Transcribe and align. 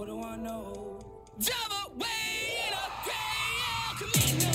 What 0.00 0.08
do 0.08 0.18
I 0.22 0.34
know? 0.36 0.98
Drive 1.38 1.58
away 1.92 2.06
in 2.66 2.72
a 2.72 2.88
gray 3.04 3.60
El 3.68 3.92
Camino. 4.00 4.50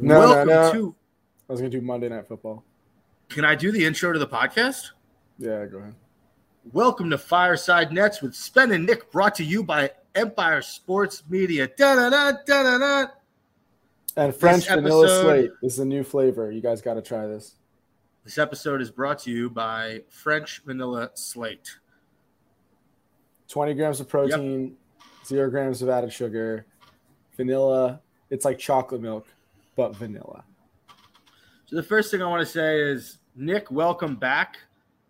No, 0.00 0.18
Welcome 0.18 0.48
no, 0.48 0.62
no. 0.62 0.72
to. 0.72 0.94
I 1.46 1.52
was 1.52 1.60
gonna 1.60 1.68
do 1.68 1.82
Monday 1.82 2.08
Night 2.08 2.26
Football. 2.26 2.64
Can 3.28 3.44
I 3.44 3.54
do 3.54 3.70
the 3.70 3.84
intro 3.84 4.14
to 4.14 4.18
the 4.18 4.26
podcast? 4.26 4.92
Yeah, 5.36 5.66
go 5.66 5.76
ahead. 5.76 5.94
Welcome 6.72 7.08
to 7.10 7.18
Fireside 7.18 7.92
Nets 7.92 8.20
with 8.20 8.34
Spen 8.34 8.72
and 8.72 8.84
Nick, 8.84 9.10
brought 9.10 9.34
to 9.36 9.44
you 9.44 9.62
by 9.62 9.90
Empire 10.14 10.60
Sports 10.60 11.22
Media. 11.28 11.66
Da-da-da, 11.66 12.38
da-da-da. 12.46 13.10
And 14.16 14.34
French 14.34 14.68
vanilla 14.68 15.04
episode- 15.04 15.22
slate 15.22 15.50
this 15.62 15.74
is 15.74 15.78
a 15.78 15.84
new 15.84 16.02
flavor. 16.02 16.50
You 16.50 16.60
guys 16.60 16.82
got 16.82 16.94
to 16.94 17.02
try 17.02 17.26
this. 17.26 17.54
This 18.24 18.36
episode 18.36 18.82
is 18.82 18.90
brought 18.90 19.20
to 19.20 19.30
you 19.30 19.48
by 19.48 20.02
French 20.08 20.62
Vanilla 20.66 21.10
Slate. 21.14 21.78
20 23.48 23.74
grams 23.74 24.00
of 24.00 24.08
protein, 24.08 24.76
zero 25.24 25.48
grams 25.48 25.80
of 25.80 25.88
added 25.88 26.12
sugar, 26.12 26.66
vanilla. 27.36 28.00
It's 28.28 28.44
like 28.44 28.58
chocolate 28.58 29.00
milk, 29.00 29.26
but 29.74 29.96
vanilla. 29.96 30.44
So 31.66 31.76
the 31.76 31.82
first 31.82 32.10
thing 32.10 32.20
I 32.20 32.28
want 32.28 32.40
to 32.46 32.52
say 32.52 32.80
is, 32.80 33.18
Nick, 33.34 33.70
welcome 33.70 34.16
back. 34.16 34.58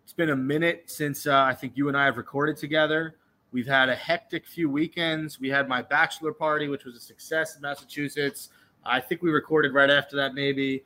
It's 0.09 0.15
been 0.15 0.31
a 0.31 0.35
minute 0.35 0.85
since 0.87 1.27
uh, 1.27 1.39
I 1.39 1.53
think 1.53 1.73
you 1.75 1.87
and 1.87 1.95
I 1.95 2.05
have 2.05 2.17
recorded 2.17 2.57
together. 2.57 3.13
We've 3.51 3.67
had 3.67 3.89
a 3.89 3.95
hectic 3.95 4.47
few 4.47 4.67
weekends. 4.67 5.39
We 5.39 5.49
had 5.49 5.69
my 5.69 5.83
bachelor 5.83 6.33
party, 6.33 6.67
which 6.67 6.83
was 6.83 6.95
a 6.95 6.99
success 6.99 7.55
in 7.55 7.61
Massachusetts. 7.61 8.49
I 8.83 9.01
think 9.01 9.21
we 9.21 9.29
recorded 9.29 9.71
right 9.71 9.91
after 9.91 10.15
that, 10.15 10.33
maybe. 10.33 10.83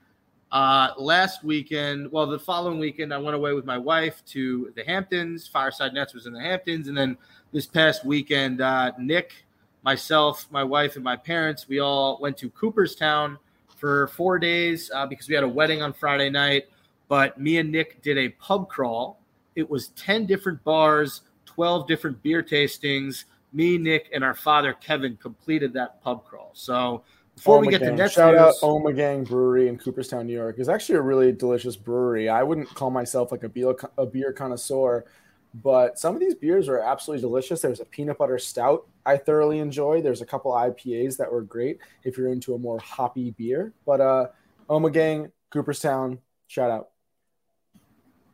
Uh, 0.52 0.90
last 0.98 1.42
weekend, 1.42 2.12
well, 2.12 2.28
the 2.28 2.38
following 2.38 2.80
weekend, 2.80 3.14
I 3.14 3.18
went 3.18 3.34
away 3.34 3.54
with 3.54 3.64
my 3.64 3.78
wife 3.78 4.22
to 4.26 4.74
the 4.76 4.84
Hamptons. 4.84 5.48
Fireside 5.48 5.94
Nets 5.94 6.14
was 6.14 6.26
in 6.26 6.34
the 6.34 6.42
Hamptons. 6.42 6.90
And 6.90 6.98
then 6.98 7.18
this 7.54 7.66
past 7.66 8.04
weekend, 8.04 8.60
uh, 8.60 8.92
Nick, 9.00 9.46
myself, 9.84 10.50
my 10.52 10.66
wife, 10.66 10.96
and 10.96 11.04
my 11.04 11.16
parents, 11.16 11.66
we 11.70 11.80
all 11.80 12.20
went 12.20 12.36
to 12.40 12.50
Cooperstown 12.50 13.38
for 13.78 14.08
four 14.08 14.38
days 14.38 14.92
uh, 14.94 15.06
because 15.06 15.30
we 15.30 15.36
had 15.36 15.46
a 15.46 15.48
wedding 15.48 15.82
on 15.82 15.94
Friday 15.94 16.30
night. 16.30 16.66
But 17.14 17.40
me 17.40 17.60
and 17.60 17.72
Nick 17.72 18.02
did 18.02 18.18
a 18.18 18.30
pub 18.30 18.70
crawl. 18.70 19.20
It 19.56 19.70
was 19.70 19.90
10 19.90 20.26
different 20.26 20.64
bars, 20.64 21.22
12 21.46 21.86
different 21.86 22.24
beer 22.24 22.42
tastings. 22.42 23.26
Me, 23.54 23.78
Nick, 23.78 24.10
and 24.12 24.24
our 24.24 24.34
father, 24.34 24.74
Kevin, 24.74 25.16
completed 25.18 25.74
that 25.74 26.02
pub 26.02 26.26
crawl. 26.26 26.50
So 26.54 27.04
before 27.36 27.60
we 27.60 27.68
get 27.68 27.82
to 27.82 27.92
Ommegang. 27.92 27.98
Nets 27.98 28.14
shout 28.16 28.34
out 28.34 28.48
news, 28.48 28.60
Ommegang 28.64 29.28
Brewery 29.28 29.68
in 29.68 29.78
Cooperstown, 29.78 30.26
New 30.26 30.34
York. 30.34 30.58
is 30.58 30.68
actually 30.68 30.96
a 30.96 31.04
really 31.04 31.32
delicious 31.32 31.76
brewery. 31.76 32.30
I 32.30 32.42
wouldn't 32.42 32.74
call 32.74 32.90
myself 32.90 33.32
like 33.32 33.44
a 33.44 33.50
beer, 33.50 33.76
a 34.00 34.08
beer 34.08 34.34
connoisseur, 34.34 35.06
but 35.54 36.00
some 36.00 36.16
of 36.16 36.20
these 36.20 36.34
beers 36.34 36.68
are 36.68 36.80
absolutely 36.80 37.22
delicious. 37.22 37.62
There's 37.62 37.80
a 37.80 37.86
peanut 37.86 38.18
butter 38.18 38.40
stout 38.40 38.88
I 39.06 39.18
thoroughly 39.18 39.60
enjoy. 39.60 40.02
There's 40.02 40.24
a 40.24 40.26
couple 40.26 40.52
IPAs 40.52 41.18
that 41.18 41.32
were 41.32 41.44
great 41.44 41.78
if 42.06 42.18
you're 42.18 42.30
into 42.30 42.56
a 42.56 42.58
more 42.58 42.80
hoppy 42.80 43.36
beer. 43.38 43.72
But 43.86 44.02
uh 44.02 44.28
Ommegang, 44.68 45.32
Cooperstown, 45.52 46.18
shout 46.48 46.72
out. 46.72 46.90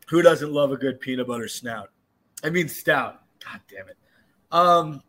Who 0.10 0.22
doesn't 0.22 0.52
love 0.52 0.72
a 0.72 0.78
good 0.78 1.00
peanut 1.00 1.28
butter 1.28 1.48
snout? 1.48 1.90
I 2.44 2.50
mean, 2.50 2.68
stout. 2.68 3.22
God 3.44 3.62
damn 3.70 3.88
it. 3.90 3.98
Um. 4.52 5.02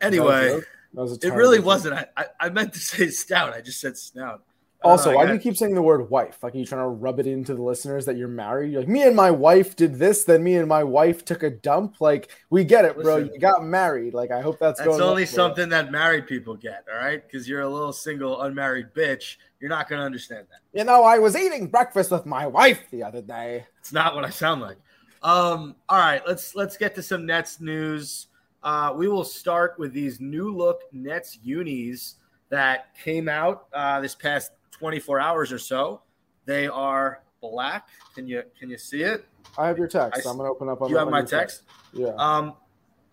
That 0.00 0.10
was 0.10 0.18
a 0.18 0.20
Anyway. 0.20 0.60
That 0.94 1.02
was 1.02 1.18
a 1.22 1.26
it 1.26 1.34
really 1.34 1.58
joke. 1.58 1.66
wasn't. 1.66 1.94
I, 1.94 2.06
I 2.16 2.24
I 2.40 2.48
meant 2.50 2.72
to 2.74 2.78
say 2.78 3.08
stout. 3.08 3.52
I 3.52 3.60
just 3.60 3.80
said 3.80 3.96
snout. 3.96 4.44
Don't 4.82 4.92
Also, 4.92 5.12
why 5.12 5.26
do 5.26 5.32
you 5.32 5.40
keep 5.40 5.56
saying 5.56 5.74
the 5.74 5.82
word 5.82 6.08
wife? 6.08 6.38
Like, 6.40 6.54
are 6.54 6.58
you 6.58 6.64
trying 6.64 6.82
to 6.82 6.88
rub 6.88 7.18
it 7.18 7.26
into 7.26 7.52
the 7.52 7.62
listeners 7.62 8.04
that 8.06 8.16
you're 8.16 8.28
married? 8.28 8.70
You're 8.70 8.82
like, 8.82 8.88
me 8.88 9.02
and 9.02 9.16
my 9.16 9.30
wife 9.30 9.74
did 9.74 9.96
this, 9.96 10.22
then 10.22 10.44
me 10.44 10.54
and 10.54 10.68
my 10.68 10.84
wife 10.84 11.24
took 11.24 11.42
a 11.42 11.50
dump. 11.50 12.00
Like, 12.00 12.30
we 12.48 12.62
get 12.62 12.84
it, 12.84 12.94
bro. 12.94 13.16
Listen. 13.16 13.34
you 13.34 13.40
got 13.40 13.64
married. 13.64 14.14
Like, 14.14 14.30
I 14.30 14.40
hope 14.40 14.60
that's, 14.60 14.78
That's 14.78 14.88
going. 14.88 15.02
only 15.02 15.22
you. 15.22 15.26
something 15.26 15.68
that 15.70 15.90
married 15.90 16.28
people 16.28 16.54
get, 16.54 16.84
all 16.92 16.96
right? 16.96 17.20
Because 17.26 17.48
you're 17.48 17.62
a 17.62 17.68
little 17.68 17.92
single, 17.92 18.40
unmarried 18.42 18.94
bitch. 18.94 19.36
You're 19.58 19.70
not 19.70 19.88
going 19.88 19.98
to 19.98 20.06
understand 20.06 20.46
that. 20.50 20.78
You 20.78 20.84
know, 20.84 21.02
I 21.02 21.18
was 21.18 21.34
eating 21.34 21.66
breakfast 21.66 22.12
with 22.12 22.24
my 22.24 22.46
wife 22.46 22.88
the 22.92 23.02
other 23.02 23.20
day. 23.20 23.66
It's 23.80 23.92
not 23.92 24.14
what 24.14 24.24
I 24.24 24.30
sound 24.30 24.60
like. 24.60 24.76
Um, 25.24 25.74
all 25.88 25.98
right, 25.98 26.22
let's 26.26 26.54
let's 26.54 26.76
get 26.76 26.94
to 26.94 27.02
some 27.02 27.26
Nets 27.26 27.60
news. 27.60 28.28
Uh, 28.62 28.92
we 28.96 29.08
will 29.08 29.24
start 29.24 29.76
with 29.76 29.92
these 29.92 30.20
new 30.20 30.54
look 30.54 30.82
Nets 30.92 31.38
unis 31.42 32.14
that 32.50 32.94
came 33.02 33.28
out 33.28 33.66
uh, 33.72 34.00
this 34.00 34.14
past 34.14 34.52
24 34.78 35.20
hours 35.20 35.52
or 35.52 35.58
so. 35.58 36.02
They 36.44 36.66
are 36.66 37.22
black. 37.40 37.88
Can 38.14 38.26
you 38.26 38.42
can 38.58 38.70
you 38.70 38.78
see 38.78 39.02
it? 39.02 39.26
I 39.56 39.66
have 39.66 39.78
your 39.78 39.88
text. 39.88 40.26
I- 40.26 40.30
I'm 40.30 40.36
gonna 40.36 40.50
open 40.50 40.68
up. 40.68 40.80
On 40.82 40.90
You 40.90 40.96
have 40.96 41.08
my 41.08 41.22
text. 41.22 41.62
Yeah. 41.92 42.14
Um, 42.16 42.54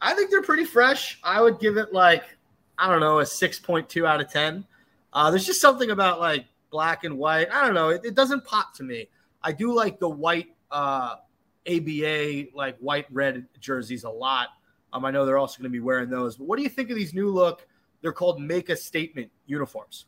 I 0.02 0.14
think 0.14 0.30
they're 0.31 0.42
pretty 0.42 0.66
fresh. 0.66 1.20
I 1.24 1.42
would 1.42 1.59
give 1.59 1.78
it 1.78 1.94
like 1.94 2.24
I 2.78 2.90
don't 2.90 3.00
know 3.00 3.20
a 3.20 3.26
six 3.26 3.59
point 3.59 3.90
two 3.90 4.06
out 4.06 4.22
of 4.22 4.30
ten. 4.31 4.66
Uh, 5.14 5.31
there's 5.31 5.46
just 5.46 5.62
something 5.62 5.92
about 5.92 6.20
like 6.20 6.46
black 6.72 7.03
and 7.03 7.18
white. 7.18 7.50
I 7.52 7.66
don't 7.66 7.74
know. 7.74 7.90
It, 7.90 8.02
it 8.03 8.16
doesn't 8.16 8.46
pop 8.46 8.74
to 8.76 8.84
me. 8.84 9.08
I 9.42 9.52
do 9.52 9.74
like 9.74 10.00
the 10.00 10.09
white 10.09 10.53
uh, 10.72 11.16
ABA 11.70 12.46
like 12.53 12.78
white 12.80 13.06
red 13.12 13.46
jerseys 13.59 14.03
a 14.03 14.09
lot. 14.09 14.50
Um, 14.94 15.06
I 15.06 15.12
know 15.12 15.26
they're 15.26 15.38
also 15.38 15.58
going 15.58 15.70
to 15.72 15.74
be 15.74 15.80
wearing 15.80 16.09
those. 16.09 16.38
But 16.38 16.47
what 16.47 16.58
do 16.58 16.64
you 16.64 16.70
think 16.70 16.90
of 16.90 16.96
these 16.96 17.14
new 17.14 17.30
look? 17.30 17.68
They're 18.02 18.14
called 18.14 18.42
make 18.42 18.70
a 18.70 18.76
statement 18.76 19.30
uniforms. 19.46 20.06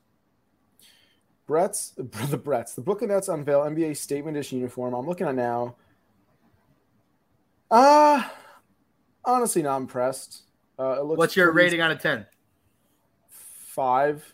Brett's 1.47 1.89
the 1.97 2.03
Bretts. 2.03 2.75
The 2.75 2.81
Brooklyn 2.81 3.09
Nets 3.09 3.29
unveil 3.29 3.61
NBA 3.61 3.97
statement 3.97 4.37
edition 4.37 4.59
uniform. 4.59 4.93
I'm 4.93 5.07
looking 5.07 5.27
at 5.27 5.35
now. 5.35 5.75
Uh 7.71 8.23
honestly, 9.25 9.61
not 9.61 9.77
impressed. 9.77 10.43
Uh, 10.79 10.97
it 10.99 11.03
looks 11.03 11.17
What's 11.17 11.35
your 11.35 11.51
rating 11.51 11.81
out 11.81 11.91
of 11.91 11.99
ten? 11.99 12.25
Five. 13.29 14.33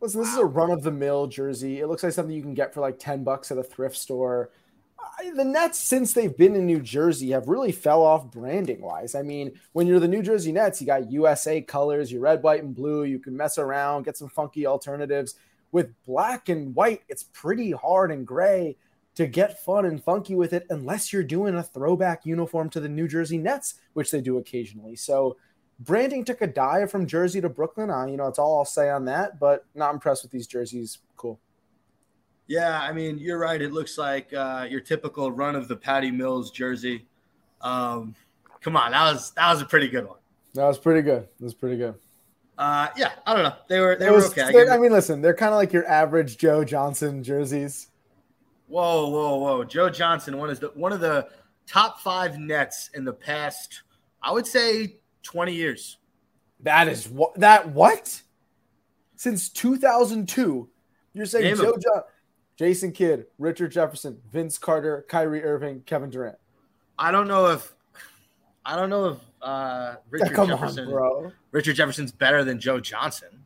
Listen, 0.00 0.20
this 0.20 0.32
is 0.32 0.38
a 0.38 0.44
run 0.44 0.70
of 0.70 0.82
the 0.82 0.90
mill 0.90 1.26
jersey. 1.26 1.80
It 1.80 1.86
looks 1.86 2.02
like 2.02 2.12
something 2.12 2.34
you 2.34 2.42
can 2.42 2.54
get 2.54 2.72
for 2.72 2.80
like 2.80 2.98
10 2.98 3.22
bucks 3.22 3.50
at 3.50 3.58
a 3.58 3.62
thrift 3.62 3.96
store. 3.96 4.50
I, 5.18 5.30
the 5.34 5.44
Nets, 5.44 5.78
since 5.78 6.14
they've 6.14 6.34
been 6.34 6.54
in 6.54 6.64
New 6.64 6.80
Jersey, 6.80 7.32
have 7.32 7.48
really 7.48 7.72
fell 7.72 8.02
off 8.02 8.30
branding 8.30 8.80
wise. 8.80 9.14
I 9.14 9.20
mean, 9.22 9.52
when 9.72 9.86
you're 9.86 10.00
the 10.00 10.08
New 10.08 10.22
Jersey 10.22 10.52
Nets, 10.52 10.80
you 10.80 10.86
got 10.86 11.10
USA 11.10 11.60
colors, 11.60 12.10
your 12.10 12.22
red, 12.22 12.42
white, 12.42 12.62
and 12.62 12.74
blue. 12.74 13.04
You 13.04 13.18
can 13.18 13.36
mess 13.36 13.58
around, 13.58 14.04
get 14.04 14.16
some 14.16 14.28
funky 14.28 14.66
alternatives. 14.66 15.34
With 15.72 15.94
black 16.04 16.48
and 16.48 16.74
white, 16.74 17.02
it's 17.08 17.24
pretty 17.24 17.72
hard 17.72 18.10
and 18.10 18.26
gray 18.26 18.76
to 19.14 19.26
get 19.26 19.62
fun 19.62 19.84
and 19.84 20.02
funky 20.02 20.34
with 20.34 20.52
it 20.52 20.66
unless 20.70 21.12
you're 21.12 21.22
doing 21.22 21.54
a 21.54 21.62
throwback 21.62 22.24
uniform 22.24 22.70
to 22.70 22.80
the 22.80 22.88
New 22.88 23.06
Jersey 23.08 23.38
Nets, 23.38 23.74
which 23.92 24.10
they 24.10 24.20
do 24.20 24.38
occasionally. 24.38 24.96
So, 24.96 25.36
branding 25.78 26.24
took 26.24 26.42
a 26.42 26.46
dive 26.46 26.90
from 26.90 27.06
Jersey 27.06 27.40
to 27.40 27.48
Brooklyn. 27.48 27.90
Uh, 27.90 28.06
you 28.06 28.16
know, 28.16 28.26
it's 28.26 28.38
all 28.38 28.58
I'll 28.58 28.64
say 28.64 28.90
on 28.90 29.04
that, 29.06 29.38
but 29.38 29.64
not 29.74 29.94
impressed 29.94 30.22
with 30.22 30.32
these 30.32 30.46
jerseys. 30.46 30.98
Cool. 31.16 31.38
Yeah, 32.46 32.80
I 32.80 32.92
mean, 32.92 33.18
you're 33.18 33.38
right. 33.38 33.62
It 33.62 33.72
looks 33.72 33.96
like 33.96 34.32
uh, 34.32 34.66
your 34.68 34.80
typical 34.80 35.30
run 35.30 35.54
of 35.54 35.68
the 35.68 35.76
Patty 35.76 36.10
Mills 36.10 36.50
jersey. 36.50 37.06
Um, 37.60 38.14
come 38.60 38.76
on, 38.76 38.90
that 38.90 39.12
was 39.12 39.30
that 39.32 39.52
was 39.52 39.62
a 39.62 39.66
pretty 39.66 39.88
good 39.88 40.06
one. 40.06 40.18
That 40.54 40.66
was 40.66 40.78
pretty 40.78 41.02
good. 41.02 41.28
That 41.38 41.44
was 41.44 41.54
pretty 41.54 41.76
good. 41.76 41.94
Uh, 42.60 42.88
yeah, 42.94 43.12
I 43.26 43.32
don't 43.32 43.42
know. 43.42 43.54
They 43.68 43.80
were 43.80 43.96
they 43.96 44.06
It 44.06 44.10
were 44.10 44.16
was- 44.16 44.38
okay. 44.38 44.42
I 44.68 44.74
I 44.74 44.78
mean, 44.78 44.92
listen, 44.92 45.22
they're 45.22 45.34
kind 45.34 45.54
of 45.54 45.56
like 45.56 45.72
your 45.72 45.88
average 45.88 46.36
Joe 46.36 46.62
Johnson 46.62 47.24
jerseys. 47.24 47.88
whoa, 48.68 49.08
whoa, 49.08 49.38
whoa! 49.38 49.64
Joe 49.64 49.88
Johnson, 49.88 50.36
one 50.36 50.50
is 50.50 50.58
the 50.58 50.68
one 50.74 50.92
of 50.92 51.00
the 51.00 51.26
top 51.66 52.00
five 52.00 52.38
Nets 52.38 52.90
in 52.92 53.06
the 53.06 53.14
past. 53.14 53.82
I 54.22 54.30
would 54.30 54.46
say 54.46 54.96
20 55.22 55.54
years. 55.54 55.96
That 56.62 56.86
is 56.86 57.08
what 57.08 57.34
that 57.40 57.70
what? 57.70 58.20
Since 59.16 59.48
2002, 59.48 60.68
you're 61.14 61.24
saying 61.24 61.44
Name 61.44 61.56
Joe 61.56 61.72
them. 61.72 61.80
John, 61.80 62.02
Jason 62.58 62.92
Kidd, 62.92 63.24
Richard 63.38 63.72
Jefferson, 63.72 64.20
Vince 64.30 64.58
Carter, 64.58 65.06
Kyrie 65.08 65.42
Irving, 65.42 65.80
Kevin 65.86 66.10
Durant. 66.10 66.36
I 66.98 67.10
don't 67.10 67.26
know 67.26 67.46
if 67.46 67.74
I 68.66 68.76
don't 68.76 68.90
know 68.90 69.06
if 69.06 69.16
uh, 69.42 69.96
Richard 70.10 70.34
Come 70.34 70.48
Jefferson 70.48 70.86
on, 70.86 70.90
bro. 70.92 71.32
Richard 71.52 71.74
Jefferson's 71.74 72.12
better 72.12 72.44
than 72.44 72.58
Joe 72.60 72.80
Johnson. 72.80 73.44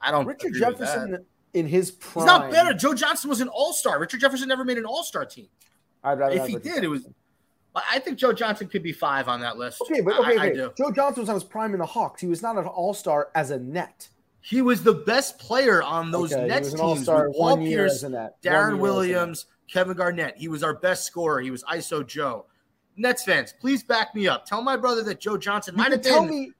I 0.00 0.10
don't. 0.10 0.26
Richard 0.26 0.54
Jefferson 0.54 1.24
in 1.54 1.66
his 1.66 1.90
prime. 1.90 2.22
He's 2.22 2.26
not 2.26 2.50
better. 2.50 2.72
Joe 2.74 2.94
Johnson 2.94 3.28
was 3.30 3.40
an 3.40 3.48
All 3.48 3.72
Star. 3.72 3.98
Richard 4.00 4.20
Jefferson 4.20 4.48
never 4.48 4.64
made 4.64 4.78
an 4.78 4.84
All 4.86 5.02
Star 5.02 5.24
team. 5.24 5.48
I'd 6.02 6.18
rather 6.18 6.34
If 6.36 6.46
he 6.46 6.56
Richard 6.56 6.74
did, 6.74 6.84
it 6.84 6.88
was. 6.88 7.06
I 7.74 8.00
think 8.00 8.18
Joe 8.18 8.32
Johnson 8.32 8.66
could 8.66 8.82
be 8.82 8.92
five 8.92 9.28
on 9.28 9.40
that 9.42 9.56
list. 9.56 9.80
Okay, 9.82 10.00
but 10.00 10.14
I- 10.14 10.18
okay, 10.18 10.38
I, 10.38 10.46
okay. 10.46 10.54
do. 10.54 10.72
Joe 10.76 10.90
Johnson 10.90 11.22
was 11.22 11.28
on 11.28 11.34
his 11.36 11.44
prime 11.44 11.72
in 11.72 11.78
the 11.78 11.86
Hawks. 11.86 12.20
He 12.20 12.26
was 12.26 12.42
not 12.42 12.56
an 12.58 12.64
all 12.66 12.94
star 12.94 13.28
as 13.34 13.50
a 13.50 13.58
net. 13.60 14.08
He 14.40 14.62
was 14.62 14.82
the 14.82 14.94
best 14.94 15.38
player 15.38 15.82
on 15.82 16.10
those 16.10 16.32
Okay, 16.32 16.46
Nets 16.46 16.72
teams 16.72 17.06
with 17.06 17.36
Paul 17.36 17.60
year 17.60 17.80
Pierce, 17.80 17.92
as 17.96 18.04
a 18.04 18.08
net. 18.08 18.42
Darren 18.42 18.62
as 18.62 18.68
a 18.68 18.72
net. 18.72 18.80
Williams, 18.80 19.46
Kevin 19.70 19.96
Garnett. 19.96 20.36
He 20.38 20.48
was 20.48 20.62
our 20.64 20.74
best 20.74 21.04
scorer. 21.04 21.40
He 21.40 21.50
was 21.50 21.62
ISO 21.64 22.04
Joe. 22.04 22.46
Nets 23.00 23.24
fans, 23.24 23.54
please 23.60 23.82
back 23.82 24.14
me 24.14 24.28
up. 24.28 24.44
Tell 24.46 24.62
my 24.62 24.76
brother 24.76 25.02
that 25.04 25.20
Joe 25.20 25.36
Johnson 25.36 25.74
might 25.76 25.84
can 25.84 25.92
have 25.92 26.02
tell 26.02 26.22
been. 26.22 26.30
me 26.30 26.52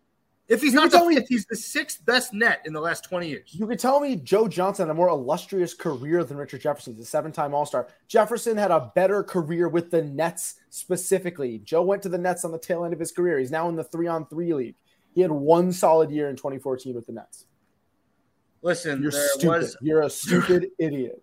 If 0.48 0.60
he's 0.62 0.72
not 0.74 0.90
the 0.90 0.96
tell 0.98 1.06
me- 1.06 1.14
fifth, 1.16 1.28
he's 1.28 1.46
the 1.46 1.54
sixth 1.56 2.04
best 2.06 2.32
net 2.32 2.60
in 2.64 2.72
the 2.72 2.80
last 2.80 3.04
20 3.04 3.28
years. 3.28 3.50
You 3.52 3.66
could 3.66 3.78
tell 3.78 4.00
me 4.00 4.16
Joe 4.16 4.48
Johnson 4.48 4.86
had 4.86 4.90
a 4.90 4.94
more 4.94 5.08
illustrious 5.08 5.74
career 5.74 6.24
than 6.24 6.36
Richard 6.36 6.62
Jefferson, 6.62 6.96
the 6.96 7.04
seven-time 7.04 7.54
All-Star. 7.54 7.88
Jefferson 8.08 8.56
had 8.56 8.70
a 8.70 8.90
better 8.94 9.22
career 9.22 9.68
with 9.68 9.90
the 9.90 10.02
Nets 10.02 10.56
specifically. 10.70 11.58
Joe 11.58 11.82
went 11.82 12.02
to 12.02 12.08
the 12.08 12.18
Nets 12.18 12.44
on 12.44 12.50
the 12.52 12.58
tail 12.58 12.84
end 12.84 12.92
of 12.94 12.98
his 12.98 13.12
career. 13.12 13.38
He's 13.38 13.50
now 13.52 13.68
in 13.68 13.76
the 13.76 13.84
three-on-three 13.84 14.54
league. 14.54 14.74
He 15.14 15.20
had 15.20 15.30
one 15.30 15.72
solid 15.72 16.10
year 16.10 16.28
in 16.30 16.36
2014 16.36 16.94
with 16.94 17.06
the 17.06 17.12
Nets. 17.12 17.46
Listen, 18.62 19.02
You're 19.02 19.10
there 19.12 19.28
stupid. 19.28 19.48
was 19.48 19.76
You're 19.80 20.02
a 20.02 20.10
stupid 20.10 20.68
idiot. 20.78 21.22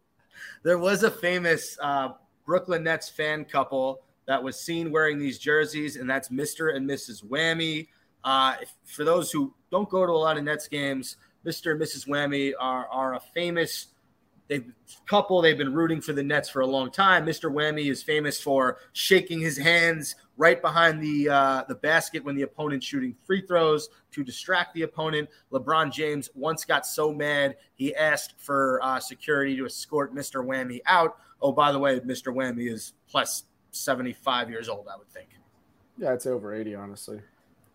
there 0.63 0.77
was 0.77 1.03
a 1.03 1.11
famous 1.11 1.77
uh, 1.81 2.09
Brooklyn 2.45 2.83
Nets 2.83 3.09
fan 3.09 3.45
couple 3.45 4.01
that 4.27 4.41
was 4.41 4.59
seen 4.59 4.91
wearing 4.91 5.17
these 5.17 5.39
jerseys, 5.39 5.95
and 5.95 6.09
that's 6.09 6.29
Mr. 6.29 6.75
and 6.75 6.87
Mrs. 6.87 7.23
Whammy. 7.25 7.87
Uh, 8.23 8.55
if- 8.61 8.73
for 8.83 9.03
those 9.03 9.31
who 9.31 9.53
don't 9.71 9.89
go 9.89 10.05
to 10.05 10.11
a 10.11 10.13
lot 10.13 10.37
of 10.37 10.43
Nets 10.43 10.67
games, 10.67 11.17
Mr. 11.45 11.71
and 11.71 11.81
Mrs. 11.81 12.07
Whammy 12.07 12.53
are, 12.59 12.87
are 12.87 13.15
a 13.15 13.19
famous 13.19 13.87
they 14.47 14.61
couple. 15.05 15.41
They've 15.41 15.57
been 15.57 15.73
rooting 15.73 16.01
for 16.01 16.13
the 16.13 16.23
Nets 16.23 16.49
for 16.49 16.61
a 16.61 16.65
long 16.65 16.89
time. 16.89 17.25
Mr. 17.25 17.51
Whammy 17.51 17.91
is 17.91 18.01
famous 18.01 18.39
for 18.39 18.77
shaking 18.93 19.39
his 19.39 19.57
hands 19.57 20.15
right 20.37 20.61
behind 20.61 21.01
the 21.01 21.29
uh, 21.29 21.63
the 21.67 21.75
basket 21.75 22.23
when 22.23 22.35
the 22.35 22.43
opponent's 22.43 22.85
shooting 22.85 23.15
free 23.25 23.41
throws 23.41 23.89
to 24.11 24.23
distract 24.23 24.73
the 24.73 24.83
opponent. 24.83 25.29
LeBron 25.51 25.91
James 25.91 26.29
once 26.33 26.63
got 26.63 26.85
so 26.85 27.11
mad 27.11 27.57
he 27.75 27.93
asked 27.95 28.35
for 28.37 28.79
uh, 28.83 28.99
security 28.99 29.55
to 29.57 29.65
escort 29.65 30.15
Mr. 30.15 30.45
Whammy 30.45 30.79
out. 30.85 31.17
Oh, 31.41 31.51
by 31.51 31.71
the 31.71 31.79
way, 31.79 31.99
Mr. 31.99 32.33
Whammy 32.33 32.71
is 32.71 32.93
plus 33.09 33.43
seventy 33.77 34.13
five 34.13 34.49
years 34.49 34.69
old, 34.69 34.87
I 34.91 34.97
would 34.97 35.09
think. 35.09 35.29
Yeah, 35.97 36.13
it's 36.13 36.27
over 36.27 36.53
80, 36.53 36.75
honestly. 36.75 37.21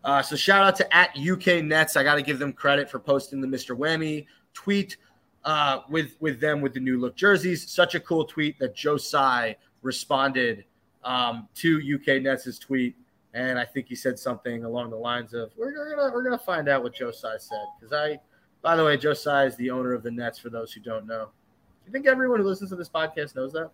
Uh, 0.03 0.21
so 0.21 0.35
shout 0.35 0.63
out 0.63 0.75
to 0.77 0.95
at 0.95 1.17
UK 1.17 1.63
Nets. 1.63 1.95
I 1.95 2.03
got 2.03 2.15
to 2.15 2.21
give 2.21 2.39
them 2.39 2.53
credit 2.53 2.89
for 2.89 2.99
posting 2.99 3.41
the 3.41 3.47
Mr. 3.47 3.77
Whammy 3.77 4.25
tweet 4.53 4.97
uh, 5.45 5.79
with 5.89 6.15
with 6.19 6.39
them 6.39 6.61
with 6.61 6.73
the 6.73 6.79
new 6.79 6.99
look 6.99 7.15
jerseys. 7.15 7.69
Such 7.69 7.95
a 7.95 7.99
cool 7.99 8.25
tweet 8.25 8.59
that 8.59 8.75
Joe 8.75 8.97
Tsai 8.97 9.55
responded 9.81 10.65
um, 11.05 11.47
to 11.55 11.79
UK 11.79 12.21
Nets' 12.21 12.59
tweet, 12.59 12.95
and 13.33 13.57
I 13.57 13.63
think 13.63 13.87
he 13.87 13.95
said 13.95 14.19
something 14.19 14.65
along 14.65 14.89
the 14.89 14.97
lines 14.97 15.33
of, 15.33 15.51
"We're 15.57 15.71
gonna 15.71 16.13
we're 16.13 16.23
gonna 16.23 16.37
find 16.37 16.67
out 16.67 16.83
what 16.83 16.93
Joe 16.93 17.11
Tsai 17.11 17.37
said." 17.37 17.65
Because 17.79 17.93
I, 17.93 18.19
by 18.61 18.75
the 18.75 18.83
way, 18.83 18.97
Joe 18.97 19.13
Tsai 19.13 19.45
is 19.45 19.55
the 19.55 19.71
owner 19.71 19.93
of 19.93 20.03
the 20.03 20.11
Nets. 20.11 20.37
For 20.37 20.49
those 20.49 20.73
who 20.73 20.81
don't 20.81 21.07
know, 21.07 21.25
do 21.25 21.87
you 21.87 21.93
think 21.93 22.07
everyone 22.07 22.41
who 22.41 22.45
listens 22.45 22.71
to 22.71 22.75
this 22.75 22.89
podcast 22.89 23.37
knows 23.37 23.53
that? 23.53 23.71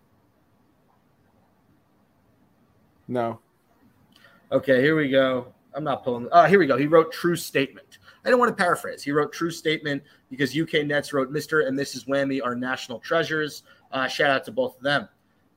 No. 3.10 3.40
Okay, 4.52 4.82
here 4.82 4.96
we 4.96 5.10
go. 5.10 5.48
I'm 5.74 5.84
not 5.84 6.04
pulling. 6.04 6.30
Uh, 6.32 6.46
here 6.46 6.60
we 6.60 6.68
go. 6.68 6.78
He 6.78 6.86
wrote 6.86 7.12
true 7.12 7.36
statement. 7.36 7.98
I 8.24 8.30
don't 8.30 8.40
want 8.40 8.56
to 8.56 8.64
paraphrase. 8.64 9.02
He 9.02 9.12
wrote 9.12 9.34
true 9.34 9.50
statement 9.50 10.04
because 10.30 10.58
UK 10.58 10.86
Nets 10.86 11.12
wrote 11.12 11.34
Mr. 11.34 11.68
and 11.68 11.78
Mrs. 11.78 12.08
Whammy 12.08 12.40
are 12.44 12.56
national 12.56 13.00
treasures. 13.00 13.64
Uh, 13.92 14.08
shout 14.08 14.30
out 14.30 14.46
to 14.46 14.52
both 14.52 14.78
of 14.78 14.84
them. 14.84 15.10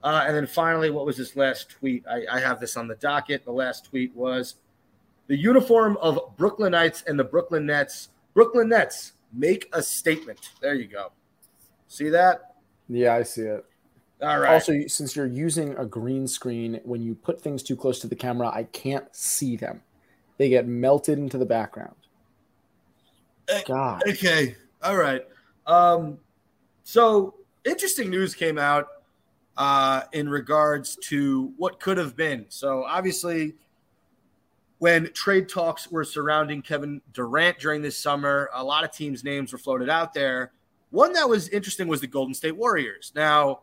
Uh, 0.02 0.24
and 0.26 0.34
then 0.34 0.46
finally, 0.46 0.90
what 0.90 1.04
was 1.04 1.18
this 1.18 1.36
last 1.36 1.68
tweet? 1.68 2.04
I, 2.10 2.24
I 2.30 2.40
have 2.40 2.58
this 2.58 2.76
on 2.76 2.88
the 2.88 2.96
docket. 2.96 3.44
The 3.44 3.52
last 3.52 3.84
tweet 3.84 4.14
was 4.16 4.56
the 5.26 5.36
uniform 5.36 5.98
of 6.00 6.36
Brooklynites 6.36 7.06
and 7.06 7.18
the 7.18 7.24
Brooklyn 7.24 7.66
Nets. 7.66 8.08
Brooklyn 8.32 8.70
Nets 8.70 9.12
make 9.32 9.68
a 9.74 9.82
statement. 9.82 10.50
There 10.60 10.74
you 10.74 10.86
go. 10.86 11.12
See 11.88 12.08
that? 12.08 12.54
Yeah, 12.88 13.14
I 13.14 13.22
see 13.22 13.42
it. 13.42 13.64
All 14.22 14.38
right. 14.38 14.54
Also, 14.54 14.86
since 14.86 15.16
you're 15.16 15.26
using 15.26 15.76
a 15.76 15.84
green 15.84 16.28
screen, 16.28 16.80
when 16.84 17.02
you 17.02 17.14
put 17.14 17.40
things 17.40 17.62
too 17.62 17.76
close 17.76 17.98
to 18.00 18.06
the 18.06 18.14
camera, 18.14 18.48
I 18.48 18.64
can't 18.64 19.04
see 19.14 19.56
them. 19.56 19.82
They 20.38 20.48
get 20.48 20.66
melted 20.66 21.18
into 21.18 21.38
the 21.38 21.46
background. 21.46 21.96
Eh, 23.48 23.62
God. 23.66 24.02
Okay. 24.08 24.54
All 24.82 24.96
right. 24.96 25.22
Um, 25.66 26.18
so 26.84 27.34
interesting 27.64 28.10
news 28.10 28.34
came 28.34 28.58
out 28.58 28.88
uh, 29.56 30.02
in 30.12 30.28
regards 30.28 30.96
to 30.96 31.52
what 31.56 31.80
could 31.80 31.98
have 31.98 32.16
been. 32.16 32.46
So 32.48 32.84
obviously, 32.84 33.54
when 34.78 35.12
trade 35.12 35.48
talks 35.48 35.90
were 35.90 36.04
surrounding 36.04 36.62
Kevin 36.62 37.00
Durant 37.12 37.58
during 37.58 37.82
this 37.82 37.98
summer, 37.98 38.50
a 38.54 38.62
lot 38.62 38.84
of 38.84 38.92
teams' 38.92 39.22
names 39.24 39.52
were 39.52 39.58
floated 39.58 39.88
out 39.88 40.14
there. 40.14 40.52
One 40.90 41.12
that 41.14 41.28
was 41.28 41.48
interesting 41.48 41.88
was 41.88 42.00
the 42.00 42.06
Golden 42.06 42.34
State 42.34 42.56
Warriors. 42.56 43.12
Now, 43.14 43.60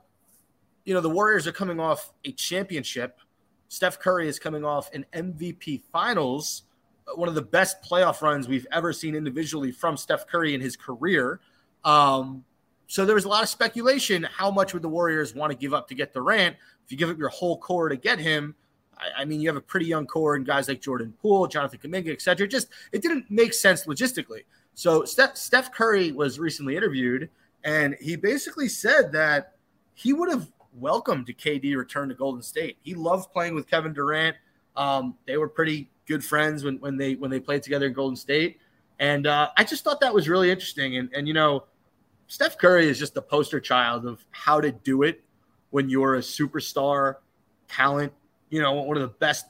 you 0.89 0.95
know, 0.95 1.01
the 1.01 1.09
Warriors 1.09 1.45
are 1.45 1.51
coming 1.51 1.79
off 1.79 2.11
a 2.25 2.31
championship. 2.31 3.19
Steph 3.67 3.99
Curry 3.99 4.27
is 4.27 4.39
coming 4.39 4.65
off 4.65 4.91
an 4.91 5.05
MVP 5.13 5.83
finals, 5.93 6.63
uh, 7.07 7.15
one 7.15 7.29
of 7.29 7.35
the 7.35 7.43
best 7.43 7.83
playoff 7.83 8.23
runs 8.23 8.47
we've 8.47 8.65
ever 8.71 8.91
seen 8.91 9.13
individually 9.13 9.71
from 9.71 9.95
Steph 9.95 10.25
Curry 10.25 10.55
in 10.55 10.61
his 10.61 10.75
career. 10.75 11.41
Um, 11.85 12.43
so 12.87 13.05
there 13.05 13.13
was 13.13 13.25
a 13.25 13.29
lot 13.29 13.43
of 13.43 13.49
speculation. 13.49 14.23
How 14.23 14.49
much 14.49 14.73
would 14.73 14.81
the 14.81 14.89
Warriors 14.89 15.35
want 15.35 15.51
to 15.51 15.55
give 15.55 15.75
up 15.75 15.87
to 15.89 15.93
get 15.93 16.11
Durant? 16.11 16.55
If 16.85 16.91
you 16.91 16.97
give 16.97 17.11
up 17.11 17.19
your 17.19 17.29
whole 17.29 17.59
core 17.59 17.87
to 17.89 17.95
get 17.95 18.17
him, 18.17 18.55
I, 18.97 19.21
I 19.21 19.25
mean, 19.25 19.41
you 19.41 19.47
have 19.47 19.57
a 19.57 19.61
pretty 19.61 19.85
young 19.85 20.07
core 20.07 20.33
and 20.33 20.43
guys 20.43 20.67
like 20.67 20.81
Jordan 20.81 21.13
Poole, 21.21 21.45
Jonathan 21.45 21.77
Kuminga, 21.77 22.11
et 22.11 22.23
cetera. 22.23 22.47
Just 22.47 22.69
it 22.91 23.03
didn't 23.03 23.29
make 23.29 23.53
sense 23.53 23.85
logistically. 23.85 24.41
So 24.73 25.05
Steph, 25.05 25.37
Steph 25.37 25.71
Curry 25.71 26.13
was 26.13 26.39
recently 26.39 26.75
interviewed, 26.75 27.29
and 27.63 27.95
he 28.01 28.15
basically 28.15 28.69
said 28.69 29.11
that 29.11 29.53
he 29.93 30.13
would 30.13 30.31
have 30.31 30.47
welcomed 30.73 31.25
to 31.27 31.33
KD 31.33 31.75
return 31.75 32.09
to 32.09 32.15
Golden 32.15 32.41
State. 32.41 32.77
He 32.81 32.93
loved 32.95 33.31
playing 33.31 33.55
with 33.55 33.69
Kevin 33.69 33.93
Durant. 33.93 34.35
Um, 34.75 35.15
they 35.25 35.37
were 35.37 35.49
pretty 35.49 35.89
good 36.05 36.23
friends 36.23 36.63
when, 36.63 36.79
when 36.79 36.97
they 36.97 37.15
when 37.15 37.29
they 37.31 37.39
played 37.39 37.63
together 37.63 37.87
in 37.87 37.93
Golden 37.93 38.15
State, 38.15 38.59
and 38.99 39.27
uh, 39.27 39.49
I 39.57 39.63
just 39.63 39.83
thought 39.83 39.99
that 40.01 40.13
was 40.13 40.29
really 40.29 40.51
interesting. 40.51 40.97
And 40.97 41.09
and 41.13 41.27
you 41.27 41.33
know, 41.33 41.65
Steph 42.27 42.57
Curry 42.57 42.87
is 42.87 42.99
just 42.99 43.13
the 43.13 43.21
poster 43.21 43.59
child 43.59 44.05
of 44.05 44.23
how 44.31 44.61
to 44.61 44.71
do 44.71 45.03
it 45.03 45.21
when 45.71 45.89
you're 45.89 46.15
a 46.15 46.19
superstar 46.19 47.15
talent. 47.67 48.13
You 48.49 48.61
know, 48.61 48.73
one 48.73 48.97
of 48.97 49.03
the 49.03 49.15
best 49.19 49.45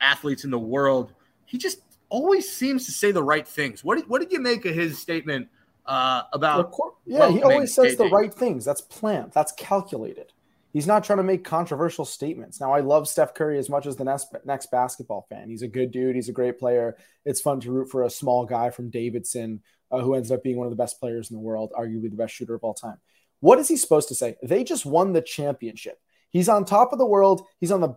athletes 0.00 0.44
in 0.44 0.50
the 0.50 0.58
world. 0.58 1.12
He 1.46 1.58
just 1.58 1.80
always 2.08 2.50
seems 2.50 2.84
to 2.86 2.92
say 2.92 3.12
the 3.12 3.22
right 3.22 3.46
things. 3.46 3.82
What 3.82 3.98
did, 3.98 4.08
what 4.08 4.20
did 4.20 4.32
you 4.32 4.40
make 4.40 4.64
of 4.66 4.74
his 4.74 5.00
statement 5.00 5.48
uh, 5.86 6.22
about? 6.32 6.70
course, 6.70 6.94
yeah, 7.06 7.30
he 7.30 7.42
always 7.42 7.74
says 7.74 7.96
the 7.96 8.08
right 8.08 8.32
things. 8.32 8.64
That's 8.64 8.82
planned. 8.82 9.32
That's 9.32 9.52
calculated. 9.52 10.31
He's 10.72 10.86
not 10.86 11.04
trying 11.04 11.18
to 11.18 11.22
make 11.22 11.44
controversial 11.44 12.04
statements. 12.04 12.60
Now, 12.60 12.72
I 12.72 12.80
love 12.80 13.06
Steph 13.06 13.34
Curry 13.34 13.58
as 13.58 13.68
much 13.68 13.86
as 13.86 13.96
the 13.96 14.04
next, 14.04 14.34
next 14.44 14.70
basketball 14.70 15.26
fan. 15.28 15.50
He's 15.50 15.62
a 15.62 15.68
good 15.68 15.90
dude. 15.90 16.16
He's 16.16 16.30
a 16.30 16.32
great 16.32 16.58
player. 16.58 16.96
It's 17.24 17.40
fun 17.42 17.60
to 17.60 17.72
root 17.72 17.90
for 17.90 18.04
a 18.04 18.10
small 18.10 18.46
guy 18.46 18.70
from 18.70 18.88
Davidson 18.88 19.60
uh, 19.90 20.00
who 20.00 20.14
ends 20.14 20.30
up 20.30 20.42
being 20.42 20.56
one 20.56 20.66
of 20.66 20.70
the 20.70 20.76
best 20.76 20.98
players 20.98 21.30
in 21.30 21.36
the 21.36 21.42
world, 21.42 21.72
arguably 21.78 22.10
the 22.10 22.16
best 22.16 22.34
shooter 22.34 22.54
of 22.54 22.64
all 22.64 22.74
time. 22.74 22.96
What 23.40 23.58
is 23.58 23.68
he 23.68 23.76
supposed 23.76 24.08
to 24.08 24.14
say? 24.14 24.36
They 24.42 24.64
just 24.64 24.86
won 24.86 25.12
the 25.12 25.20
championship. 25.20 26.00
He's 26.30 26.48
on 26.48 26.64
top 26.64 26.92
of 26.92 26.98
the 26.98 27.06
world. 27.06 27.46
He's 27.60 27.72
on 27.72 27.80
the 27.80 27.96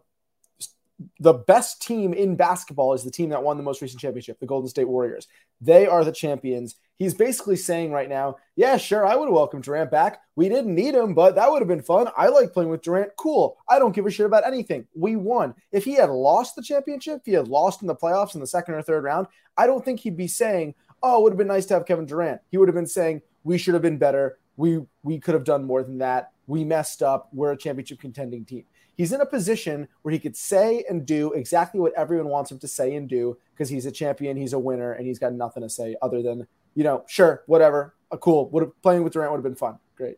the 1.19 1.33
best 1.33 1.81
team 1.81 2.13
in 2.13 2.37
basketball 2.37 2.93
is 2.93 3.03
the 3.03 3.11
team 3.11 3.29
that 3.29 3.43
won 3.43 3.57
the 3.57 3.63
most 3.63 3.81
recent 3.81 3.99
championship, 3.99 4.39
the 4.39 4.45
Golden 4.45 4.69
State 4.69 4.87
Warriors. 4.87 5.27
They 5.59 5.87
are 5.87 6.05
the 6.05 6.11
champions. 6.11 6.75
He's 6.97 7.13
basically 7.13 7.57
saying 7.57 7.91
right 7.91 8.07
now, 8.07 8.37
yeah, 8.55 8.77
sure, 8.77 9.05
I 9.05 9.15
would 9.15 9.25
have 9.25 9.33
welcomed 9.33 9.63
Durant 9.63 9.91
back. 9.91 10.21
We 10.35 10.47
didn't 10.47 10.73
need 10.73 10.95
him, 10.95 11.13
but 11.13 11.35
that 11.35 11.51
would 11.51 11.61
have 11.61 11.67
been 11.67 11.81
fun. 11.81 12.07
I 12.15 12.27
like 12.27 12.53
playing 12.53 12.69
with 12.69 12.81
Durant. 12.81 13.11
Cool. 13.17 13.57
I 13.67 13.79
don't 13.79 13.93
give 13.93 14.05
a 14.05 14.11
shit 14.11 14.25
about 14.25 14.47
anything. 14.47 14.87
We 14.95 15.17
won. 15.17 15.55
If 15.73 15.83
he 15.83 15.95
had 15.95 16.09
lost 16.09 16.55
the 16.55 16.61
championship, 16.61 17.19
if 17.19 17.25
he 17.25 17.33
had 17.33 17.49
lost 17.49 17.81
in 17.81 17.87
the 17.87 17.95
playoffs 17.95 18.33
in 18.33 18.39
the 18.39 18.47
second 18.47 18.75
or 18.75 18.81
third 18.81 19.03
round, 19.03 19.27
I 19.57 19.67
don't 19.67 19.83
think 19.83 19.99
he'd 19.99 20.15
be 20.15 20.27
saying, 20.27 20.73
oh, 21.03 21.19
it 21.19 21.23
would 21.23 21.33
have 21.33 21.37
been 21.37 21.47
nice 21.47 21.65
to 21.67 21.73
have 21.73 21.85
Kevin 21.85 22.05
Durant. 22.05 22.39
He 22.49 22.57
would 22.57 22.69
have 22.69 22.75
been 22.75 22.87
saying, 22.87 23.21
we 23.43 23.57
should 23.57 23.73
have 23.73 23.83
been 23.83 23.97
better. 23.97 24.37
We 24.57 24.79
we 25.03 25.19
could 25.19 25.33
have 25.33 25.43
done 25.43 25.65
more 25.65 25.83
than 25.83 25.97
that. 25.97 26.31
We 26.47 26.63
messed 26.63 27.03
up. 27.03 27.29
We're 27.33 27.51
a 27.51 27.57
championship 27.57 27.99
contending 27.99 28.45
team. 28.45 28.63
He's 28.95 29.11
in 29.11 29.21
a 29.21 29.25
position 29.25 29.87
where 30.01 30.13
he 30.13 30.19
could 30.19 30.37
say 30.37 30.85
and 30.89 31.05
do 31.05 31.33
exactly 31.33 31.81
what 31.81 31.93
everyone 31.97 32.29
wants 32.29 32.51
him 32.51 32.59
to 32.59 32.67
say 32.67 32.95
and 32.95 33.09
do 33.09 33.37
because 33.53 33.69
he's 33.69 33.85
a 33.85 33.91
champion, 33.91 34.37
he's 34.37 34.53
a 34.53 34.59
winner, 34.59 34.93
and 34.93 35.05
he's 35.05 35.19
got 35.19 35.33
nothing 35.33 35.63
to 35.63 35.69
say 35.69 35.95
other 36.01 36.21
than, 36.21 36.47
you 36.75 36.83
know, 36.83 37.03
sure, 37.07 37.43
whatever, 37.47 37.95
uh, 38.11 38.17
cool. 38.17 38.49
Would 38.49 38.63
have 38.63 38.81
playing 38.81 39.03
with 39.03 39.13
Durant 39.13 39.31
would 39.31 39.37
have 39.37 39.43
been 39.43 39.55
fun. 39.55 39.79
Great. 39.95 40.17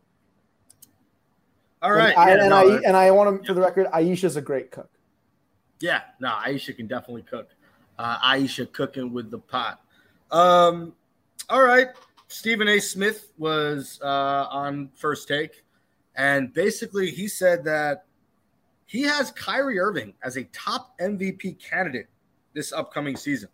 All 1.81 1.91
right, 1.91 2.09
And 2.09 2.19
I, 2.19 2.27
yeah, 2.27 2.41
and, 2.41 2.49
no, 2.49 2.55
I 2.55 2.65
that- 2.65 2.83
and 2.85 2.97
I 2.97 3.11
want 3.11 3.41
to, 3.41 3.47
for 3.47 3.53
the 3.53 3.61
record, 3.61 3.87
Aisha's 3.87 4.35
a 4.35 4.41
great 4.41 4.71
cook. 4.71 4.89
Yeah, 5.79 6.01
no, 6.19 6.29
Aisha 6.29 6.75
can 6.75 6.87
definitely 6.87 7.21
cook. 7.21 7.49
Uh, 7.99 8.17
Aisha 8.17 8.71
cooking 8.71 9.13
with 9.13 9.29
the 9.29 9.37
pot. 9.37 9.81
Um, 10.31 10.93
all 11.49 11.61
right. 11.61 11.87
Stephen 12.29 12.67
A. 12.67 12.79
Smith 12.79 13.31
was 13.37 13.99
uh, 14.03 14.47
on 14.49 14.89
first 14.95 15.27
take, 15.27 15.63
and 16.15 16.51
basically 16.51 17.09
he 17.09 17.27
said 17.27 17.63
that 17.63 18.05
he 18.85 19.01
has 19.03 19.31
Kyrie 19.31 19.79
Irving 19.79 20.13
as 20.23 20.35
a 20.37 20.43
top 20.45 20.97
MVP 20.99 21.59
candidate 21.59 22.07
this 22.53 22.73
upcoming 22.73 23.15
season. 23.15 23.49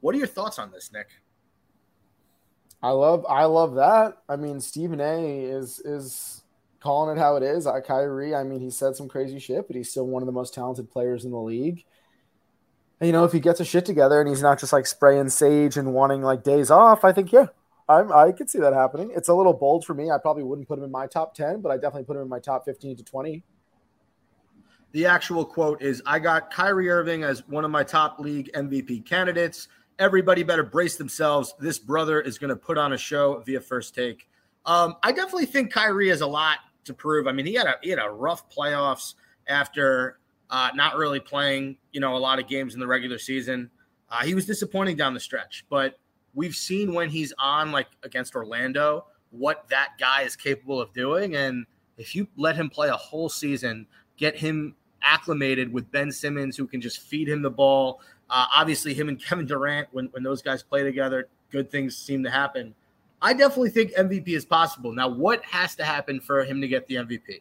What 0.00 0.14
are 0.14 0.18
your 0.18 0.26
thoughts 0.26 0.58
on 0.58 0.70
this, 0.72 0.90
Nick? 0.92 1.08
I 2.82 2.90
love 2.90 3.26
I 3.28 3.44
love 3.44 3.74
that. 3.74 4.18
I 4.28 4.36
mean, 4.36 4.60
Stephen 4.60 5.00
A 5.00 5.44
is 5.44 5.80
is 5.80 6.42
calling 6.80 7.16
it 7.16 7.20
how 7.20 7.36
it 7.36 7.42
is. 7.42 7.66
I 7.66 7.80
Kyrie, 7.80 8.34
I 8.34 8.44
mean, 8.44 8.60
he 8.60 8.70
said 8.70 8.94
some 8.94 9.08
crazy 9.08 9.38
shit, 9.38 9.66
but 9.66 9.76
he's 9.76 9.90
still 9.90 10.06
one 10.06 10.22
of 10.22 10.26
the 10.26 10.32
most 10.32 10.54
talented 10.54 10.90
players 10.90 11.24
in 11.24 11.32
the 11.32 11.38
league. 11.38 11.84
And, 13.00 13.06
you 13.06 13.12
know, 13.12 13.24
if 13.24 13.32
he 13.32 13.40
gets 13.40 13.60
a 13.60 13.64
shit 13.64 13.84
together 13.84 14.20
and 14.20 14.28
he's 14.28 14.42
not 14.42 14.58
just 14.58 14.72
like 14.72 14.86
spraying 14.86 15.28
sage 15.28 15.76
and 15.76 15.92
wanting 15.92 16.22
like 16.22 16.42
days 16.42 16.70
off, 16.70 17.04
I 17.04 17.12
think 17.12 17.32
yeah, 17.32 17.46
I'm, 17.88 18.12
I 18.12 18.32
could 18.32 18.50
see 18.50 18.58
that 18.58 18.72
happening. 18.72 19.12
It's 19.14 19.28
a 19.28 19.34
little 19.34 19.52
bold 19.54 19.84
for 19.84 19.94
me. 19.94 20.10
I 20.10 20.18
probably 20.18 20.42
wouldn't 20.42 20.68
put 20.68 20.78
him 20.78 20.84
in 20.84 20.90
my 20.90 21.06
top 21.06 21.34
ten, 21.34 21.60
but 21.60 21.70
I 21.70 21.76
definitely 21.76 22.04
put 22.04 22.16
him 22.16 22.22
in 22.22 22.28
my 22.28 22.40
top 22.40 22.64
fifteen 22.64 22.96
to 22.96 23.04
twenty. 23.04 23.44
The 24.92 25.06
actual 25.06 25.44
quote 25.44 25.82
is 25.82 26.02
I 26.06 26.18
got 26.18 26.50
Kyrie 26.50 26.88
Irving 26.88 27.22
as 27.22 27.46
one 27.46 27.64
of 27.64 27.70
my 27.70 27.84
top 27.84 28.18
league 28.18 28.50
MVP 28.54 29.04
candidates. 29.04 29.68
Everybody 29.98 30.42
better 30.42 30.62
brace 30.62 30.96
themselves. 30.96 31.54
This 31.58 31.78
brother 31.78 32.20
is 32.20 32.38
going 32.38 32.50
to 32.50 32.56
put 32.56 32.78
on 32.78 32.92
a 32.92 32.98
show 32.98 33.42
via 33.44 33.60
first 33.60 33.94
take. 33.94 34.28
Um, 34.64 34.96
I 35.02 35.12
definitely 35.12 35.46
think 35.46 35.72
Kyrie 35.72 36.08
has 36.08 36.20
a 36.20 36.26
lot 36.26 36.58
to 36.84 36.94
prove. 36.94 37.26
I 37.26 37.32
mean, 37.32 37.46
he 37.46 37.54
had 37.54 37.66
a 37.66 37.74
he 37.82 37.90
had 37.90 37.98
a 37.98 38.10
rough 38.10 38.48
playoffs 38.50 39.14
after 39.46 40.18
uh, 40.50 40.70
not 40.74 40.96
really 40.96 41.20
playing, 41.20 41.76
you 41.92 42.00
know, 42.00 42.16
a 42.16 42.18
lot 42.18 42.38
of 42.38 42.48
games 42.48 42.74
in 42.74 42.80
the 42.80 42.86
regular 42.86 43.18
season. 43.18 43.70
Uh, 44.10 44.24
he 44.24 44.34
was 44.34 44.46
disappointing 44.46 44.96
down 44.96 45.14
the 45.14 45.20
stretch, 45.20 45.64
but 45.68 45.98
we've 46.34 46.54
seen 46.54 46.94
when 46.94 47.10
he's 47.10 47.32
on, 47.38 47.72
like 47.72 47.88
against 48.02 48.34
Orlando, 48.34 49.06
what 49.30 49.68
that 49.68 49.92
guy 49.98 50.22
is 50.22 50.36
capable 50.36 50.80
of 50.80 50.92
doing. 50.92 51.36
And 51.36 51.66
if 51.98 52.14
you 52.14 52.28
let 52.36 52.56
him 52.56 52.70
play 52.70 52.88
a 52.88 52.96
whole 52.96 53.28
season, 53.28 53.86
get 54.16 54.36
him 54.36 54.74
acclimated 55.02 55.72
with 55.72 55.90
Ben 55.90 56.10
Simmons, 56.10 56.56
who 56.56 56.66
can 56.66 56.80
just 56.80 57.00
feed 57.00 57.28
him 57.28 57.42
the 57.42 57.50
ball. 57.50 58.00
Uh, 58.30 58.46
obviously, 58.54 58.94
him 58.94 59.08
and 59.08 59.22
Kevin 59.24 59.46
Durant, 59.46 59.88
when, 59.92 60.06
when 60.06 60.22
those 60.22 60.42
guys 60.42 60.62
play 60.62 60.82
together, 60.82 61.28
good 61.50 61.70
things 61.70 61.96
seem 61.96 62.22
to 62.24 62.30
happen. 62.30 62.74
I 63.20 63.32
definitely 63.32 63.70
think 63.70 63.92
MVP 63.94 64.28
is 64.28 64.44
possible. 64.44 64.92
Now, 64.92 65.08
what 65.08 65.44
has 65.44 65.74
to 65.76 65.84
happen 65.84 66.20
for 66.20 66.44
him 66.44 66.60
to 66.60 66.68
get 66.68 66.86
the 66.86 66.96
MVP? 66.96 67.40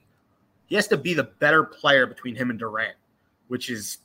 He 0.65 0.75
has 0.75 0.87
to 0.87 0.97
be 0.97 1.13
the 1.13 1.23
better 1.23 1.63
player 1.63 2.07
between 2.07 2.35
him 2.35 2.49
and 2.49 2.57
Durant, 2.57 2.95
which 3.47 3.69
is 3.69 3.99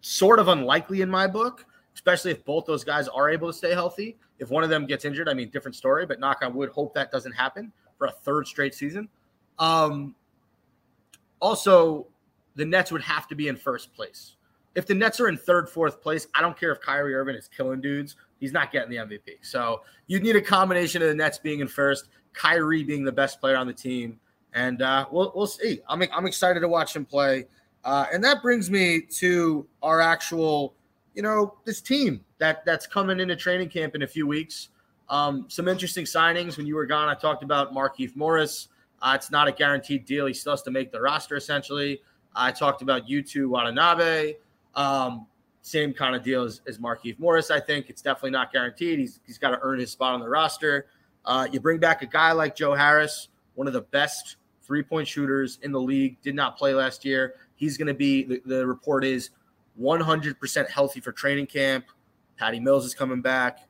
sort 0.00 0.38
of 0.38 0.48
unlikely 0.48 1.02
in 1.02 1.10
my 1.10 1.26
book, 1.26 1.66
especially 1.94 2.30
if 2.30 2.44
both 2.44 2.64
those 2.64 2.84
guys 2.84 3.06
are 3.08 3.28
able 3.28 3.48
to 3.48 3.52
stay 3.52 3.72
healthy. 3.72 4.16
If 4.38 4.50
one 4.50 4.64
of 4.64 4.70
them 4.70 4.86
gets 4.86 5.04
injured, 5.04 5.28
I 5.28 5.34
mean, 5.34 5.50
different 5.50 5.76
story, 5.76 6.06
but 6.06 6.18
knock 6.18 6.38
on 6.42 6.54
wood, 6.54 6.70
hope 6.70 6.94
that 6.94 7.10
doesn't 7.12 7.32
happen 7.32 7.70
for 7.98 8.06
a 8.06 8.10
third 8.10 8.46
straight 8.46 8.74
season. 8.74 9.08
Um, 9.58 10.14
also, 11.38 12.06
the 12.54 12.64
Nets 12.64 12.90
would 12.90 13.02
have 13.02 13.28
to 13.28 13.34
be 13.34 13.48
in 13.48 13.56
first 13.56 13.92
place. 13.92 14.36
If 14.74 14.86
the 14.86 14.94
Nets 14.94 15.20
are 15.20 15.28
in 15.28 15.36
third, 15.36 15.68
fourth 15.68 16.00
place, 16.00 16.26
I 16.34 16.40
don't 16.40 16.58
care 16.58 16.70
if 16.70 16.80
Kyrie 16.80 17.14
Irving 17.14 17.34
is 17.34 17.48
killing 17.48 17.80
dudes. 17.80 18.16
He's 18.38 18.52
not 18.52 18.72
getting 18.72 18.90
the 18.90 18.96
MVP. 18.96 19.38
So 19.42 19.82
you 20.06 20.20
need 20.20 20.36
a 20.36 20.40
combination 20.40 21.02
of 21.02 21.08
the 21.08 21.14
Nets 21.14 21.38
being 21.38 21.60
in 21.60 21.68
first, 21.68 22.08
Kyrie 22.32 22.84
being 22.84 23.04
the 23.04 23.12
best 23.12 23.40
player 23.40 23.56
on 23.56 23.66
the 23.66 23.72
team, 23.72 24.18
and 24.54 24.80
uh, 24.82 25.06
we'll 25.10 25.32
we'll 25.34 25.46
see. 25.46 25.80
I'm 25.88 26.02
I'm 26.12 26.26
excited 26.26 26.60
to 26.60 26.68
watch 26.68 26.94
him 26.94 27.04
play, 27.04 27.46
uh, 27.84 28.06
and 28.12 28.22
that 28.24 28.42
brings 28.42 28.70
me 28.70 29.02
to 29.18 29.66
our 29.82 30.00
actual, 30.00 30.74
you 31.14 31.22
know, 31.22 31.54
this 31.64 31.80
team 31.80 32.24
that 32.38 32.64
that's 32.64 32.86
coming 32.86 33.20
into 33.20 33.36
training 33.36 33.68
camp 33.68 33.94
in 33.94 34.02
a 34.02 34.06
few 34.06 34.26
weeks. 34.26 34.68
Um, 35.08 35.46
some 35.48 35.66
interesting 35.66 36.04
signings. 36.04 36.56
When 36.56 36.66
you 36.66 36.76
were 36.76 36.86
gone, 36.86 37.08
I 37.08 37.14
talked 37.14 37.42
about 37.42 37.74
Markieff 37.74 38.14
Morris. 38.14 38.68
Uh, 39.02 39.12
it's 39.16 39.30
not 39.30 39.48
a 39.48 39.52
guaranteed 39.52 40.04
deal. 40.04 40.26
He 40.26 40.34
still 40.34 40.52
has 40.52 40.62
to 40.62 40.70
make 40.70 40.92
the 40.92 41.00
roster 41.00 41.36
essentially. 41.36 42.00
I 42.34 42.52
talked 42.52 42.82
about 42.82 43.08
Yuta 43.08 43.48
Watanabe. 43.48 44.34
Um, 44.74 45.26
same 45.62 45.92
kind 45.92 46.16
of 46.16 46.22
deal 46.22 46.42
as, 46.42 46.62
as 46.66 46.78
Markieff 46.78 47.18
Morris. 47.18 47.50
I 47.50 47.60
think 47.60 47.90
it's 47.90 48.02
definitely 48.02 48.30
not 48.30 48.52
guaranteed. 48.52 48.98
He's, 48.98 49.20
he's 49.26 49.38
got 49.38 49.50
to 49.50 49.58
earn 49.62 49.78
his 49.78 49.90
spot 49.90 50.14
on 50.14 50.20
the 50.20 50.28
roster. 50.28 50.86
Uh, 51.24 51.46
you 51.52 51.60
bring 51.60 51.78
back 51.78 52.02
a 52.02 52.06
guy 52.06 52.32
like 52.32 52.56
Joe 52.56 52.74
Harris, 52.74 53.28
one 53.54 53.66
of 53.66 53.72
the 53.72 53.82
best 53.82 54.36
three 54.62 54.82
point 54.82 55.06
shooters 55.06 55.58
in 55.62 55.72
the 55.72 55.80
league, 55.80 56.20
did 56.22 56.34
not 56.34 56.56
play 56.56 56.74
last 56.74 57.04
year. 57.04 57.34
He's 57.56 57.76
going 57.76 57.88
to 57.88 57.94
be, 57.94 58.24
the, 58.24 58.42
the 58.46 58.66
report 58.66 59.04
is 59.04 59.30
100% 59.80 60.70
healthy 60.70 61.00
for 61.00 61.12
training 61.12 61.46
camp. 61.46 61.84
Patty 62.38 62.58
Mills 62.58 62.86
is 62.86 62.94
coming 62.94 63.20
back. 63.20 63.68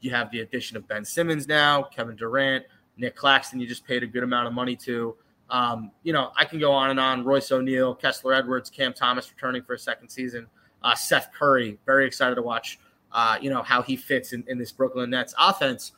You 0.00 0.10
have 0.10 0.30
the 0.32 0.40
addition 0.40 0.76
of 0.76 0.88
Ben 0.88 1.04
Simmons 1.04 1.46
now, 1.46 1.84
Kevin 1.84 2.16
Durant, 2.16 2.64
Nick 2.96 3.14
Claxton, 3.14 3.60
you 3.60 3.66
just 3.66 3.86
paid 3.86 4.02
a 4.02 4.06
good 4.06 4.24
amount 4.24 4.48
of 4.48 4.52
money 4.52 4.74
to. 4.76 5.16
Um, 5.52 5.92
you 6.02 6.14
know, 6.14 6.32
I 6.34 6.46
can 6.46 6.58
go 6.58 6.72
on 6.72 6.90
and 6.90 6.98
on. 6.98 7.24
Royce 7.24 7.52
O'Neale, 7.52 7.94
Kessler 7.94 8.32
Edwards, 8.32 8.70
Cam 8.70 8.94
Thomas 8.94 9.30
returning 9.30 9.62
for 9.62 9.74
a 9.74 9.78
second 9.78 10.08
season. 10.08 10.46
Uh, 10.82 10.94
Seth 10.94 11.30
Curry, 11.38 11.78
very 11.84 12.06
excited 12.06 12.34
to 12.36 12.42
watch. 12.42 12.80
Uh, 13.12 13.36
you 13.40 13.50
know 13.50 13.62
how 13.62 13.82
he 13.82 13.94
fits 13.94 14.32
in, 14.32 14.42
in 14.48 14.58
this 14.58 14.72
Brooklyn 14.72 15.10
Nets 15.10 15.34
offense. 15.38 15.92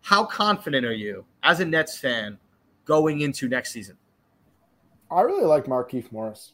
How 0.00 0.24
confident 0.24 0.86
are 0.86 0.92
you 0.92 1.24
as 1.42 1.58
a 1.58 1.64
Nets 1.64 1.98
fan 1.98 2.38
going 2.84 3.20
into 3.20 3.48
next 3.48 3.72
season? 3.72 3.98
I 5.10 5.22
really 5.22 5.44
like 5.44 5.64
Markieff 5.64 6.12
Morris. 6.12 6.52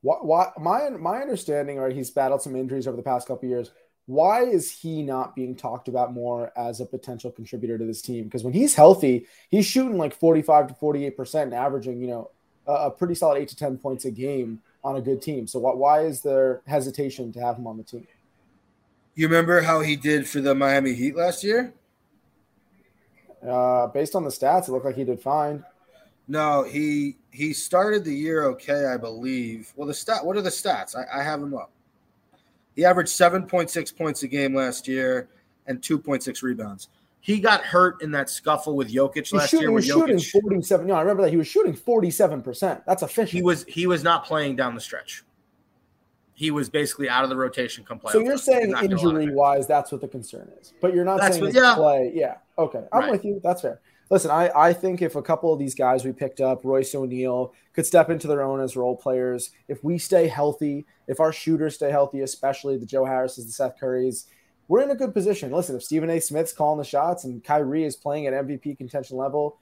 What, 0.00 0.24
what 0.24 0.58
my 0.58 0.88
my 0.88 1.20
understanding, 1.20 1.76
right? 1.76 1.94
He's 1.94 2.10
battled 2.10 2.40
some 2.40 2.56
injuries 2.56 2.86
over 2.86 2.96
the 2.96 3.02
past 3.02 3.28
couple 3.28 3.50
years. 3.50 3.70
Why 4.10 4.42
is 4.42 4.72
he 4.72 5.04
not 5.04 5.36
being 5.36 5.54
talked 5.54 5.86
about 5.86 6.12
more 6.12 6.52
as 6.56 6.80
a 6.80 6.84
potential 6.84 7.30
contributor 7.30 7.78
to 7.78 7.84
this 7.84 8.02
team? 8.02 8.24
Because 8.24 8.42
when 8.42 8.52
he's 8.52 8.74
healthy, 8.74 9.28
he's 9.52 9.66
shooting 9.66 9.98
like 9.98 10.12
forty 10.12 10.42
five 10.42 10.66
to 10.66 10.74
forty 10.74 11.06
eight 11.06 11.16
percent, 11.16 11.52
averaging 11.52 12.00
you 12.00 12.08
know 12.08 12.30
a, 12.66 12.72
a 12.72 12.90
pretty 12.90 13.14
solid 13.14 13.38
eight 13.38 13.46
to 13.50 13.56
ten 13.56 13.78
points 13.78 14.06
a 14.06 14.10
game 14.10 14.62
on 14.82 14.96
a 14.96 15.00
good 15.00 15.22
team. 15.22 15.46
So 15.46 15.60
what, 15.60 15.78
why 15.78 16.00
is 16.00 16.22
there 16.22 16.60
hesitation 16.66 17.30
to 17.34 17.40
have 17.40 17.56
him 17.56 17.68
on 17.68 17.76
the 17.76 17.84
team? 17.84 18.08
You 19.14 19.28
remember 19.28 19.60
how 19.60 19.78
he 19.80 19.94
did 19.94 20.26
for 20.26 20.40
the 20.40 20.56
Miami 20.56 20.92
Heat 20.92 21.14
last 21.14 21.44
year? 21.44 21.72
Uh, 23.48 23.86
based 23.86 24.16
on 24.16 24.24
the 24.24 24.30
stats, 24.30 24.66
it 24.66 24.72
looked 24.72 24.86
like 24.86 24.96
he 24.96 25.04
did 25.04 25.22
fine. 25.22 25.64
No, 26.26 26.64
he 26.64 27.16
he 27.30 27.52
started 27.52 28.04
the 28.04 28.14
year 28.14 28.42
okay, 28.46 28.86
I 28.86 28.96
believe. 28.96 29.72
Well, 29.76 29.86
the 29.86 29.94
stat. 29.94 30.26
What 30.26 30.36
are 30.36 30.42
the 30.42 30.50
stats? 30.50 30.96
I, 30.96 31.20
I 31.20 31.22
have 31.22 31.40
him 31.40 31.54
up. 31.54 31.70
He 32.80 32.86
averaged 32.86 33.10
seven 33.10 33.42
point 33.44 33.68
six 33.68 33.92
points 33.92 34.22
a 34.22 34.26
game 34.26 34.54
last 34.54 34.88
year 34.88 35.28
and 35.66 35.82
two 35.82 35.98
point 35.98 36.22
six 36.22 36.42
rebounds. 36.42 36.88
He 37.20 37.38
got 37.38 37.60
hurt 37.60 38.00
in 38.00 38.10
that 38.12 38.30
scuffle 38.30 38.74
with 38.74 38.90
Jokic 38.90 39.16
He's 39.26 39.32
last 39.34 39.50
shooting, 39.50 39.64
year. 39.64 39.68
he 39.68 39.74
was 39.74 39.84
shooting 39.84 40.16
Jokic, 40.16 40.40
47. 40.44 40.86
No, 40.86 40.94
I 40.94 41.00
remember 41.02 41.22
that 41.24 41.28
he 41.28 41.36
was 41.36 41.46
shooting 41.46 41.74
47%. 41.74 42.82
That's 42.86 43.02
efficient. 43.02 43.28
he 43.28 43.42
was 43.42 43.64
he 43.68 43.86
was 43.86 44.02
not 44.02 44.24
playing 44.24 44.56
down 44.56 44.74
the 44.74 44.80
stretch. 44.80 45.24
He 46.32 46.50
was 46.50 46.70
basically 46.70 47.10
out 47.10 47.22
of 47.22 47.28
the 47.28 47.36
rotation 47.36 47.84
completely. 47.84 48.22
so 48.22 48.26
you're 48.26 48.38
saying 48.38 48.72
injury 48.82 49.30
wise, 49.30 49.66
that's 49.66 49.92
what 49.92 50.00
the 50.00 50.08
concern 50.08 50.50
is. 50.58 50.72
But 50.80 50.94
you're 50.94 51.04
not 51.04 51.20
That's 51.20 51.34
saying 51.34 51.44
what- 51.44 51.54
yeah. 51.54 51.74
play. 51.74 52.12
Yeah. 52.14 52.36
Okay. 52.56 52.82
I'm 52.94 53.00
Right. 53.00 53.10
with 53.10 53.26
you. 53.26 53.40
That's 53.44 53.60
fair. 53.60 53.78
Listen, 54.10 54.32
I, 54.32 54.50
I 54.56 54.72
think 54.72 55.02
if 55.02 55.14
a 55.14 55.22
couple 55.22 55.52
of 55.52 55.60
these 55.60 55.76
guys 55.76 56.04
we 56.04 56.12
picked 56.12 56.40
up, 56.40 56.64
Royce 56.64 56.94
O'Neale, 56.96 57.54
could 57.72 57.86
step 57.86 58.10
into 58.10 58.26
their 58.26 58.42
own 58.42 58.60
as 58.60 58.76
role 58.76 58.96
players, 58.96 59.52
if 59.68 59.84
we 59.84 59.98
stay 59.98 60.26
healthy, 60.26 60.84
if 61.06 61.20
our 61.20 61.32
shooters 61.32 61.76
stay 61.76 61.90
healthy, 61.90 62.20
especially 62.20 62.76
the 62.76 62.86
Joe 62.86 63.04
Harris's, 63.04 63.46
the 63.46 63.52
Seth 63.52 63.78
Currys, 63.80 64.26
we're 64.66 64.82
in 64.82 64.90
a 64.90 64.96
good 64.96 65.14
position. 65.14 65.52
Listen, 65.52 65.76
if 65.76 65.84
Stephen 65.84 66.10
A. 66.10 66.20
Smith's 66.20 66.52
calling 66.52 66.78
the 66.78 66.84
shots 66.84 67.24
and 67.24 67.42
Kyrie 67.42 67.84
is 67.84 67.96
playing 67.96 68.26
at 68.26 68.32
MVP 68.32 68.78
contention 68.78 69.16
level, 69.16 69.58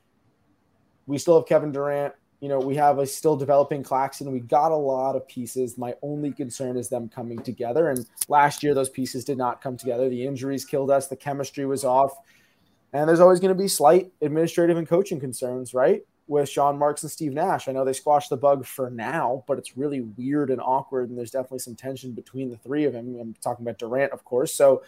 we 1.07 1.19
still 1.19 1.39
have 1.39 1.49
Kevin 1.49 1.73
Durant. 1.73 2.15
You 2.41 2.49
know, 2.49 2.59
we 2.59 2.77
have 2.77 2.99
a 2.99 3.07
still 3.07 3.37
developing 3.37 3.83
Claxton. 3.83 4.31
We 4.31 4.41
got 4.41 4.71
a 4.71 4.77
lot 4.77 5.17
of 5.17 5.27
pieces. 5.27 5.77
My 5.77 5.95
only 6.03 6.31
concern 6.31 6.77
is 6.77 6.89
them 6.89 7.09
coming 7.09 7.39
together. 7.39 7.89
And 7.89 8.07
last 8.29 8.63
year, 8.63 8.75
those 8.75 8.91
pieces 8.91 9.25
did 9.25 9.39
not 9.39 9.61
come 9.61 9.77
together. 9.77 10.09
The 10.09 10.25
injuries 10.25 10.65
killed 10.65 10.91
us. 10.91 11.09
The 11.09 11.17
chemistry 11.17 11.67
was 11.67 11.85
off. 11.85 12.13
And 12.93 13.09
there's 13.09 13.21
always 13.21 13.41
going 13.41 13.55
to 13.55 13.63
be 13.63 13.69
slight 13.69 14.11
administrative 14.23 14.77
and 14.77 14.89
coaching 14.89 15.21
concerns, 15.21 15.75
right? 15.75 16.03
With 16.27 16.49
Sean 16.49 16.79
Marks 16.79 17.03
and 17.03 17.13
Steve 17.13 17.33
Nash. 17.33 17.69
I 17.69 17.73
know 17.73 17.85
they 17.85 17.93
squashed 17.93 18.31
the 18.31 18.37
bug 18.37 18.67
for 18.67 18.91
now, 18.91 19.45
but 19.47 19.59
it's 19.59 19.77
really 19.77 20.01
weird 20.01 20.51
and 20.51 20.61
awkward. 20.61 21.09
And 21.09 21.19
there's 21.19 21.31
definitely 21.31 21.61
some 21.61 21.75
tension 21.75 22.13
between 22.13 22.51
the 22.51 22.57
three 22.57 22.85
of 22.85 22.93
them. 22.93 23.17
I'm 23.21 23.35
talking 23.43 23.65
about 23.65 23.79
Durant, 23.79 24.13
of 24.13 24.25
course. 24.25 24.55
So 24.55 24.83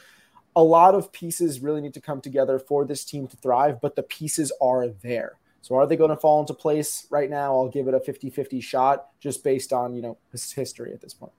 a 0.57 0.62
lot 0.62 0.95
of 0.95 1.12
pieces 1.12 1.61
really 1.61 1.80
need 1.80 1.95
to 1.95 2.00
come 2.00 2.21
together 2.21 2.59
for 2.59 2.85
this 2.85 3.04
team 3.04 3.26
to 3.28 3.37
thrive, 3.37 3.80
but 3.80 3.97
the 3.97 4.02
pieces 4.02 4.52
are 4.61 4.88
there. 4.88 5.38
So 5.62 5.76
are 5.76 5.87
they 5.87 5.97
going 5.97 6.11
to 6.11 6.16
fall 6.16 6.40
into 6.40 6.54
place 6.54 7.07
right 7.11 7.28
now? 7.28 7.54
I'll 7.54 7.69
give 7.69 7.87
it 7.87 7.95
a 7.95 8.00
50-50 8.00 8.62
shot 8.62 9.09
just 9.21 9.45
based 9.45 9.73
on, 9.73 9.95
you 9.95 10.02
know, 10.02 10.16
his 10.33 10.52
history 10.52 10.92
at 10.92 11.02
this 11.02 11.14
point. 11.14 11.33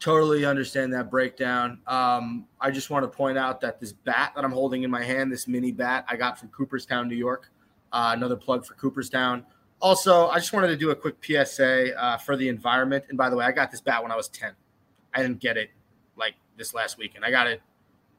Totally 0.00 0.46
understand 0.46 0.94
that 0.94 1.10
breakdown. 1.10 1.78
Um, 1.86 2.46
I 2.58 2.70
just 2.70 2.88
want 2.88 3.04
to 3.04 3.08
point 3.08 3.36
out 3.36 3.60
that 3.60 3.78
this 3.78 3.92
bat 3.92 4.32
that 4.34 4.44
I'm 4.44 4.52
holding 4.52 4.82
in 4.82 4.90
my 4.90 5.04
hand, 5.04 5.30
this 5.30 5.46
mini 5.46 5.72
bat, 5.72 6.06
I 6.08 6.16
got 6.16 6.38
from 6.38 6.48
Cooperstown, 6.48 7.06
New 7.06 7.16
York. 7.16 7.50
Uh, 7.92 8.12
another 8.16 8.36
plug 8.36 8.64
for 8.64 8.74
Cooperstown. 8.74 9.44
Also, 9.80 10.28
I 10.28 10.38
just 10.38 10.54
wanted 10.54 10.68
to 10.68 10.76
do 10.76 10.90
a 10.90 10.96
quick 10.96 11.16
PSA 11.22 11.94
uh, 12.00 12.16
for 12.16 12.36
the 12.36 12.48
environment. 12.48 13.04
And 13.10 13.18
by 13.18 13.28
the 13.28 13.36
way, 13.36 13.44
I 13.44 13.52
got 13.52 13.70
this 13.70 13.82
bat 13.82 14.02
when 14.02 14.10
I 14.10 14.16
was 14.16 14.28
10. 14.28 14.52
I 15.12 15.22
didn't 15.22 15.40
get 15.40 15.56
it 15.56 15.70
like 16.16 16.34
this 16.56 16.72
last 16.72 16.96
weekend. 16.96 17.24
I 17.24 17.30
got 17.30 17.46
it 17.46 17.60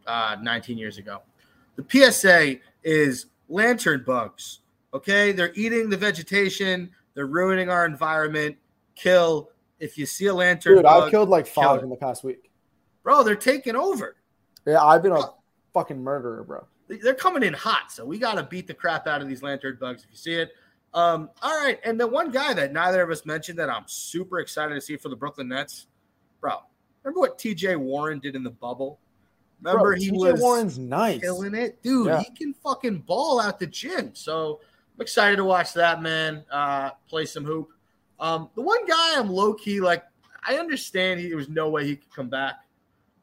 uh, 0.05 0.37
19 0.41 0.77
years 0.77 0.97
ago. 0.97 1.21
The 1.77 2.11
PSA 2.11 2.57
is 2.83 3.27
lantern 3.49 4.03
bugs. 4.05 4.59
Okay, 4.93 5.31
they're 5.31 5.53
eating 5.55 5.89
the 5.89 5.97
vegetation. 5.97 6.91
They're 7.13 7.27
ruining 7.27 7.69
our 7.69 7.85
environment. 7.85 8.57
Kill. 8.95 9.49
If 9.81 9.97
you 9.97 10.05
see 10.05 10.27
a 10.27 10.33
lantern 10.33 10.75
Dude, 10.75 10.83
bug, 10.83 11.03
I've 11.03 11.11
killed 11.11 11.29
like 11.29 11.47
five 11.47 11.79
it. 11.79 11.83
in 11.83 11.89
the 11.89 11.95
past 11.95 12.23
week. 12.23 12.51
bro, 13.03 13.23
they're 13.23 13.35
taking 13.35 13.75
over. 13.75 14.15
Yeah, 14.65 14.83
I've 14.83 15.03
been 15.03 15.11
a 15.11 15.23
fucking 15.73 16.01
murderer, 16.01 16.43
bro. 16.43 16.65
They're 16.87 17.13
coming 17.13 17.43
in 17.43 17.53
hot, 17.53 17.91
so 17.91 18.05
we 18.05 18.19
got 18.19 18.35
to 18.35 18.43
beat 18.43 18.67
the 18.67 18.73
crap 18.73 19.07
out 19.07 19.21
of 19.21 19.27
these 19.27 19.41
lantern 19.41 19.77
bugs. 19.79 20.03
If 20.03 20.11
you 20.11 20.17
see 20.17 20.33
it, 20.33 20.51
um, 20.93 21.29
all 21.41 21.57
right. 21.59 21.79
And 21.83 21.99
the 21.99 22.05
one 22.07 22.31
guy 22.31 22.53
that 22.53 22.73
neither 22.73 23.01
of 23.01 23.09
us 23.09 23.25
mentioned 23.25 23.57
that 23.59 23.69
I'm 23.69 23.85
super 23.87 24.39
excited 24.39 24.75
to 24.75 24.81
see 24.81 24.97
for 24.97 25.09
the 25.09 25.15
Brooklyn 25.15 25.47
Nets, 25.47 25.87
bro, 26.41 26.57
Remember 27.03 27.19
what 27.19 27.37
TJ 27.37 27.77
Warren 27.77 28.19
did 28.19 28.35
in 28.35 28.43
the 28.43 28.51
bubble? 28.51 28.99
Remember 29.61 29.91
Bro, 29.91 29.99
he 29.99 30.11
TJ 30.11 30.33
was 30.33 30.41
Warren's 30.41 30.77
nice. 30.79 31.21
killing 31.21 31.55
it, 31.55 31.81
dude. 31.81 32.07
Yeah. 32.07 32.19
He 32.21 32.31
can 32.31 32.53
fucking 32.53 32.99
ball 32.99 33.39
out 33.39 33.59
the 33.59 33.67
gym. 33.67 34.11
So 34.13 34.59
I'm 34.95 35.01
excited 35.01 35.37
to 35.37 35.45
watch 35.45 35.73
that 35.73 36.01
man 36.01 36.43
uh, 36.51 36.91
play 37.07 37.25
some 37.25 37.45
hoop. 37.45 37.69
Um, 38.21 38.49
the 38.55 38.61
one 38.61 38.85
guy 38.85 39.19
I'm 39.19 39.29
low 39.29 39.53
key 39.53 39.81
like, 39.81 40.03
I 40.47 40.57
understand 40.57 41.19
he, 41.19 41.27
there 41.27 41.37
was 41.37 41.49
no 41.49 41.69
way 41.69 41.85
he 41.85 41.95
could 41.97 42.13
come 42.13 42.29
back. 42.29 42.61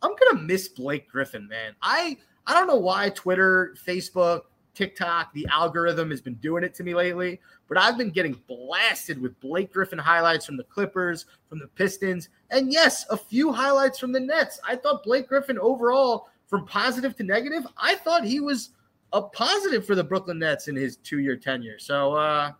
I'm 0.02 0.12
gonna 0.14 0.42
miss 0.42 0.68
Blake 0.68 1.08
Griffin, 1.08 1.48
man. 1.48 1.74
I 1.80 2.18
I 2.46 2.54
don't 2.54 2.66
know 2.66 2.76
why 2.76 3.10
Twitter, 3.10 3.74
Facebook, 3.86 4.42
TikTok, 4.74 5.32
the 5.34 5.46
algorithm 5.50 6.10
has 6.10 6.20
been 6.20 6.34
doing 6.34 6.62
it 6.62 6.72
to 6.74 6.84
me 6.84 6.94
lately, 6.94 7.40
but 7.68 7.76
I've 7.76 7.98
been 7.98 8.10
getting 8.10 8.40
blasted 8.46 9.20
with 9.20 9.38
Blake 9.40 9.72
Griffin 9.72 9.98
highlights 9.98 10.46
from 10.46 10.56
the 10.56 10.64
Clippers, 10.64 11.26
from 11.48 11.58
the 11.58 11.66
Pistons, 11.66 12.28
and 12.50 12.72
yes, 12.72 13.04
a 13.10 13.16
few 13.16 13.52
highlights 13.52 13.98
from 13.98 14.12
the 14.12 14.20
Nets. 14.20 14.60
I 14.66 14.76
thought 14.76 15.02
Blake 15.02 15.28
Griffin 15.28 15.58
overall, 15.58 16.28
from 16.46 16.64
positive 16.64 17.16
to 17.16 17.24
negative, 17.24 17.66
I 17.76 17.96
thought 17.96 18.24
he 18.24 18.40
was 18.40 18.70
a 19.12 19.20
positive 19.20 19.84
for 19.84 19.94
the 19.94 20.04
Brooklyn 20.04 20.38
Nets 20.38 20.68
in 20.68 20.76
his 20.76 20.96
two-year 20.96 21.36
tenure. 21.36 21.78
So, 21.78 22.14
uh, 22.14 22.52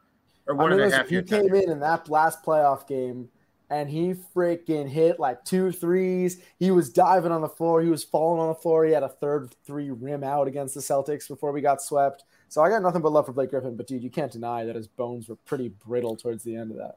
or 0.48 0.54
I 0.54 0.56
one 0.56 0.70
mean, 0.70 0.80
and 0.80 0.92
a 0.92 0.96
half 0.96 1.08
he 1.08 1.22
came 1.22 1.54
in 1.54 1.70
in 1.70 1.80
that 1.80 2.08
last 2.08 2.42
playoff 2.42 2.88
game 2.88 3.28
and 3.70 3.88
he 3.88 4.14
freaking 4.34 4.88
hit 4.88 5.20
like 5.20 5.44
two 5.44 5.70
threes. 5.70 6.40
He 6.58 6.70
was 6.70 6.90
diving 6.90 7.32
on 7.32 7.42
the 7.42 7.48
floor. 7.48 7.82
He 7.82 7.90
was 7.90 8.02
falling 8.02 8.40
on 8.40 8.48
the 8.48 8.54
floor. 8.54 8.84
He 8.84 8.92
had 8.92 9.02
a 9.02 9.08
third 9.08 9.54
three 9.64 9.90
rim 9.90 10.24
out 10.24 10.48
against 10.48 10.74
the 10.74 10.80
Celtics 10.80 11.28
before 11.28 11.52
we 11.52 11.60
got 11.60 11.82
swept. 11.82 12.24
So 12.48 12.62
I 12.62 12.70
got 12.70 12.82
nothing 12.82 13.02
but 13.02 13.12
love 13.12 13.26
for 13.26 13.32
Blake 13.32 13.50
Griffin. 13.50 13.76
But 13.76 13.86
dude, 13.86 14.02
you 14.02 14.10
can't 14.10 14.32
deny 14.32 14.64
that 14.64 14.74
his 14.74 14.88
bones 14.88 15.28
were 15.28 15.36
pretty 15.36 15.68
brittle 15.68 16.16
towards 16.16 16.44
the 16.44 16.56
end 16.56 16.70
of 16.70 16.78
that. 16.78 16.96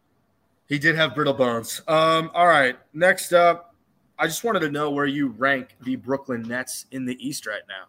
He 0.67 0.79
did 0.79 0.95
have 0.95 1.13
brittle 1.13 1.33
bones. 1.33 1.81
Um, 1.89 2.31
all 2.33 2.47
right. 2.47 2.77
Next 2.93 3.33
up, 3.33 3.75
I 4.17 4.27
just 4.27 4.43
wanted 4.45 4.61
to 4.61 4.71
know 4.71 4.91
where 4.91 5.05
you 5.05 5.27
rank 5.27 5.75
the 5.81 5.97
Brooklyn 5.97 6.43
Nets 6.43 6.85
in 6.91 7.05
the 7.05 7.17
East 7.19 7.45
right 7.45 7.63
now. 7.67 7.87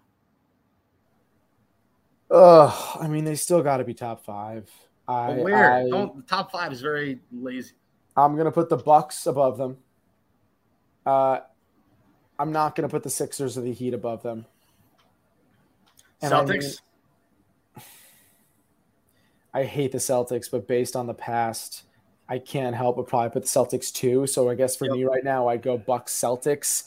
Ugh, 2.36 2.98
I 2.98 3.06
mean, 3.06 3.24
they 3.24 3.34
still 3.36 3.62
got 3.62 3.76
to 3.76 3.84
be 3.84 3.94
top 3.94 4.24
five. 4.24 4.68
I, 5.08 5.26
But 5.34 5.36
where? 5.44 5.72
I, 5.72 5.88
Don't 5.90 6.16
the 6.16 6.22
top 6.22 6.52
five 6.52 6.72
is 6.72 6.80
very 6.80 7.20
lazy. 7.32 7.72
I'm 8.16 8.36
gonna 8.36 8.52
put 8.52 8.68
the 8.68 8.76
Bucks 8.76 9.26
above 9.26 9.58
them. 9.58 9.78
Uh, 11.04 11.40
I'm 12.38 12.52
not 12.52 12.74
gonna 12.74 12.88
put 12.88 13.02
the 13.02 13.10
Sixers 13.10 13.56
or 13.58 13.62
the 13.62 13.72
Heat 13.72 13.94
above 13.94 14.22
them. 14.22 14.46
And 16.20 16.32
I 16.32 16.44
Celtics. 16.44 16.60
mean- 17.76 17.84
I 19.54 19.64
hate 19.64 19.92
the 19.92 19.98
Celtics, 19.98 20.50
but 20.50 20.66
based 20.66 20.96
on 20.96 21.06
the 21.06 21.14
past, 21.14 21.82
I 22.28 22.38
can't 22.38 22.74
help 22.74 22.96
but 22.96 23.06
probably 23.06 23.30
put 23.30 23.42
the 23.42 23.48
Celtics 23.48 23.92
too. 23.92 24.26
So 24.26 24.48
I 24.48 24.54
guess 24.54 24.76
for 24.76 24.86
Yep. 24.86 24.94
me 24.94 25.04
right 25.04 25.22
now, 25.24 25.48
I'd 25.48 25.60
go 25.62 25.76
Bucks, 25.76 26.12
Celtics, 26.18 26.84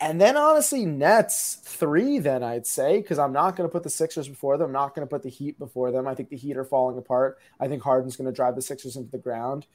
and 0.00 0.20
then 0.20 0.36
honestly 0.36 0.84
Nets 0.84 1.56
three. 1.64 2.18
Then 2.18 2.42
I'd 2.42 2.66
say 2.66 3.00
because 3.00 3.18
I'm 3.18 3.32
not 3.32 3.56
going 3.56 3.68
to 3.68 3.72
put 3.72 3.82
the 3.82 3.90
Sixers 3.90 4.28
before 4.28 4.56
them. 4.56 4.66
I'm 4.66 4.72
not 4.72 4.94
going 4.94 5.06
to 5.06 5.10
put 5.10 5.22
the 5.22 5.30
Heat 5.30 5.58
before 5.58 5.90
them. 5.90 6.06
I 6.06 6.14
think 6.14 6.28
the 6.28 6.36
Heat 6.36 6.56
are 6.56 6.64
falling 6.64 6.98
apart. 6.98 7.38
I 7.60 7.68
think 7.68 7.82
Harden's 7.82 8.16
going 8.16 8.26
to 8.26 8.32
drive 8.34 8.54
the 8.54 8.62
Sixers 8.62 8.96
into 8.96 9.10
the 9.10 9.18
ground. 9.18 9.66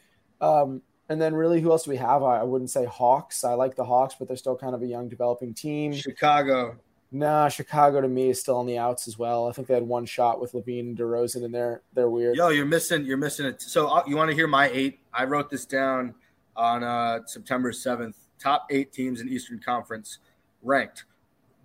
Um, 0.42 0.82
and 1.10 1.22
then 1.22 1.36
really, 1.36 1.62
who 1.62 1.72
else 1.72 1.84
do 1.84 1.92
we 1.92 1.98
have? 1.98 2.24
I, 2.24 2.39
I 2.39 2.44
wouldn't 2.44 2.70
say 2.70 2.86
Hawks. 2.86 3.44
I 3.44 3.53
like 3.53 3.75
the 3.75 3.86
Hawks, 3.86 4.15
but 4.18 4.27
they're 4.27 4.38
still 4.38 4.58
kind 4.58 4.74
of 4.74 4.82
a 4.82 4.88
young 4.88 5.10
developing 5.10 5.53
team. 5.53 5.94
Chicago. 5.94 6.77
Nah, 7.12 7.48
Chicago 7.48 8.01
to 8.01 8.08
me 8.08 8.30
is 8.30 8.39
still 8.39 8.58
on 8.58 8.65
the 8.65 8.80
outs 8.80 9.08
as 9.08 9.20
well. 9.20 9.48
I 9.48 9.51
think 9.51 9.68
they 9.68 9.75
had 9.75 9.84
one 9.84 10.06
shot 10.06 10.42
with 10.42 10.53
LaVine 10.53 10.80
and 10.80 10.98
DeRozan, 10.98 11.46
and 11.46 11.53
they're 11.53 11.84
they're 11.94 12.10
weird. 12.10 12.36
Yo, 12.36 12.50
you're 12.50 12.65
missing. 12.65 13.06
You're 13.06 13.18
missing 13.18 13.46
it. 13.46 13.62
So 13.62 13.88
uh, 13.88 14.03
you 14.08 14.15
want 14.15 14.32
to 14.32 14.36
hear 14.36 14.48
my 14.48 14.72
eight? 14.74 15.00
I 15.13 15.25
wrote 15.25 15.51
this 15.51 15.68
down 15.68 16.15
on 16.56 16.84
uh, 16.84 17.20
September 17.27 17.72
seventh. 17.72 18.18
Top 18.43 18.67
eight 18.69 18.91
teams 18.91 19.21
in 19.21 19.29
Eastern 19.29 19.59
Conference 19.59 20.19
ranked: 20.62 21.05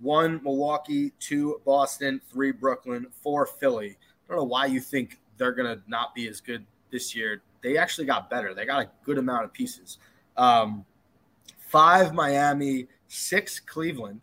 one 0.01 0.41
Milwaukee, 0.45 1.13
two 1.19 1.61
Boston, 1.65 2.21
three 2.31 2.53
Brooklyn, 2.53 3.07
four 3.11 3.47
Philly. 3.47 3.97
I 3.99 4.29
don't 4.29 4.39
know 4.39 4.45
why 4.45 4.67
you 4.67 4.81
think 4.81 5.19
they're 5.39 5.53
gonna 5.53 5.83
not 5.89 6.15
be 6.15 6.29
as 6.29 6.41
good 6.41 6.65
this 6.93 7.17
year. 7.17 7.43
They 7.63 7.77
actually 7.77 8.07
got 8.07 8.31
better. 8.31 8.55
They 8.55 8.65
got 8.65 8.83
a 8.83 8.91
good 9.05 9.19
amount 9.19 9.45
of 9.45 9.53
pieces. 9.53 9.99
Um, 10.37 10.85
five 11.59 12.15
Miami, 12.15 12.87
six 13.09 13.59
Cleveland. 13.59 14.23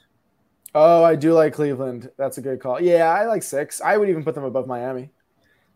Oh, 0.73 1.03
I 1.03 1.15
do 1.15 1.33
like 1.33 1.53
Cleveland. 1.53 2.09
That's 2.17 2.37
a 2.37 2.41
good 2.41 2.59
call. 2.59 2.81
Yeah, 2.81 3.11
I 3.11 3.25
like 3.27 3.43
six. 3.43 3.81
I 3.81 3.97
would 3.97 4.09
even 4.09 4.23
put 4.23 4.35
them 4.35 4.43
above 4.43 4.67
Miami. 4.67 5.09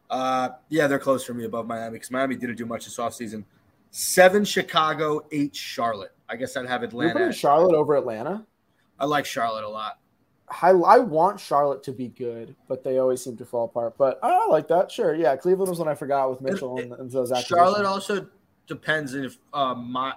Uh, 0.10 0.50
yeah, 0.70 0.88
they're 0.88 1.00
close 1.00 1.24
for 1.24 1.34
me 1.34 1.46
above 1.46 1.68
Miami 1.68 1.94
because 1.94 2.12
Miami 2.12 2.36
didn't 2.36 2.56
do 2.56 2.66
much 2.66 2.86
this 2.86 2.98
offseason. 2.98 3.44
Seven 3.92 4.44
Chicago, 4.44 5.26
eight 5.32 5.56
Charlotte. 5.56 6.12
I 6.30 6.36
guess 6.36 6.56
I'd 6.56 6.68
have 6.68 6.82
You're 6.82 6.90
Atlanta. 6.90 7.26
at- 7.28 7.36
Charlotte 7.36 7.76
over 7.76 7.96
Atlanta. 7.96 8.46
I 9.00 9.06
like 9.06 9.26
Charlotte 9.26 9.64
a 9.64 9.70
lot. 9.70 10.00
I, 10.62 10.70
I 10.72 10.98
want 11.00 11.40
Charlotte 11.40 11.84
to 11.84 11.92
be 11.92 12.08
good, 12.08 12.56
but 12.68 12.84
they 12.84 12.98
always 12.98 13.24
seem 13.24 13.38
to 13.38 13.46
fall 13.46 13.66
apart. 13.66 13.98
But 13.98 14.20
I 14.24 14.48
like 14.48 14.68
that. 14.70 14.92
Sure. 14.92 15.14
Yeah, 15.14 15.36
Cleveland 15.36 15.70
was 15.70 15.80
one 15.80 15.88
I 15.88 15.94
forgot 15.96 16.30
with 16.30 16.42
Mitchell 16.42 16.80
and, 16.80 16.92
and 16.94 17.12
those. 17.12 17.32
Charlotte 17.46 17.86
also 17.86 18.28
depends 18.68 19.14
if 19.14 19.38
uh, 19.54 19.76
My, 19.76 20.14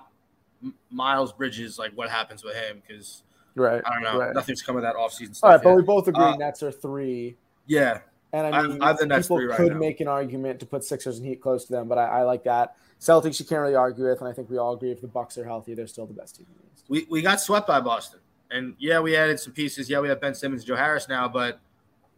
Miles 0.90 1.32
Bridges, 1.32 1.78
like 1.78 1.92
what 1.92 2.08
happens 2.08 2.42
with 2.44 2.54
him 2.54 2.82
because 2.86 3.22
Right. 3.54 3.82
I 3.84 3.92
don't 3.92 4.02
know. 4.02 4.18
Right. 4.18 4.34
Nothing's 4.34 4.62
coming 4.62 4.82
that 4.82 4.96
offseason 4.96 5.36
stuff. 5.36 5.44
All 5.44 5.50
right, 5.50 5.62
but 5.62 5.74
we 5.76 5.82
both 5.82 6.08
agree 6.08 6.24
Uh, 6.24 6.36
Nets 6.36 6.62
are 6.62 6.72
three. 6.72 7.36
yeah, 7.66 7.98
And 8.32 8.54
I- 8.54 8.60
I 8.60 8.66
mean, 8.66 8.82
I 8.82 8.92
Nets 9.04 9.26
people 9.26 9.36
three 9.36 9.46
right 9.46 9.56
could 9.58 9.72
now. 9.72 9.78
make 9.78 10.00
an 10.00 10.08
argument 10.08 10.60
to 10.60 10.66
put 10.66 10.82
Sixers 10.84 11.18
and 11.18 11.26
Heat 11.26 11.42
close 11.42 11.66
to 11.66 11.72
them, 11.72 11.86
but 11.88 11.98
I, 11.98 12.20
I 12.20 12.22
like 12.22 12.44
that. 12.44 12.76
Celtics, 13.02 13.40
you 13.40 13.46
can't 13.46 13.60
really 13.60 13.74
argue 13.74 14.04
with, 14.04 14.20
and 14.20 14.28
I 14.28 14.32
think 14.32 14.48
we 14.48 14.58
all 14.58 14.74
agree 14.74 14.92
if 14.92 15.00
the 15.00 15.08
Bucks 15.08 15.36
are 15.36 15.44
healthy, 15.44 15.74
they're 15.74 15.88
still 15.88 16.06
the 16.06 16.14
best 16.14 16.36
team 16.36 16.46
in 16.48 16.56
the 16.56 16.72
East. 16.72 16.84
we, 16.88 17.04
we 17.10 17.20
got 17.20 17.40
swept 17.40 17.66
by 17.66 17.80
Boston. 17.80 18.20
And 18.52 18.76
yeah, 18.78 19.00
we 19.00 19.16
added 19.16 19.40
some 19.40 19.52
pieces. 19.52 19.90
Yeah, 19.90 19.98
we 19.98 20.08
have 20.08 20.20
Ben 20.20 20.36
Simmons, 20.36 20.62
and 20.62 20.68
Joe 20.68 20.76
Harris 20.76 21.08
now, 21.08 21.26
but 21.26 21.58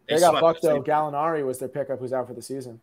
They 0.06 0.18
got 0.18 0.32
swept 0.32 0.42
bucked 0.42 0.62
though. 0.62 0.82
Gallinari 0.82 1.46
was 1.46 1.58
their 1.58 1.70
pickup, 1.70 2.00
who's 2.00 2.12
out 2.12 2.26
for 2.26 2.34
the 2.34 2.42
season. 2.42 2.80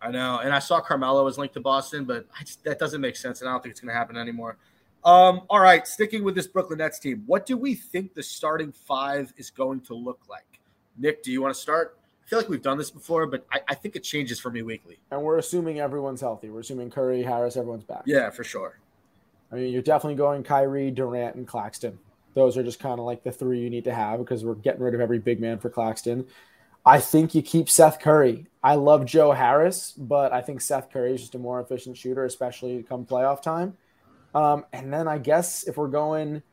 I 0.00 0.12
know, 0.12 0.38
and 0.38 0.54
I 0.54 0.60
saw 0.60 0.80
Carmelo 0.80 1.24
was 1.24 1.38
linked 1.38 1.54
to 1.54 1.60
Boston, 1.60 2.04
but 2.04 2.24
I 2.38 2.44
just, 2.44 2.62
that 2.64 2.78
doesn't 2.78 3.00
make 3.00 3.16
sense, 3.16 3.40
and 3.40 3.50
I 3.50 3.52
don't 3.52 3.62
think 3.62 3.72
it's 3.72 3.80
going 3.80 3.92
to 3.92 3.98
happen 3.98 4.16
anymore. 4.16 4.56
Um, 5.04 5.42
all 5.50 5.60
right, 5.60 5.86
sticking 5.88 6.22
with 6.22 6.36
this 6.36 6.46
Brooklyn 6.46 6.78
Nets 6.78 7.00
team, 7.00 7.24
what 7.26 7.46
do 7.46 7.56
we 7.56 7.74
think 7.74 8.14
the 8.14 8.22
starting 8.22 8.70
five 8.70 9.32
is 9.36 9.50
going 9.50 9.80
to 9.82 9.94
look 9.94 10.20
like? 10.28 10.60
Nick, 10.96 11.22
do 11.24 11.32
you 11.32 11.42
want 11.42 11.54
to 11.54 11.60
start? 11.60 11.98
Feel 12.30 12.38
like 12.38 12.48
we've 12.48 12.62
done 12.62 12.78
this 12.78 12.92
before, 12.92 13.26
but 13.26 13.44
I, 13.50 13.60
I 13.70 13.74
think 13.74 13.96
it 13.96 14.04
changes 14.04 14.38
for 14.38 14.52
me 14.52 14.62
weekly. 14.62 15.00
And 15.10 15.20
we're 15.20 15.38
assuming 15.38 15.80
everyone's 15.80 16.20
healthy. 16.20 16.48
We're 16.48 16.60
assuming 16.60 16.88
Curry, 16.88 17.24
Harris, 17.24 17.56
everyone's 17.56 17.82
back. 17.82 18.02
Yeah, 18.06 18.30
for 18.30 18.44
sure. 18.44 18.78
I 19.50 19.56
mean, 19.56 19.72
you're 19.72 19.82
definitely 19.82 20.14
going 20.14 20.44
Kyrie, 20.44 20.92
Durant, 20.92 21.34
and 21.34 21.44
Claxton. 21.44 21.98
Those 22.34 22.56
are 22.56 22.62
just 22.62 22.78
kind 22.78 23.00
of 23.00 23.04
like 23.04 23.24
the 23.24 23.32
three 23.32 23.58
you 23.58 23.68
need 23.68 23.82
to 23.82 23.92
have 23.92 24.20
because 24.20 24.44
we're 24.44 24.54
getting 24.54 24.80
rid 24.80 24.94
of 24.94 25.00
every 25.00 25.18
big 25.18 25.40
man 25.40 25.58
for 25.58 25.70
Claxton. 25.70 26.24
I 26.86 27.00
think 27.00 27.34
you 27.34 27.42
keep 27.42 27.68
Seth 27.68 27.98
Curry. 27.98 28.46
I 28.62 28.76
love 28.76 29.06
Joe 29.06 29.32
Harris, 29.32 29.90
but 29.90 30.32
I 30.32 30.40
think 30.40 30.60
Seth 30.60 30.88
Curry 30.92 31.14
is 31.14 31.22
just 31.22 31.34
a 31.34 31.38
more 31.40 31.60
efficient 31.60 31.96
shooter, 31.96 32.24
especially 32.24 32.84
come 32.84 33.04
playoff 33.06 33.42
time. 33.42 33.76
Um, 34.36 34.66
and 34.72 34.92
then 34.92 35.08
I 35.08 35.18
guess 35.18 35.64
if 35.64 35.76
we're 35.76 35.88
going 35.88 36.44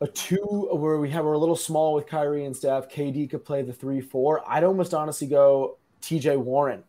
a 0.00 0.06
two 0.06 0.68
where 0.72 0.98
we 0.98 1.10
have 1.10 1.24
we're 1.24 1.32
a 1.32 1.38
little 1.38 1.56
small 1.56 1.94
with 1.94 2.06
Kyrie 2.06 2.44
and 2.44 2.56
Steph, 2.56 2.88
KD 2.88 3.28
could 3.28 3.44
play 3.44 3.62
the 3.62 3.72
three 3.72 4.00
four. 4.00 4.42
I'd 4.46 4.64
almost 4.64 4.94
honestly 4.94 5.26
go 5.26 5.76
TJ 6.02 6.36
Warren 6.38 6.84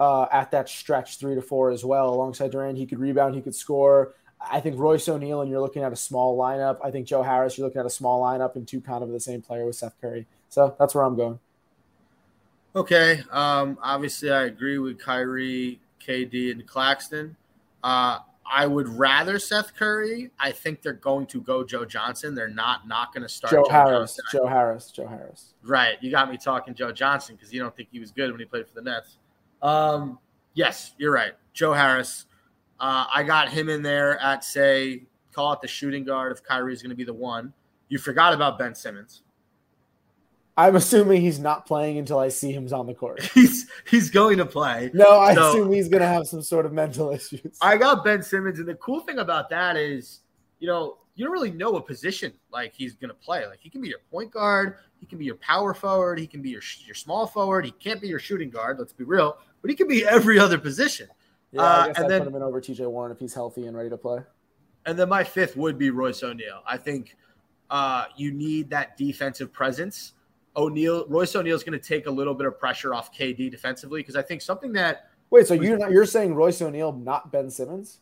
uh, 0.00 0.26
at 0.32 0.50
that 0.50 0.68
stretch 0.68 1.18
three 1.18 1.34
to 1.34 1.42
four 1.42 1.70
as 1.70 1.84
well, 1.84 2.08
alongside 2.08 2.52
Durant. 2.52 2.78
He 2.78 2.86
could 2.86 2.98
rebound, 2.98 3.34
he 3.34 3.40
could 3.40 3.54
score. 3.54 4.14
I 4.40 4.60
think 4.60 4.78
Royce 4.78 5.08
O'Neale, 5.08 5.42
and 5.42 5.50
you're 5.50 5.60
looking 5.60 5.82
at 5.82 5.92
a 5.92 5.96
small 5.96 6.38
lineup. 6.38 6.78
I 6.84 6.90
think 6.90 7.06
Joe 7.06 7.22
Harris, 7.22 7.56
you're 7.56 7.66
looking 7.66 7.80
at 7.80 7.86
a 7.86 7.90
small 7.90 8.22
lineup 8.22 8.56
and 8.56 8.68
two 8.68 8.80
kind 8.80 9.02
of 9.02 9.10
the 9.10 9.20
same 9.20 9.40
player 9.40 9.64
with 9.64 9.76
Seth 9.76 9.98
Curry. 10.00 10.26
So 10.48 10.76
that's 10.78 10.94
where 10.94 11.04
I'm 11.04 11.16
going. 11.16 11.38
Okay. 12.74 13.22
Um, 13.30 13.78
obviously, 13.82 14.30
I 14.30 14.44
agree 14.44 14.78
with 14.78 14.98
Kyrie, 14.98 15.80
KD, 16.06 16.52
and 16.52 16.66
Claxton. 16.66 17.34
Uh, 17.82 18.18
I 18.50 18.66
would 18.66 18.88
rather 18.88 19.38
Seth 19.38 19.74
Curry. 19.74 20.30
I 20.38 20.52
think 20.52 20.82
they're 20.82 20.92
going 20.92 21.26
to 21.26 21.40
go 21.40 21.64
Joe 21.64 21.84
Johnson. 21.84 22.34
They're 22.34 22.48
not 22.48 22.86
not 22.86 23.12
going 23.12 23.22
to 23.22 23.28
start 23.28 23.52
Joe 23.52 23.66
Harris, 23.70 24.16
Johnson. 24.16 24.24
Joe 24.32 24.46
Harris, 24.46 24.90
Joe 24.90 25.06
Harris. 25.06 25.54
Right. 25.62 25.96
You 26.00 26.10
got 26.10 26.30
me 26.30 26.36
talking 26.36 26.74
Joe 26.74 26.92
Johnson 26.92 27.36
because 27.36 27.52
you 27.52 27.60
don't 27.60 27.74
think 27.74 27.88
he 27.90 27.98
was 27.98 28.10
good 28.12 28.30
when 28.30 28.40
he 28.40 28.46
played 28.46 28.66
for 28.68 28.74
the 28.74 28.82
Nets. 28.82 29.18
Um, 29.62 30.18
yes, 30.54 30.94
you're 30.98 31.12
right. 31.12 31.32
Joe 31.52 31.72
Harris. 31.72 32.26
Uh, 32.78 33.06
I 33.12 33.22
got 33.22 33.48
him 33.48 33.68
in 33.68 33.82
there 33.82 34.18
at, 34.20 34.44
say, 34.44 35.04
call 35.32 35.52
it 35.54 35.60
the 35.60 35.68
shooting 35.68 36.04
guard 36.04 36.32
if 36.32 36.42
Kyrie 36.42 36.72
is 36.72 36.82
going 36.82 36.90
to 36.90 36.96
be 36.96 37.04
the 37.04 37.14
one. 37.14 37.52
You 37.88 37.98
forgot 37.98 38.32
about 38.32 38.58
Ben 38.58 38.74
Simmons. 38.74 39.22
I'm 40.56 40.74
assuming 40.76 41.20
he's 41.20 41.38
not 41.38 41.66
playing 41.66 41.98
until 41.98 42.18
I 42.18 42.28
see 42.28 42.50
him's 42.52 42.72
on 42.72 42.86
the 42.86 42.94
court. 42.94 43.22
He's 43.34 43.66
he's 43.90 44.08
going 44.10 44.38
to 44.38 44.46
play. 44.46 44.90
No, 44.94 45.18
I 45.20 45.34
So- 45.34 45.50
assume 45.50 45.72
he's 45.72 45.88
going 45.88 46.00
to 46.00 46.08
have 46.08 46.26
some 46.26 46.40
sort 46.42 46.64
of 46.64 46.72
mental 46.72 47.10
issues. 47.14 47.58
I 47.60 47.76
got 47.76 48.02
Ben 48.04 48.22
Simmons, 48.22 48.58
and 48.58 48.66
the 48.66 48.74
cool 48.76 49.00
thing 49.00 49.18
about 49.18 49.50
that 49.50 49.76
is, 49.76 50.20
you 50.58 50.66
know, 50.66 50.96
you 51.14 51.24
don't 51.24 51.32
really 51.32 51.50
know 51.50 51.70
what 51.70 51.86
position 51.86 52.32
like 52.52 52.72
he's 52.74 52.94
gonna 52.94 53.14
play. 53.14 53.46
Like 53.46 53.58
he 53.60 53.70
can 53.70 53.80
be 53.80 53.88
your 53.88 54.00
point 54.10 54.30
guard, 54.30 54.76
he 55.00 55.06
can 55.06 55.18
be 55.18 55.24
your 55.24 55.36
power 55.36 55.72
forward, 55.72 56.18
he 56.18 56.26
can 56.26 56.42
be 56.42 56.50
your 56.50 56.60
your 56.84 56.94
small 56.94 57.26
forward. 57.26 57.64
He 57.64 57.70
can't 57.70 58.00
be 58.02 58.08
your 58.08 58.18
shooting 58.18 58.50
guard. 58.50 58.78
Let's 58.78 58.92
be 58.92 59.04
real, 59.04 59.38
but 59.62 59.70
he 59.70 59.76
can 59.76 59.88
be 59.88 60.06
every 60.06 60.38
other 60.38 60.58
position. 60.58 61.08
yeah, 61.52 61.62
uh, 61.62 61.64
I 61.64 61.86
guess 61.88 61.96
and 61.96 62.04
I'd 62.06 62.10
then- 62.10 62.20
put 62.22 62.28
him 62.28 62.36
in 62.36 62.42
over 62.42 62.60
TJ 62.60 62.86
Warren 62.90 63.12
if 63.12 63.18
he's 63.18 63.32
healthy 63.34 63.66
and 63.66 63.74
ready 63.76 63.88
to 63.90 63.96
play. 63.96 64.20
And 64.84 64.98
then 64.98 65.08
my 65.08 65.24
fifth 65.24 65.56
would 65.56 65.78
be 65.78 65.88
Royce 65.90 66.22
O'Neale. 66.22 66.62
I 66.66 66.76
think 66.76 67.16
uh, 67.70 68.04
you 68.16 68.30
need 68.30 68.68
that 68.70 68.96
defensive 68.98 69.52
presence. 69.52 70.12
O'Neale, 70.56 71.06
Royce 71.08 71.34
O'Neale 71.36 71.54
is 71.56 71.62
going 71.62 71.78
to 71.78 71.86
take 71.88 72.06
a 72.06 72.10
little 72.10 72.34
bit 72.34 72.46
of 72.46 72.58
pressure 72.58 72.94
off 72.94 73.12
KD 73.14 73.50
defensively 73.50 74.00
because 74.00 74.16
I 74.16 74.22
think 74.22 74.40
something 74.42 74.72
that 74.74 75.10
Wait, 75.30 75.46
so 75.46 75.54
you're 75.54 75.76
not, 75.76 75.90
you're 75.90 76.06
saying 76.06 76.34
Royce 76.34 76.62
O'Neale, 76.62 76.92
not 76.92 77.30
Ben 77.32 77.50
Simmons? 77.50 77.98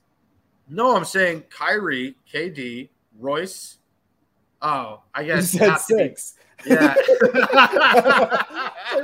no, 0.69 0.95
I'm 0.97 1.05
saying 1.05 1.45
Kyrie, 1.51 2.17
KD, 2.33 2.88
Royce. 3.19 3.79
Oh, 4.62 5.03
I 5.14 5.23
You 5.23 5.27
guess 5.35 5.51
said 5.51 5.69
have 5.71 5.87
to 5.88 5.95
be- 5.97 6.03
six. 6.05 6.35
Yeah. 6.64 6.95
Like, 7.35 8.01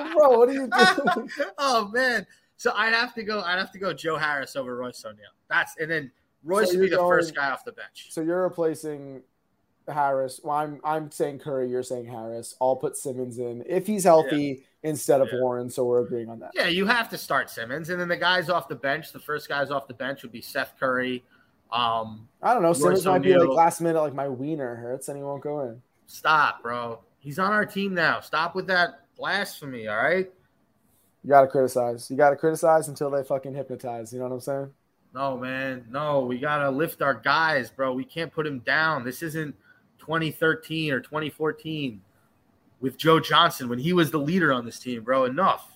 bro, 0.17 0.39
what 0.39 0.49
are 0.49 0.53
you 0.53 0.69
doing? 0.69 1.31
oh 1.59 1.89
man. 1.89 2.27
So 2.57 2.73
I'd 2.77 2.93
have 2.93 3.15
to 3.15 3.23
go. 3.23 3.41
I'd 3.41 3.59
have 3.59 3.73
to 3.73 3.79
go 3.79 3.93
Joe 3.93 4.17
Harris 4.17 4.55
over 4.57 4.77
Royce 4.77 5.05
O'Neale. 5.05 5.31
That's 5.49 5.77
and 5.79 5.91
then 5.91 6.11
Royce 6.45 6.71
So 6.71 6.77
would 6.79 6.85
be 6.85 6.89
the 6.91 6.97
going- 6.97 7.09
first 7.11 7.35
guy 7.35 7.51
off 7.51 7.65
the 7.65 7.73
bench. 7.73 8.07
So 8.11 8.21
you're 8.23 8.43
replacing 8.43 9.23
Harris. 9.89 10.41
Well, 10.43 10.57
I'm 10.57 10.81
I'm 10.85 11.11
saying 11.11 11.39
Curry. 11.41 11.69
You're 11.71 11.83
saying 11.83 12.07
Harris. 12.07 12.55
I'll 12.61 12.77
put 12.77 12.97
Simmons 12.97 13.39
in 13.39 13.65
if 13.67 13.87
he's 13.87 14.05
healthy 14.05 14.65
instead 14.83 15.21
of 15.21 15.29
Yeah. 15.33 15.41
Warren. 15.41 15.69
So 15.71 15.85
we're 15.85 16.05
agreeing 16.05 16.29
on 16.29 16.39
that. 16.41 16.51
Yeah, 16.55 16.69
you 16.69 16.87
have 16.87 17.09
to 17.11 17.19
start 17.19 17.51
Simmons, 17.51 17.89
and 17.91 18.01
then 18.01 18.09
the 18.09 18.17
guys 18.17 18.49
off 18.49 18.69
the 18.69 18.75
bench. 18.77 19.13
The 19.13 19.19
first 19.19 19.49
guys 19.49 19.71
off 19.71 19.87
the 19.89 19.95
bench 19.95 20.23
would 20.23 20.33
be 20.33 20.41
Seth 20.41 20.75
Curry. 20.79 21.25
Um, 21.73 22.29
I 22.43 22.53
don't 22.53 22.63
know. 22.63 22.73
Simmons 22.73 23.05
might 23.07 23.23
be 23.23 23.37
like 23.37 23.49
last 23.49 23.81
minute, 23.81 24.01
like 24.01 24.15
my 24.15 24.29
wiener 24.29 24.75
hurts 24.77 25.09
and 25.09 25.17
he 25.17 25.23
won't 25.23 25.43
go 25.43 25.61
in. 25.61 25.81
stop, 26.07 26.63
bro. 26.63 27.01
He's 27.21 27.39
on 27.39 27.53
our 27.53 27.65
team 27.67 27.95
now. 27.95 28.21
Stop 28.21 28.55
with 28.57 28.67
that 28.69 29.07
blasphemy. 29.17 29.87
All 29.87 29.97
right. 29.97 30.29
You 31.23 31.29
gotta 31.29 31.47
criticize. 31.47 32.11
You 32.11 32.17
gotta 32.17 32.35
criticize 32.37 32.89
until 32.89 33.11
they 33.11 33.23
fucking 33.23 33.55
hypnotize. 33.55 34.13
You 34.13 34.19
know 34.21 34.27
what 34.27 34.35
I'm 34.35 34.41
saying? 34.41 34.71
No, 35.15 35.37
man. 35.37 35.85
No, 35.91 36.21
we 36.21 36.39
gotta 36.39 36.71
lift 36.71 37.03
our 37.03 37.15
guys, 37.15 37.71
bro. 37.71 37.93
We 37.93 38.05
can't 38.05 38.33
put 38.33 38.47
him 38.47 38.61
down. 38.61 39.05
This 39.05 39.23
isn't 39.23 39.55
2013 40.01 40.93
or 40.93 41.01
2014 41.01 42.01
with 42.81 42.97
Joe 42.97 43.21
Johnson 43.21 43.69
when 43.69 43.79
he 43.79 43.93
was 43.93 44.11
the 44.11 44.19
leader 44.19 44.53
on 44.53 44.65
this 44.65 44.79
team, 44.79 45.03
bro. 45.03 45.25
Enough. 45.25 45.71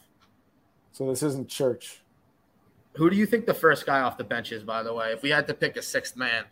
So 0.93 1.09
this 1.09 1.23
isn't 1.23 1.49
church. 1.49 2.01
Who 2.95 3.11
do 3.11 3.17
you 3.17 3.27
think 3.27 3.47
the 3.47 3.55
first 3.55 3.87
guy 3.87 4.01
off 4.01 4.17
the 4.17 4.25
bench 4.25 4.53
is, 4.53 4.63
by 4.63 4.83
the 4.83 4.95
way? 4.95 5.13
If 5.13 5.23
we 5.23 5.31
had 5.31 5.47
to 5.49 5.55
pick 5.55 5.77
a 5.77 5.83
sixth 5.83 6.17
man 6.17 6.45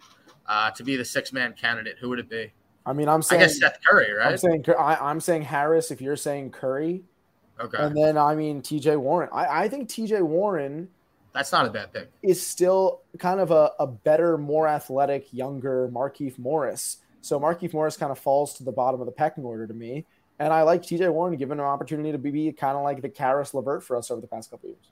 uh, 0.46 0.70
to 0.72 0.82
be 0.82 0.96
the 0.96 1.04
sixth 1.04 1.32
man 1.32 1.52
candidate, 1.54 1.96
who 2.00 2.08
would 2.10 2.18
it 2.18 2.28
be? 2.28 2.52
I 2.84 2.92
mean, 2.92 3.08
I'm 3.08 3.18
I 3.18 3.22
saying 3.22 3.40
guess 3.42 3.58
Seth 3.60 3.78
Curry, 3.88 4.12
right? 4.12 4.32
I'm 4.32 4.36
saying 4.36 4.64
I, 4.76 4.96
I'm 4.96 5.20
saying 5.20 5.42
Harris. 5.42 5.92
If 5.92 6.00
you're 6.00 6.16
saying 6.16 6.50
Curry, 6.50 7.04
Okay. 7.60 7.78
and 7.78 7.96
then 7.96 8.18
I 8.18 8.34
mean 8.34 8.60
T.J. 8.60 8.96
Warren. 8.96 9.28
I, 9.32 9.64
I 9.64 9.68
think 9.68 9.88
T.J. 9.88 10.22
Warren 10.22 10.88
That's 11.32 11.52
not 11.52 11.64
a 11.64 11.70
bad 11.70 11.92
pick. 11.92 12.10
is 12.22 12.44
still 12.44 13.02
kind 13.20 13.38
of 13.38 13.52
a, 13.52 13.70
a 13.78 13.86
better, 13.86 14.36
more 14.36 14.66
athletic, 14.66 15.32
younger 15.32 15.88
Markieff 15.92 16.40
Morris. 16.40 16.96
So 17.22 17.40
Markieff 17.40 17.72
Morris 17.72 17.96
kind 17.96 18.12
of 18.12 18.18
falls 18.18 18.54
to 18.54 18.64
the 18.64 18.72
bottom 18.72 19.00
of 19.00 19.06
the 19.06 19.12
pecking 19.12 19.44
order 19.44 19.66
to 19.66 19.72
me. 19.74 20.04
And 20.38 20.52
I 20.52 20.62
like 20.62 20.82
TJ 20.82 21.10
Warren 21.12 21.36
given 21.36 21.60
an 21.60 21.64
opportunity 21.64 22.10
to 22.12 22.18
be, 22.18 22.52
kind 22.52 22.76
of 22.76 22.82
like 22.82 23.00
the 23.00 23.08
Caris 23.08 23.54
LeVert 23.54 23.84
for 23.84 23.96
us 23.96 24.10
over 24.10 24.20
the 24.20 24.26
past 24.26 24.50
couple 24.50 24.68
of 24.70 24.74
years. 24.74 24.90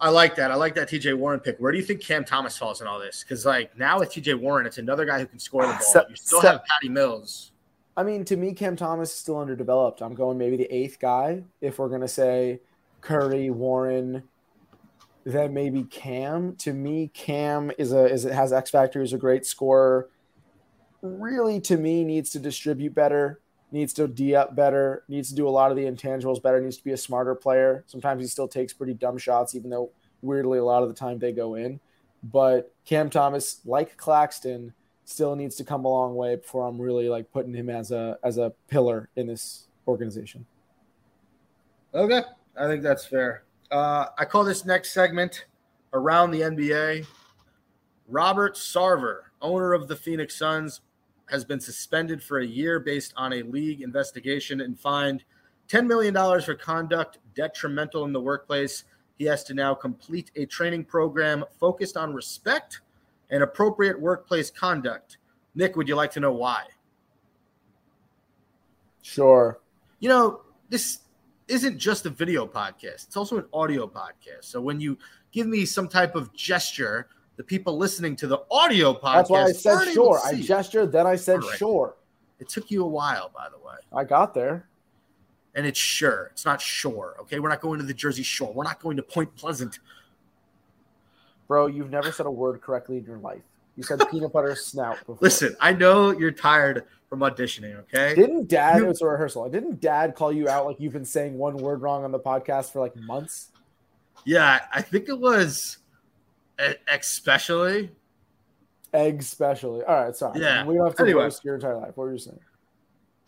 I 0.00 0.08
like 0.08 0.34
that. 0.36 0.50
I 0.50 0.54
like 0.54 0.74
that 0.76 0.88
TJ 0.88 1.16
Warren 1.18 1.40
pick. 1.40 1.58
Where 1.58 1.70
do 1.70 1.76
you 1.76 1.84
think 1.84 2.00
Cam 2.00 2.24
Thomas 2.24 2.56
falls 2.56 2.80
in 2.80 2.86
all 2.86 2.98
this? 2.98 3.22
Because 3.22 3.44
like 3.44 3.76
now 3.76 3.98
with 3.98 4.10
TJ 4.10 4.40
Warren, 4.40 4.64
it's 4.64 4.78
another 4.78 5.04
guy 5.04 5.18
who 5.18 5.26
can 5.26 5.38
score 5.38 5.66
the 5.66 5.72
ball. 5.72 5.80
Se- 5.80 6.04
you 6.08 6.16
still 6.16 6.40
se- 6.40 6.48
have 6.48 6.64
Patty 6.64 6.88
Mills. 6.88 7.52
I 7.96 8.02
mean, 8.02 8.24
to 8.24 8.36
me, 8.36 8.54
Cam 8.54 8.76
Thomas 8.76 9.10
is 9.10 9.16
still 9.16 9.38
underdeveloped. 9.38 10.00
I'm 10.00 10.14
going 10.14 10.38
maybe 10.38 10.56
the 10.56 10.74
eighth 10.74 10.98
guy. 10.98 11.42
If 11.60 11.78
we're 11.78 11.88
going 11.88 12.00
to 12.00 12.08
say 12.08 12.60
Curry, 13.02 13.50
Warren, 13.50 14.22
then 15.24 15.52
maybe 15.52 15.82
Cam. 15.84 16.56
To 16.56 16.72
me, 16.72 17.10
Cam 17.12 17.70
is 17.76 17.92
a 17.92 18.06
is 18.06 18.24
it 18.24 18.32
has 18.32 18.54
X 18.54 18.70
factor. 18.70 19.02
Is 19.02 19.12
a 19.12 19.18
great 19.18 19.44
scorer. 19.44 20.08
Really, 21.02 21.60
to 21.60 21.76
me, 21.76 22.04
needs 22.04 22.30
to 22.30 22.38
distribute 22.38 22.94
better. 22.94 23.40
Needs 23.72 23.92
to 23.94 24.08
d 24.08 24.34
up 24.34 24.56
better. 24.56 25.04
Needs 25.08 25.28
to 25.30 25.34
do 25.34 25.48
a 25.48 25.50
lot 25.50 25.70
of 25.70 25.76
the 25.76 25.84
intangibles 25.84 26.42
better. 26.42 26.60
Needs 26.60 26.76
to 26.76 26.84
be 26.84 26.92
a 26.92 26.96
smarter 26.96 27.34
player. 27.34 27.84
Sometimes 27.86 28.22
he 28.22 28.28
still 28.28 28.48
takes 28.48 28.72
pretty 28.72 28.94
dumb 28.94 29.16
shots, 29.16 29.54
even 29.54 29.70
though 29.70 29.90
weirdly 30.22 30.58
a 30.58 30.64
lot 30.64 30.82
of 30.82 30.88
the 30.88 30.94
time 30.94 31.18
they 31.18 31.32
go 31.32 31.54
in. 31.54 31.80
But 32.22 32.72
Cam 32.84 33.08
Thomas, 33.08 33.60
like 33.64 33.96
Claxton, 33.96 34.74
still 35.04 35.34
needs 35.36 35.56
to 35.56 35.64
come 35.64 35.84
a 35.84 35.88
long 35.88 36.14
way 36.14 36.36
before 36.36 36.66
I'm 36.66 36.80
really 36.80 37.08
like 37.08 37.32
putting 37.32 37.54
him 37.54 37.70
as 37.70 37.90
a 37.90 38.18
as 38.22 38.38
a 38.38 38.52
pillar 38.68 39.08
in 39.16 39.26
this 39.26 39.66
organization. 39.86 40.46
Okay, 41.94 42.22
I 42.56 42.66
think 42.66 42.82
that's 42.82 43.06
fair. 43.06 43.44
Uh, 43.70 44.06
I 44.18 44.24
call 44.24 44.44
this 44.44 44.64
next 44.64 44.92
segment 44.92 45.46
around 45.92 46.30
the 46.30 46.40
NBA. 46.42 47.06
Robert 48.08 48.56
Sarver, 48.56 49.22
owner 49.40 49.72
of 49.72 49.88
the 49.88 49.96
Phoenix 49.96 50.36
Suns, 50.36 50.80
has 51.30 51.44
been 51.44 51.60
suspended 51.60 52.22
for 52.22 52.38
a 52.38 52.46
year 52.46 52.80
based 52.80 53.12
on 53.16 53.32
a 53.32 53.42
league 53.42 53.82
investigation 53.82 54.60
and 54.60 54.78
fined 54.78 55.24
$10 55.68 55.86
million 55.86 56.14
for 56.42 56.54
conduct 56.54 57.18
detrimental 57.34 58.04
in 58.04 58.12
the 58.12 58.20
workplace. 58.20 58.84
He 59.18 59.24
has 59.26 59.44
to 59.44 59.54
now 59.54 59.74
complete 59.74 60.30
a 60.36 60.46
training 60.46 60.84
program 60.84 61.44
focused 61.58 61.96
on 61.96 62.12
respect 62.12 62.80
and 63.30 63.42
appropriate 63.42 64.00
workplace 64.00 64.50
conduct. 64.50 65.18
Nick, 65.54 65.76
would 65.76 65.88
you 65.88 65.94
like 65.94 66.10
to 66.12 66.20
know 66.20 66.32
why? 66.32 66.64
Sure. 69.02 69.60
you 69.98 70.08
know, 70.08 70.42
this 70.68 71.00
isn't 71.48 71.78
just 71.78 72.06
a 72.06 72.10
video 72.10 72.46
podcast, 72.46 73.06
it's 73.06 73.16
also 73.16 73.38
an 73.38 73.46
audio 73.52 73.86
podcast. 73.86 74.44
So 74.44 74.60
when 74.60 74.80
you 74.80 74.98
give 75.32 75.46
me 75.46 75.64
some 75.64 75.88
type 75.88 76.14
of 76.14 76.32
gesture, 76.32 77.08
the 77.36 77.44
people 77.44 77.76
listening 77.76 78.16
to 78.16 78.26
the 78.26 78.40
audio 78.50 78.92
podcast, 78.92 79.14
That's 79.14 79.30
why 79.30 79.42
I 79.44 79.52
said 79.52 79.92
sure. 79.92 80.20
I 80.24 80.34
gestured, 80.34 80.92
then 80.92 81.06
I 81.06 81.16
said 81.16 81.42
right. 81.42 81.58
sure. 81.58 81.96
it 82.38 82.48
took 82.48 82.70
you 82.70 82.84
a 82.84 82.88
while, 82.88 83.30
by 83.34 83.48
the 83.50 83.58
way. 83.58 83.76
I 83.92 84.04
got 84.04 84.34
there. 84.34 84.66
And 85.54 85.66
it's 85.66 85.78
sure. 85.78 86.28
It's 86.32 86.44
not 86.44 86.60
shore. 86.60 87.16
Okay. 87.22 87.40
We're 87.40 87.48
not 87.48 87.60
going 87.60 87.80
to 87.80 87.84
the 87.84 87.94
Jersey 87.94 88.22
Shore. 88.22 88.52
We're 88.52 88.62
not 88.64 88.80
going 88.80 88.96
to 88.98 89.02
Point 89.02 89.34
Pleasant. 89.36 89.80
Bro, 91.48 91.68
you've 91.68 91.90
never 91.90 92.12
said 92.12 92.26
a 92.26 92.30
word 92.30 92.60
correctly 92.60 92.98
in 92.98 93.04
your 93.04 93.18
life. 93.18 93.42
You 93.76 93.82
said 93.82 94.00
peanut 94.10 94.32
butter 94.32 94.54
snout 94.54 94.98
before. 95.00 95.18
Listen, 95.20 95.56
I 95.60 95.72
know 95.72 96.10
you're 96.12 96.30
tired 96.30 96.84
from 97.08 97.20
auditioning. 97.20 97.76
Okay. 97.80 98.14
Didn't 98.14 98.48
dad, 98.48 98.76
You- 98.78 98.84
it 98.84 98.88
was 98.88 99.02
a 99.02 99.06
rehearsal. 99.06 99.48
Didn't 99.48 99.80
dad 99.80 100.14
call 100.14 100.32
you 100.32 100.48
out 100.48 100.66
like 100.66 100.78
you've 100.78 100.92
been 100.92 101.04
saying 101.04 101.36
one 101.36 101.56
word 101.56 101.82
wrong 101.82 102.04
on 102.04 102.12
the 102.12 102.20
podcast 102.20 102.72
for 102.72 102.80
like 102.80 102.94
months? 102.94 103.50
yeah. 104.24 104.60
I 104.72 104.82
think 104.82 105.08
it 105.08 105.18
was 105.18 105.78
especially. 106.88 107.90
Egg 108.92 109.22
specially. 109.22 109.84
All 109.84 110.04
right, 110.04 110.16
sorry. 110.16 110.40
Yeah. 110.40 110.64
We 110.64 110.74
don't 110.74 110.86
have 110.86 110.96
to 110.96 111.02
Anyway. 111.02 111.30
your 111.44 111.54
entire 111.54 111.76
life. 111.76 111.96
What 111.96 112.04
were 112.04 112.12
you 112.12 112.18
saying? 112.18 112.40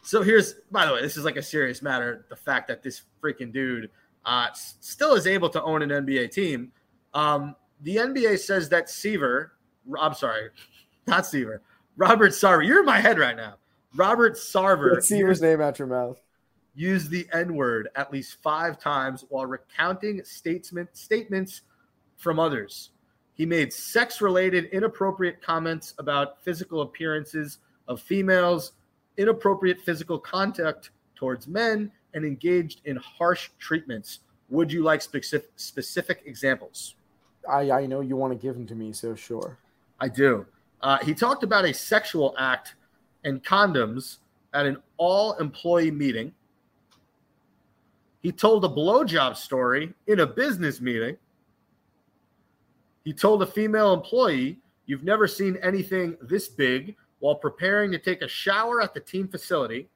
So 0.02 0.22
here's, 0.22 0.54
by 0.72 0.86
the 0.86 0.92
way, 0.92 1.00
this 1.02 1.16
is 1.16 1.24
like 1.24 1.36
a 1.36 1.42
serious 1.42 1.80
matter. 1.82 2.26
The 2.28 2.36
fact 2.36 2.66
that 2.68 2.82
this 2.82 3.02
freaking 3.22 3.52
dude 3.52 3.90
uh, 4.24 4.48
still 4.52 5.14
is 5.14 5.26
able 5.26 5.48
to 5.50 5.62
own 5.62 5.82
an 5.82 5.90
NBA 5.90 6.32
team. 6.32 6.72
Um, 7.14 7.54
the 7.82 7.96
NBA 7.96 8.38
says 8.40 8.68
that 8.70 8.88
Seaver, 8.88 9.52
I'm 9.98 10.14
sorry, 10.14 10.50
not 11.06 11.26
Seaver, 11.26 11.62
Robert 11.96 12.32
Sarver, 12.32 12.66
you're 12.66 12.80
in 12.80 12.86
my 12.86 13.00
head 13.00 13.18
right 13.18 13.36
now. 13.36 13.56
Robert 13.94 14.34
Sarver 14.34 15.02
see 15.02 15.22
name 15.22 15.60
out 15.60 15.78
your 15.78 15.88
mouth. 15.88 16.18
used 16.74 17.10
the 17.10 17.28
N 17.32 17.54
word 17.54 17.88
at 17.94 18.12
least 18.12 18.38
five 18.42 18.78
times 18.78 19.24
while 19.28 19.46
recounting 19.46 20.22
statesman, 20.24 20.88
statements 20.94 21.62
from 22.16 22.38
others. 22.38 22.90
He 23.34 23.46
made 23.46 23.72
sex 23.72 24.20
related 24.20 24.66
inappropriate 24.66 25.42
comments 25.42 25.94
about 25.98 26.42
physical 26.44 26.82
appearances 26.82 27.58
of 27.88 28.00
females, 28.00 28.72
inappropriate 29.16 29.80
physical 29.80 30.18
contact 30.18 30.90
towards 31.14 31.48
men, 31.48 31.90
and 32.14 32.24
engaged 32.24 32.82
in 32.84 32.96
harsh 32.96 33.50
treatments. 33.58 34.20
Would 34.50 34.70
you 34.70 34.82
like 34.82 35.00
specific, 35.00 35.50
specific 35.56 36.22
examples? 36.26 36.94
I, 37.48 37.70
I 37.70 37.86
know 37.86 38.00
you 38.00 38.16
want 38.16 38.32
to 38.32 38.38
give 38.38 38.54
them 38.54 38.66
to 38.66 38.74
me, 38.74 38.92
so 38.92 39.14
sure. 39.14 39.56
I 39.98 40.08
do. 40.08 40.46
Uh, 40.80 40.98
he 40.98 41.14
talked 41.14 41.42
about 41.42 41.64
a 41.64 41.72
sexual 41.72 42.34
act 42.38 42.74
and 43.24 43.42
condoms 43.42 44.18
at 44.52 44.66
an 44.66 44.76
all 44.96 45.34
employee 45.34 45.90
meeting. 45.90 46.34
He 48.22 48.30
told 48.30 48.64
a 48.64 48.68
blowjob 48.68 49.36
story 49.36 49.94
in 50.06 50.20
a 50.20 50.26
business 50.26 50.80
meeting. 50.80 51.16
He 53.04 53.12
told 53.12 53.42
a 53.42 53.46
female 53.46 53.92
employee, 53.92 54.58
You've 54.86 55.04
never 55.04 55.28
seen 55.28 55.56
anything 55.62 56.16
this 56.20 56.48
big 56.48 56.96
while 57.20 57.36
preparing 57.36 57.92
to 57.92 57.98
take 57.98 58.20
a 58.20 58.28
shower 58.28 58.82
at 58.82 58.92
the 58.92 59.00
team 59.00 59.28
facility. 59.28 59.88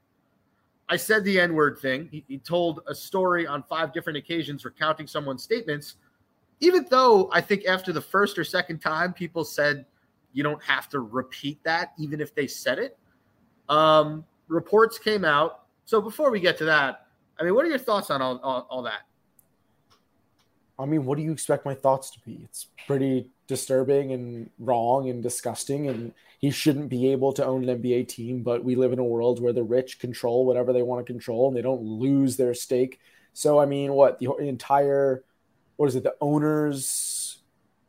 I 0.88 0.96
said 0.96 1.24
the 1.24 1.40
N 1.40 1.54
word 1.54 1.78
thing. 1.78 2.08
He, 2.12 2.24
he 2.28 2.38
told 2.38 2.82
a 2.86 2.94
story 2.94 3.48
on 3.48 3.64
five 3.64 3.92
different 3.92 4.16
occasions 4.16 4.64
recounting 4.64 5.08
someone's 5.08 5.42
statements 5.42 5.96
even 6.60 6.86
though 6.90 7.28
I 7.32 7.40
think 7.40 7.66
after 7.66 7.92
the 7.92 8.00
first 8.00 8.38
or 8.38 8.44
second 8.44 8.78
time, 8.78 9.12
people 9.12 9.44
said 9.44 9.84
you 10.32 10.42
don't 10.42 10.62
have 10.62 10.88
to 10.90 11.00
repeat 11.00 11.62
that, 11.64 11.92
even 11.98 12.20
if 12.20 12.34
they 12.34 12.46
said 12.46 12.78
it. 12.78 12.98
Um, 13.68 14.24
reports 14.48 14.98
came 14.98 15.24
out. 15.24 15.64
So 15.84 16.00
before 16.00 16.30
we 16.30 16.40
get 16.40 16.56
to 16.58 16.64
that, 16.64 17.06
I 17.38 17.44
mean, 17.44 17.54
what 17.54 17.64
are 17.64 17.68
your 17.68 17.78
thoughts 17.78 18.10
on 18.10 18.22
all, 18.22 18.38
all, 18.42 18.66
all 18.70 18.82
that? 18.82 19.02
I 20.78 20.84
mean, 20.84 21.04
what 21.06 21.16
do 21.16 21.24
you 21.24 21.32
expect 21.32 21.64
my 21.64 21.74
thoughts 21.74 22.10
to 22.10 22.20
be? 22.20 22.40
It's 22.44 22.66
pretty 22.86 23.30
disturbing 23.46 24.12
and 24.12 24.50
wrong 24.58 25.08
and 25.08 25.22
disgusting 25.22 25.88
and 25.88 26.12
he 26.38 26.50
shouldn't 26.50 26.88
be 26.88 27.12
able 27.12 27.32
to 27.32 27.44
own 27.44 27.68
an 27.68 27.80
NBA 27.80 28.08
team 28.08 28.42
but 28.42 28.64
we 28.64 28.74
live 28.74 28.92
in 28.92 28.98
a 28.98 29.04
world 29.04 29.40
where 29.40 29.52
the 29.52 29.62
rich 29.62 29.98
control 30.00 30.44
whatever 30.44 30.72
they 30.72 30.82
want 30.82 31.04
to 31.04 31.12
control 31.12 31.48
and 31.48 31.56
they 31.56 31.62
don't 31.62 31.82
lose 31.82 32.36
their 32.36 32.54
stake. 32.54 32.98
So 33.34 33.58
I 33.58 33.66
mean 33.66 33.92
what 33.92 34.18
the 34.18 34.34
entire 34.38 35.22
what 35.76 35.86
is 35.86 35.96
it 35.96 36.02
the 36.02 36.16
owners 36.20 37.38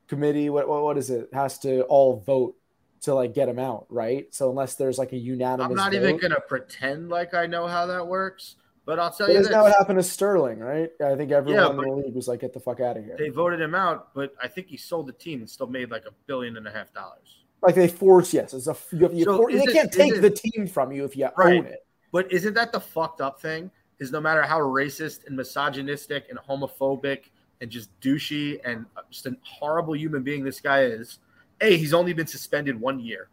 committee 0.07 0.49
what 0.49 0.67
what, 0.67 0.83
what 0.83 0.97
is 0.97 1.09
it 1.09 1.29
has 1.33 1.57
to 1.59 1.81
all 1.83 2.19
vote 2.19 2.55
to 3.01 3.15
like 3.15 3.33
get 3.33 3.49
him 3.49 3.59
out 3.59 3.87
right? 3.89 4.33
So 4.33 4.49
unless 4.49 4.75
there's 4.75 4.99
like 4.99 5.11
a 5.13 5.17
unanimous 5.17 5.71
I'm 5.71 5.75
not 5.75 5.91
vote, 5.91 5.97
even 5.97 6.17
gonna 6.17 6.39
pretend 6.39 7.09
like 7.09 7.33
I 7.33 7.47
know 7.47 7.65
how 7.65 7.87
that 7.87 8.05
works, 8.05 8.55
but 8.87 8.97
I'll 8.97 9.11
tell 9.11 9.27
but 9.27 9.33
you 9.33 9.39
this: 9.39 9.49
that 9.49 9.61
what 9.61 9.73
happened 9.77 9.99
to 9.99 10.03
Sterling 10.03 10.57
right 10.59 10.89
I 11.05 11.13
think 11.15 11.31
everyone 11.31 11.61
Yeah, 11.63 11.69
in 11.69 11.77
the 11.77 11.95
league 12.05 12.15
was 12.15 12.27
like 12.27 12.39
get 12.39 12.53
the 12.53 12.59
fuck 12.59 12.79
out 12.79 12.97
of 12.97 13.03
here 13.05 13.15
they 13.19 13.29
voted 13.29 13.61
him 13.61 13.75
out, 13.75 14.13
but 14.15 14.33
I 14.41 14.47
think 14.47 14.67
he 14.67 14.77
sold 14.77 15.05
the 15.07 15.13
team 15.13 15.39
and 15.41 15.49
still 15.49 15.67
made 15.67 15.91
like 15.91 16.05
a 16.05 16.11
billion 16.25 16.57
and 16.57 16.65
a 16.67 16.71
half 16.71 16.91
dollars. 16.93 17.43
Like 17.61 17.75
they 17.75 17.87
force, 17.87 18.33
yes, 18.33 18.53
it's 18.53 18.67
a 18.67 18.75
you, 18.93 19.09
you 19.13 19.23
So 19.25 19.37
for- 19.37 19.51
is 19.51 19.63
they 19.63 19.71
it- 19.71 19.73
can't 19.73 19.91
take 19.91 20.15
it- 20.15 20.21
the 20.21 20.29
team 20.31 20.65
from 20.67 20.91
you 20.91 21.03
if 21.05 21.15
you 21.15 21.27
Right. 21.37 21.59
own 21.59 21.65
it. 21.65 21.85
But 22.11 22.31
isn't 22.31 22.53
that 22.55 22.71
the 22.71 22.79
fucked 22.79 23.19
up 23.21 23.39
thing? 23.41 23.69
Is 23.99 24.11
no 24.11 24.21
matter 24.21 24.43
how 24.43 24.59
racist 24.59 25.25
and 25.27 25.35
misogynistic 25.35 26.29
and 26.29 26.37
homophobic 26.39 27.25
and 27.61 27.69
just 27.71 27.89
douchey 27.99 28.59
and 28.63 28.85
just 29.09 29.25
a 29.25 29.35
horrible 29.43 29.95
human 29.95 30.21
being 30.23 30.43
this 30.43 30.59
guy 30.61 30.83
is, 30.83 31.17
A, 31.61 31.75
he's 31.75 31.93
only 31.95 32.13
been 32.13 32.27
suspended 32.27 32.79
one 32.79 32.99
year 32.99 33.29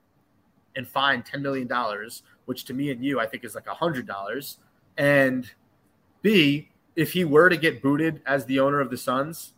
and 0.75 0.89
fined 0.89 1.27
$10 1.27 1.43
million, 1.43 1.69
which 2.47 2.65
to 2.65 2.73
me 2.73 2.91
and 2.91 3.05
you, 3.05 3.21
I 3.21 3.27
think 3.27 3.45
is 3.45 3.55
like 3.55 3.67
$100. 3.67 4.57
And 4.97 5.51
B, 6.23 6.71
if 6.97 7.13
he 7.13 7.25
were 7.25 7.49
to 7.49 7.57
get 7.57 7.83
booted 7.83 8.23
as 8.27 8.47
the 8.47 8.61
owner 8.61 8.81
of 8.81 8.91
the 8.91 8.97
Suns, 8.97 9.53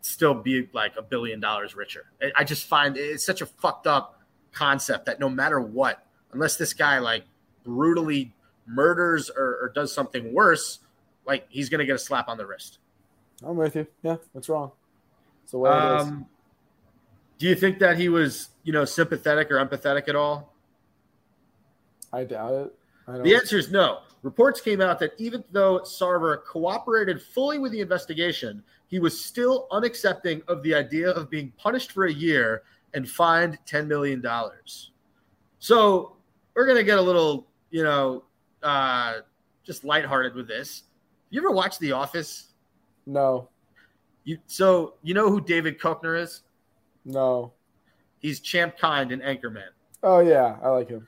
still 0.00 0.34
be 0.34 0.68
like 0.72 0.94
a 0.96 1.02
billion 1.02 1.40
dollars 1.40 1.74
richer. 1.76 2.06
I- 2.36 2.44
just 2.44 2.66
find 2.66 2.96
it's 2.96 3.24
such 3.24 3.40
a 3.42 3.46
fucked 3.46 3.86
up 3.86 4.20
concept 4.52 5.06
that 5.06 5.20
no 5.20 5.28
matter 5.28 5.60
what, 5.60 6.04
unless 6.32 6.56
this 6.56 6.72
guy 6.72 6.98
like 6.98 7.24
brutally 7.64 8.34
murders 8.66 9.30
or, 9.30 9.58
or 9.62 9.72
does 9.74 9.92
something 9.92 10.32
worse, 10.32 10.80
like 11.26 11.46
he's 11.48 11.68
gonna 11.68 11.84
get 11.84 11.94
a 11.94 11.98
slap 11.98 12.28
on 12.28 12.38
the 12.38 12.46
wrist. 12.46 12.78
I'm 13.44 13.56
with 13.56 13.76
you. 13.76 13.86
Yeah, 14.02 14.16
that's 14.34 14.48
wrong. 14.48 14.72
So 15.46 15.58
the 15.58 15.60
way 15.60 15.70
it 15.70 15.96
is. 16.00 16.02
Um, 16.02 16.26
do 17.38 17.46
you 17.46 17.54
think 17.54 17.78
that 17.78 17.98
he 17.98 18.08
was, 18.08 18.48
you 18.64 18.72
know, 18.72 18.84
sympathetic 18.84 19.50
or 19.50 19.56
empathetic 19.64 20.08
at 20.08 20.16
all? 20.16 20.52
I 22.12 22.24
doubt 22.24 22.52
it. 22.54 22.77
The 23.08 23.34
answer 23.34 23.56
is 23.56 23.70
no. 23.70 24.00
Reports 24.22 24.60
came 24.60 24.80
out 24.80 24.98
that 24.98 25.12
even 25.18 25.42
though 25.52 25.80
Sarver 25.80 26.44
cooperated 26.44 27.22
fully 27.22 27.58
with 27.58 27.72
the 27.72 27.80
investigation, 27.80 28.62
he 28.88 28.98
was 28.98 29.18
still 29.24 29.66
unaccepting 29.70 30.42
of 30.48 30.62
the 30.62 30.74
idea 30.74 31.10
of 31.10 31.30
being 31.30 31.52
punished 31.56 31.92
for 31.92 32.06
a 32.06 32.12
year 32.12 32.62
and 32.94 33.08
fined 33.08 33.58
$10 33.66 33.86
million. 33.86 34.22
So 35.58 36.16
we're 36.54 36.66
going 36.66 36.78
to 36.78 36.84
get 36.84 36.98
a 36.98 37.02
little, 37.02 37.46
you 37.70 37.82
know, 37.84 38.24
uh, 38.62 39.20
just 39.64 39.84
lighthearted 39.84 40.34
with 40.34 40.48
this. 40.48 40.84
You 41.30 41.40
ever 41.40 41.50
watch 41.50 41.78
The 41.78 41.92
Office? 41.92 42.46
no, 43.06 43.48
You, 44.24 44.38
so 44.46 44.94
you 45.02 45.14
know 45.14 45.30
who 45.30 45.40
David 45.40 45.78
Koechner 45.80 46.20
is? 46.20 46.42
no. 47.04 47.52
He's 48.20 48.40
Champ 48.40 48.76
Kind 48.76 49.12
in 49.12 49.20
Anchorman. 49.20 49.68
Oh 50.02 50.18
yeah, 50.18 50.56
I 50.60 50.70
like 50.70 50.88
him. 50.88 51.06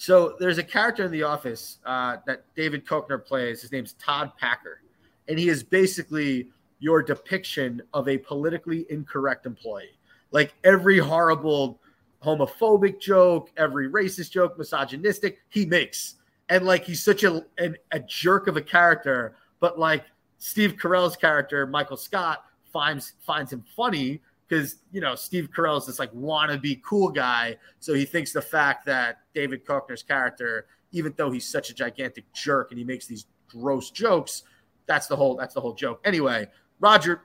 So 0.00 0.34
there's 0.40 0.56
a 0.56 0.64
character 0.64 1.04
in 1.04 1.10
The 1.10 1.24
Office 1.24 1.76
uh, 1.84 2.16
that 2.24 2.44
David 2.56 2.86
Koechner 2.86 3.22
plays. 3.22 3.60
His 3.60 3.70
name's 3.70 3.92
Todd 4.02 4.32
Packer, 4.40 4.80
and 5.28 5.38
he 5.38 5.50
is 5.50 5.62
basically 5.62 6.48
your 6.78 7.02
depiction 7.02 7.82
of 7.92 8.08
a 8.08 8.16
politically 8.16 8.86
incorrect 8.88 9.44
employee. 9.44 9.98
Like 10.30 10.54
every 10.64 10.98
horrible 10.98 11.82
homophobic 12.24 12.98
joke, 12.98 13.50
every 13.58 13.90
racist 13.90 14.30
joke, 14.30 14.56
misogynistic, 14.56 15.42
he 15.50 15.66
makes, 15.66 16.14
and 16.48 16.64
like 16.64 16.84
he's 16.84 17.02
such 17.02 17.22
a 17.22 17.44
an, 17.58 17.76
a 17.90 18.00
jerk 18.00 18.46
of 18.46 18.56
a 18.56 18.62
character. 18.62 19.36
But 19.60 19.78
like 19.78 20.06
Steve 20.38 20.76
Carell's 20.76 21.14
character, 21.14 21.66
Michael 21.66 21.98
Scott, 21.98 22.46
finds 22.72 23.12
finds 23.20 23.52
him 23.52 23.62
funny 23.76 24.22
because 24.50 24.78
you 24.90 25.00
know 25.00 25.14
Steve 25.14 25.48
Carell 25.56 25.78
is 25.78 25.86
this 25.86 25.98
like 25.98 26.12
wannabe 26.12 26.82
cool 26.82 27.08
guy, 27.10 27.56
so 27.78 27.94
he 27.94 28.04
thinks 28.04 28.32
the 28.32 28.42
fact 28.42 28.84
that 28.86 29.20
David 29.34 29.64
Koechner's 29.64 30.02
character, 30.02 30.66
even 30.92 31.14
though 31.16 31.30
he's 31.30 31.46
such 31.46 31.70
a 31.70 31.74
gigantic 31.74 32.30
jerk 32.32 32.70
and 32.70 32.78
he 32.78 32.84
makes 32.84 33.06
these 33.06 33.26
gross 33.48 33.90
jokes, 33.90 34.42
that's 34.86 35.06
the 35.06 35.16
whole 35.16 35.36
that's 35.36 35.54
the 35.54 35.60
whole 35.60 35.74
joke. 35.74 36.00
Anyway, 36.04 36.48
Roger 36.80 37.22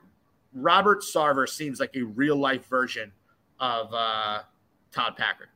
Robert 0.54 1.02
Sarver 1.02 1.48
seems 1.48 1.80
like 1.80 1.94
a 1.96 2.02
real 2.02 2.36
life 2.36 2.66
version 2.66 3.12
of 3.58 3.92
uh, 3.92 4.40
Todd 4.92 5.16
Packer, 5.16 5.48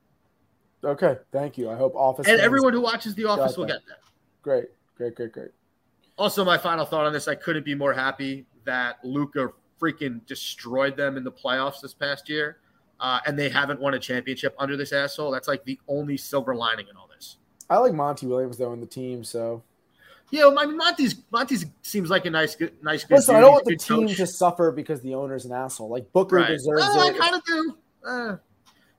Okay, 0.83 1.19
thank 1.31 1.57
you. 1.59 1.71
I 1.71 1.77
hope 1.77 1.95
Office 1.95 2.27
and 2.27 2.41
everyone 2.41 2.73
who 2.73 2.81
watches 2.81 3.15
The 3.15 3.27
Office 3.27 3.57
will 3.57 3.67
that. 3.67 3.75
get 3.75 3.87
that. 3.89 3.99
Great, 4.43 4.65
great, 4.97 5.15
great, 5.15 5.33
great. 5.33 5.51
Also, 6.17 6.45
my 6.45 6.59
final 6.59 6.85
thought 6.85 7.07
on 7.07 7.13
this: 7.13 7.29
I 7.29 7.35
couldn't 7.35 7.65
be 7.65 7.75
more 7.75 7.93
happy 7.93 8.47
that 8.65 8.97
Luka 9.05 9.51
freaking 9.81 10.25
destroyed 10.27 10.97
them 10.97 11.17
in 11.17 11.25
the 11.25 11.33
playoffs 11.33 11.81
this 11.81 11.95
past 11.95 12.29
year, 12.29 12.59
uh, 13.01 13.21
and 13.27 13.39
they 13.39 13.49
haven't 13.49 13.81
won 13.81 13.95
a 13.95 13.99
championship 13.99 14.55
under 14.59 14.77
this 14.77 14.93
asshole. 14.93 15.31
That's 15.31 15.49
like 15.49 15.65
the 15.65 15.79
only 15.89 16.17
silver 16.17 16.55
lining 16.55 16.87
in 16.89 16.97
all 16.97 17.09
this. 17.15 17.37
I 17.69 17.79
like 17.79 17.93
Monty 17.95 18.27
Williams 18.27 18.59
though 18.59 18.73
in 18.73 18.81
the 18.81 18.87
team. 18.87 19.23
So 19.25 19.63
Yeah, 20.31 20.49
I 20.59 20.67
mean 20.67 20.77
Monty's 20.77 21.17
Monty's 21.31 21.67
seems 21.83 22.11
like 22.11 22.27
a 22.27 22.31
nice, 22.31 22.55
good, 22.57 22.73
nice. 22.83 23.05
Good 23.05 23.15
listen, 23.17 23.37
I 23.37 23.41
don't 23.41 23.53
want 23.53 23.65
the 23.65 23.73
He's 23.73 23.85
a 23.85 23.89
good 23.89 23.95
team 24.01 24.09
coach. 24.09 24.17
to 24.19 24.27
suffer 24.27 24.73
because 24.73 25.01
the 25.03 25.15
owner's 25.15 25.45
an 25.45 25.53
asshole. 25.53 25.89
Like 25.89 26.13
Booker 26.13 26.37
Right. 26.37 26.49
deserves 26.49 26.83
Oh, 26.85 27.01
I 27.01 27.09
it. 27.11 27.17
kind 27.19 27.35
of 27.37 27.45
do. 27.45 27.75
Uh, 28.07 28.37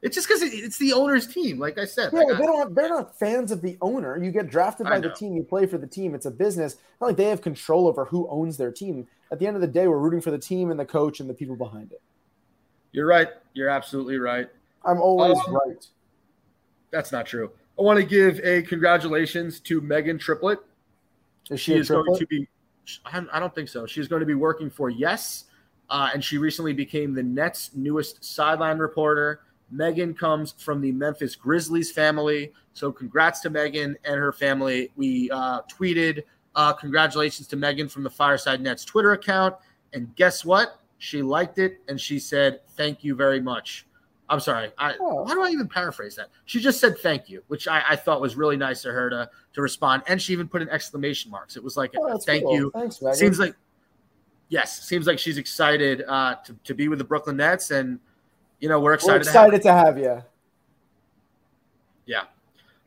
it's 0.02 0.16
just 0.16 0.28
because 0.28 0.42
it's 0.42 0.78
the 0.78 0.94
owner's 0.94 1.28
team. 1.28 1.60
Like 1.60 1.78
I 1.78 1.86
said, 1.86 2.10
Yeah, 2.12 2.20
like, 2.20 2.28
they 2.30 2.34
I- 2.44 2.48
don't. 2.48 2.76
They're 2.76 2.90
not 2.90 3.18
fans 3.20 3.52
of 3.52 3.62
the 3.62 3.78
owner. 3.82 4.18
You 4.22 4.32
get 4.32 4.50
drafted 4.50 4.88
by 4.88 5.00
the 5.00 5.12
team. 5.12 5.36
You 5.36 5.44
play 5.44 5.66
for 5.66 5.78
the 5.78 5.88
team. 5.88 6.16
It's 6.16 6.26
a 6.26 6.32
business. 6.32 6.78
Not 7.00 7.08
like 7.08 7.18
they 7.18 7.26
have 7.26 7.42
control 7.42 7.88
over 7.88 8.06
who 8.06 8.28
owns 8.30 8.58
their 8.58 8.72
team. 8.72 9.08
At 9.32 9.40
the 9.40 9.48
end 9.48 9.56
of 9.56 9.62
the 9.62 9.68
day, 9.68 9.88
we're 9.88 10.00
rooting 10.00 10.22
for 10.22 10.32
the 10.32 10.40
team 10.40 10.72
and 10.72 10.80
the 10.80 10.86
coach 10.86 11.20
and 11.20 11.30
the 11.30 11.34
people 11.34 11.56
behind 11.56 11.92
it. 11.92 12.02
you're 12.92 13.06
right. 13.08 13.30
You're 13.54 13.70
absolutely 13.70 14.18
right. 14.18 14.50
I'm 14.84 15.00
always 15.02 15.38
Um, 15.48 15.54
right. 15.56 15.86
That's 16.90 17.12
not 17.12 17.26
true. 17.26 17.52
I 17.80 17.84
want 17.84 18.00
to 18.00 18.06
give 18.06 18.40
a 18.44 18.64
congratulations 18.64 19.60
to 19.62 19.80
Megan 19.82 20.18
Triplett. 20.18 20.60
Is 21.50 21.60
she 21.60 21.74
she, 21.74 21.78
is 21.80 21.90
going 21.90 22.16
to 22.18 22.26
be 22.28 22.48
I 23.06 23.24
I 23.32 23.40
don't 23.40 23.54
think 23.56 23.70
so 23.70 23.86
she's 23.86 24.08
going 24.08 24.20
to 24.22 24.26
be 24.26 24.34
working 24.36 24.70
for 24.70 24.90
yes 24.90 25.46
uh, 25.90 26.10
and 26.14 26.24
she 26.24 26.38
recently 26.38 26.74
became 26.74 27.14
the 27.14 27.24
nets 27.24 27.72
newest 27.76 28.24
sideline 28.24 28.78
reporter 28.78 29.42
megan 29.72 30.14
comes 30.14 30.54
from 30.58 30.82
the 30.82 30.92
memphis 30.92 31.36
grizzlies 31.36 31.92
family. 31.92 32.52
So 32.74 32.92
congrats 32.92 33.40
to 33.42 33.50
megan 33.50 33.98
and 34.06 34.16
her 34.16 34.32
family. 34.34 34.92
We 34.96 35.30
uh, 35.32 35.62
tweeted 35.64 36.24
uh, 36.56 36.74
congratulations 36.74 37.48
to 37.50 37.56
megan 37.56 37.88
from 37.88 38.04
the 38.04 38.10
fireside 38.10 38.62
nets 38.62 38.84
twitter 38.86 39.14
account. 39.14 39.56
And 39.94 40.14
guess 40.16 40.44
what? 40.46 40.80
She 40.98 41.22
liked 41.22 41.58
it 41.58 41.80
and 41.88 42.00
she 42.00 42.20
said 42.20 42.60
thank 42.78 43.04
you 43.04 43.16
very 43.16 43.40
much. 43.42 43.86
I'm 44.30 44.40
sorry 44.40 44.72
I, 44.78 44.96
Oh. 45.00 45.26
how 45.26 45.34
do 45.34 45.42
i 45.44 45.50
even 45.50 45.68
paraphrase 45.68 46.16
that? 46.16 46.30
She 46.46 46.60
just 46.60 46.80
said 46.80 46.98
thank 47.00 47.30
you 47.30 47.44
which 47.48 47.68
I, 47.68 47.84
I 47.90 47.96
thought 47.96 48.22
was 48.22 48.36
really 48.36 48.58
nice 48.58 48.86
of 48.86 48.94
her 48.94 49.10
to 49.10 49.30
to 49.54 49.62
respond. 49.62 50.04
And 50.08 50.22
she 50.22 50.32
even 50.34 50.48
put 50.48 50.62
in 50.62 50.70
exclamation 50.70 51.30
marks. 51.32 51.56
It 51.58 51.64
was 51.64 51.76
like 51.78 51.92
Oh, 51.98 52.08
a 52.16 52.18
thank 52.20 52.44
cool. 52.44 52.56
you. 52.56 52.72
Thanks, 52.74 53.02
Megan. 53.02 53.18
seems 53.18 53.40
like 53.40 53.56
yes 54.50 54.84
seems 54.86 55.08
like 55.08 55.18
she's 55.18 55.38
excited 55.38 56.04
uh 56.08 56.36
to, 56.46 56.54
to 56.66 56.74
be 56.74 56.88
with 56.90 57.00
the 57.00 57.06
brooklyn 57.06 57.38
nets 57.38 57.72
and 57.72 58.00
you 58.62 58.70
know 58.70 58.80
we're 58.80 58.98
we're 59.04 59.18
excited, 59.18 59.62
to 59.62 59.72
have 59.72 59.96
to 59.96 59.98
have 59.98 59.98
you. 59.98 60.24
yeah 62.06 62.24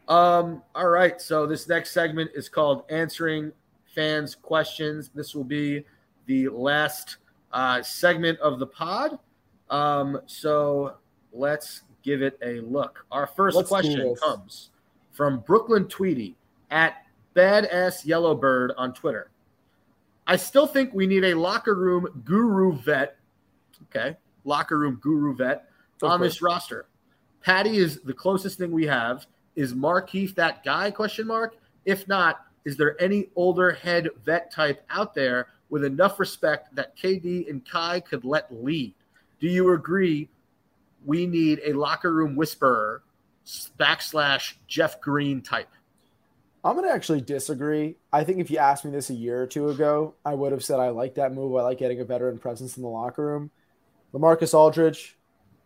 um 0.09 0.63
all 0.75 0.89
right 0.89 1.21
so 1.21 1.47
this 1.47 1.69
next 1.69 1.91
segment 1.91 2.31
is 2.35 2.49
called 2.49 2.85
answering 2.91 3.53
fans 3.95 4.35
questions 4.35 5.11
this 5.15 5.35
will 5.35 5.45
be 5.45 5.85
the 6.27 6.49
last 6.49 7.19
uh 7.53 7.83
segment 7.83 8.39
of 8.41 8.59
the 8.59 8.67
pod 8.67 9.19
um 9.71 10.19
so 10.27 10.95
let's 11.33 11.83
give 12.03 12.23
it 12.23 12.39
a 12.43 12.61
look 12.61 13.05
our 13.11 13.27
1st 13.27 13.55
Let's 13.55 13.69
question 13.69 14.15
comes 14.17 14.71
from 15.11 15.41
brooklyn 15.41 15.87
tweety 15.89 16.37
at 16.71 17.05
badass 17.35 18.07
yellowbird 18.07 18.73
on 18.77 18.95
twitter 18.95 19.31
I 20.27 20.37
still 20.37 20.67
think 20.67 20.95
we 20.95 21.07
need 21.07 21.25
a 21.25 21.35
locker 21.35 21.75
room 21.75 22.23
guru 22.25 22.73
vet. 22.79 23.17
Okay. 23.85 24.17
Locker 24.45 24.79
room 24.79 24.99
guru 25.03 25.35
vet 25.35 25.69
on 26.03 26.21
this 26.21 26.43
roster. 26.43 26.87
Patty 27.43 27.77
is 27.77 28.01
the 28.01 28.13
closest 28.13 28.59
thing 28.59 28.71
we 28.71 28.87
have. 28.87 29.27
Is 29.57 29.75
Markieff 29.75 30.35
that 30.35 30.65
guy? 30.65 30.91
Question 30.91 31.27
mark. 31.27 31.57
If 31.85 32.09
not, 32.09 32.47
is 32.65 32.77
there 32.77 33.01
any 33.01 33.29
older 33.37 33.73
head 33.73 34.09
vet 34.25 34.51
type 34.51 34.83
out 34.91 35.15
there 35.15 35.49
with 35.69 35.85
enough 35.85 36.19
respect 36.19 36.75
that 36.75 36.97
KD 36.97 37.49
and 37.49 37.67
Kai 37.69 38.01
could 38.01 38.25
let 38.25 38.53
lead? 38.53 38.95
Do 39.41 39.49
you 39.49 39.73
agree? 39.73 40.29
We 41.05 41.27
need 41.27 41.61
a 41.65 41.75
locker 41.75 42.13
room 42.13 42.35
whisperer 42.35 43.03
backslash 43.79 44.55
Jeff 44.67 45.01
Green 45.01 45.43
type. 45.43 45.69
I'm 46.65 46.77
gonna 46.77 46.89
actually 46.89 47.21
disagree. 47.21 47.97
I 48.11 48.25
think 48.25 48.39
if 48.39 48.51
you 48.51 48.57
asked 48.57 48.87
me 48.87 48.91
this 48.91 49.11
a 49.11 49.15
year 49.15 49.43
or 49.43 49.47
two 49.47 49.69
ago, 49.69 50.15
I 50.25 50.33
would 50.33 50.53
have 50.53 50.65
said 50.65 50.81
I 50.81 50.89
like 50.89 51.17
that 51.17 51.35
move. 51.35 51.55
I 51.57 51.63
like 51.63 51.79
getting 51.79 52.01
a 52.01 52.05
veteran 52.05 52.39
presence 52.39 52.79
in 52.79 52.83
the 52.83 52.89
locker 52.89 53.27
room. 53.27 53.51
Lamarcus 54.15 54.55
Aldridge, 54.55 55.17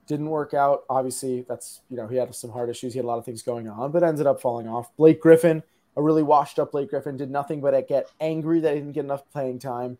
Didn't 0.06 0.30
work 0.30 0.54
out. 0.54 0.84
Obviously, 0.88 1.44
that's 1.48 1.82
you 1.90 1.96
know 1.96 2.06
he 2.06 2.16
had 2.16 2.34
some 2.34 2.50
heart 2.50 2.70
issues. 2.70 2.94
He 2.94 2.98
had 2.98 3.04
a 3.04 3.08
lot 3.08 3.18
of 3.18 3.24
things 3.24 3.42
going 3.42 3.68
on, 3.68 3.92
but 3.92 4.02
ended 4.02 4.26
up 4.26 4.40
falling 4.40 4.66
off. 4.66 4.94
Blake 4.96 5.20
Griffin, 5.20 5.62
a 5.96 6.02
really 6.02 6.22
washed 6.22 6.58
up 6.58 6.72
Blake 6.72 6.90
Griffin, 6.90 7.16
did 7.16 7.30
nothing 7.30 7.60
but 7.60 7.86
get 7.86 8.10
angry 8.20 8.60
that 8.60 8.74
he 8.74 8.80
didn't 8.80 8.94
get 8.94 9.04
enough 9.04 9.30
playing 9.30 9.58
time. 9.58 9.98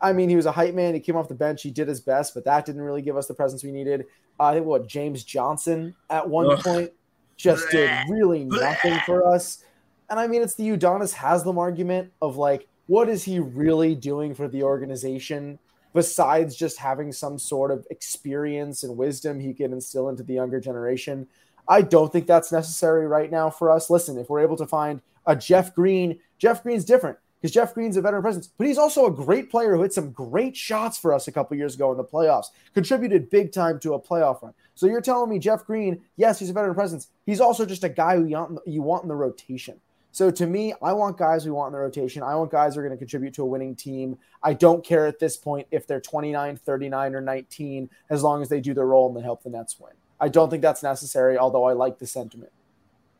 I 0.00 0.12
mean, 0.12 0.28
he 0.28 0.36
was 0.36 0.46
a 0.46 0.52
hype 0.52 0.74
man. 0.74 0.94
He 0.94 1.00
came 1.00 1.16
off 1.16 1.28
the 1.28 1.34
bench. 1.34 1.62
He 1.62 1.70
did 1.70 1.86
his 1.86 2.00
best, 2.00 2.34
but 2.34 2.44
that 2.44 2.66
didn't 2.66 2.80
really 2.80 3.02
give 3.02 3.16
us 3.16 3.28
the 3.28 3.34
presence 3.34 3.62
we 3.62 3.70
needed. 3.70 4.06
Uh, 4.40 4.44
I 4.44 4.54
think 4.54 4.66
what 4.66 4.88
James 4.88 5.22
Johnson 5.22 5.94
at 6.10 6.28
one 6.28 6.50
Ugh. 6.50 6.58
point 6.60 6.92
just 7.36 7.70
did 7.70 7.90
really 8.08 8.44
nothing 8.44 8.98
for 9.06 9.26
us. 9.32 9.64
And 10.10 10.18
I 10.18 10.26
mean, 10.26 10.42
it's 10.42 10.54
the 10.54 10.68
Udonis 10.68 11.12
Haslem 11.12 11.58
argument 11.58 12.12
of 12.20 12.36
like, 12.36 12.66
what 12.86 13.08
is 13.08 13.22
he 13.22 13.38
really 13.38 13.94
doing 13.94 14.34
for 14.34 14.48
the 14.48 14.64
organization 14.64 15.58
besides 15.92 16.56
just 16.56 16.78
having 16.78 17.12
some 17.12 17.38
sort 17.38 17.70
of 17.70 17.86
experience 17.90 18.82
and 18.82 18.96
wisdom 18.96 19.40
he 19.40 19.52
can 19.52 19.72
instill 19.72 20.08
into 20.08 20.22
the 20.22 20.34
younger 20.34 20.60
generation? 20.60 21.26
I 21.68 21.82
don't 21.82 22.12
think 22.12 22.26
that's 22.26 22.52
necessary 22.52 23.06
right 23.06 23.30
now 23.30 23.50
for 23.50 23.70
us. 23.70 23.90
Listen, 23.90 24.18
if 24.18 24.28
we're 24.28 24.40
able 24.40 24.56
to 24.56 24.66
find 24.66 25.00
a 25.26 25.36
Jeff 25.36 25.74
Green, 25.74 26.18
Jeff 26.38 26.62
Green's 26.62 26.84
different 26.84 27.18
because 27.40 27.52
Jeff 27.52 27.74
Green's 27.74 27.96
a 27.96 28.00
veteran 28.00 28.22
presence, 28.22 28.48
but 28.56 28.68
he's 28.68 28.78
also 28.78 29.06
a 29.06 29.10
great 29.10 29.50
player 29.50 29.74
who 29.74 29.82
hit 29.82 29.92
some 29.92 30.12
great 30.12 30.56
shots 30.56 30.96
for 30.96 31.12
us 31.12 31.26
a 31.26 31.32
couple 31.32 31.56
years 31.56 31.74
ago 31.74 31.90
in 31.90 31.96
the 31.96 32.04
playoffs, 32.04 32.46
contributed 32.72 33.30
big 33.30 33.52
time 33.52 33.80
to 33.80 33.94
a 33.94 34.00
playoff 34.00 34.42
run. 34.42 34.54
So 34.74 34.86
you're 34.86 35.00
telling 35.00 35.28
me 35.28 35.40
Jeff 35.40 35.64
Green, 35.66 36.00
yes, 36.16 36.38
he's 36.38 36.50
a 36.50 36.52
veteran 36.52 36.74
presence. 36.74 37.08
He's 37.26 37.40
also 37.40 37.66
just 37.66 37.82
a 37.82 37.88
guy 37.88 38.16
who 38.16 38.26
you 38.26 38.36
want, 38.36 38.58
you 38.64 38.82
want 38.82 39.02
in 39.02 39.08
the 39.08 39.16
rotation. 39.16 39.80
So 40.12 40.30
to 40.30 40.46
me, 40.46 40.74
I 40.82 40.92
want 40.92 41.16
guys 41.16 41.44
we 41.46 41.50
want 41.50 41.68
in 41.68 41.72
the 41.72 41.78
rotation. 41.78 42.22
I 42.22 42.34
want 42.34 42.50
guys 42.50 42.74
who 42.74 42.80
are 42.80 42.82
going 42.82 42.96
to 42.96 42.98
contribute 42.98 43.32
to 43.34 43.42
a 43.42 43.46
winning 43.46 43.74
team. 43.74 44.18
I 44.42 44.52
don't 44.52 44.84
care 44.84 45.06
at 45.06 45.18
this 45.18 45.38
point 45.38 45.66
if 45.70 45.86
they're 45.86 46.00
29, 46.00 46.58
39, 46.58 47.14
or 47.14 47.20
19, 47.22 47.90
as 48.10 48.22
long 48.22 48.42
as 48.42 48.50
they 48.50 48.60
do 48.60 48.74
their 48.74 48.86
role 48.86 49.08
and 49.08 49.16
they 49.16 49.22
help 49.22 49.42
the 49.42 49.50
Nets 49.50 49.80
win. 49.80 49.92
I 50.20 50.28
don't 50.28 50.50
think 50.50 50.62
that's 50.62 50.82
necessary, 50.82 51.38
although 51.38 51.64
I 51.64 51.72
like 51.72 51.98
the 51.98 52.06
sentiment. 52.06 52.52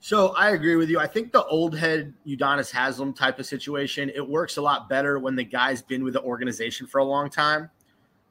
So 0.00 0.34
I 0.34 0.50
agree 0.50 0.76
with 0.76 0.90
you. 0.90 0.98
I 0.98 1.06
think 1.06 1.32
the 1.32 1.44
old 1.44 1.76
head 1.76 2.12
Udonis 2.26 2.70
Haslem 2.70 3.14
type 3.14 3.38
of 3.38 3.46
situation, 3.46 4.10
it 4.14 4.28
works 4.28 4.56
a 4.58 4.62
lot 4.62 4.88
better 4.88 5.18
when 5.18 5.34
the 5.34 5.44
guy's 5.44 5.80
been 5.80 6.04
with 6.04 6.14
the 6.14 6.22
organization 6.22 6.86
for 6.86 6.98
a 6.98 7.04
long 7.04 7.30
time. 7.30 7.70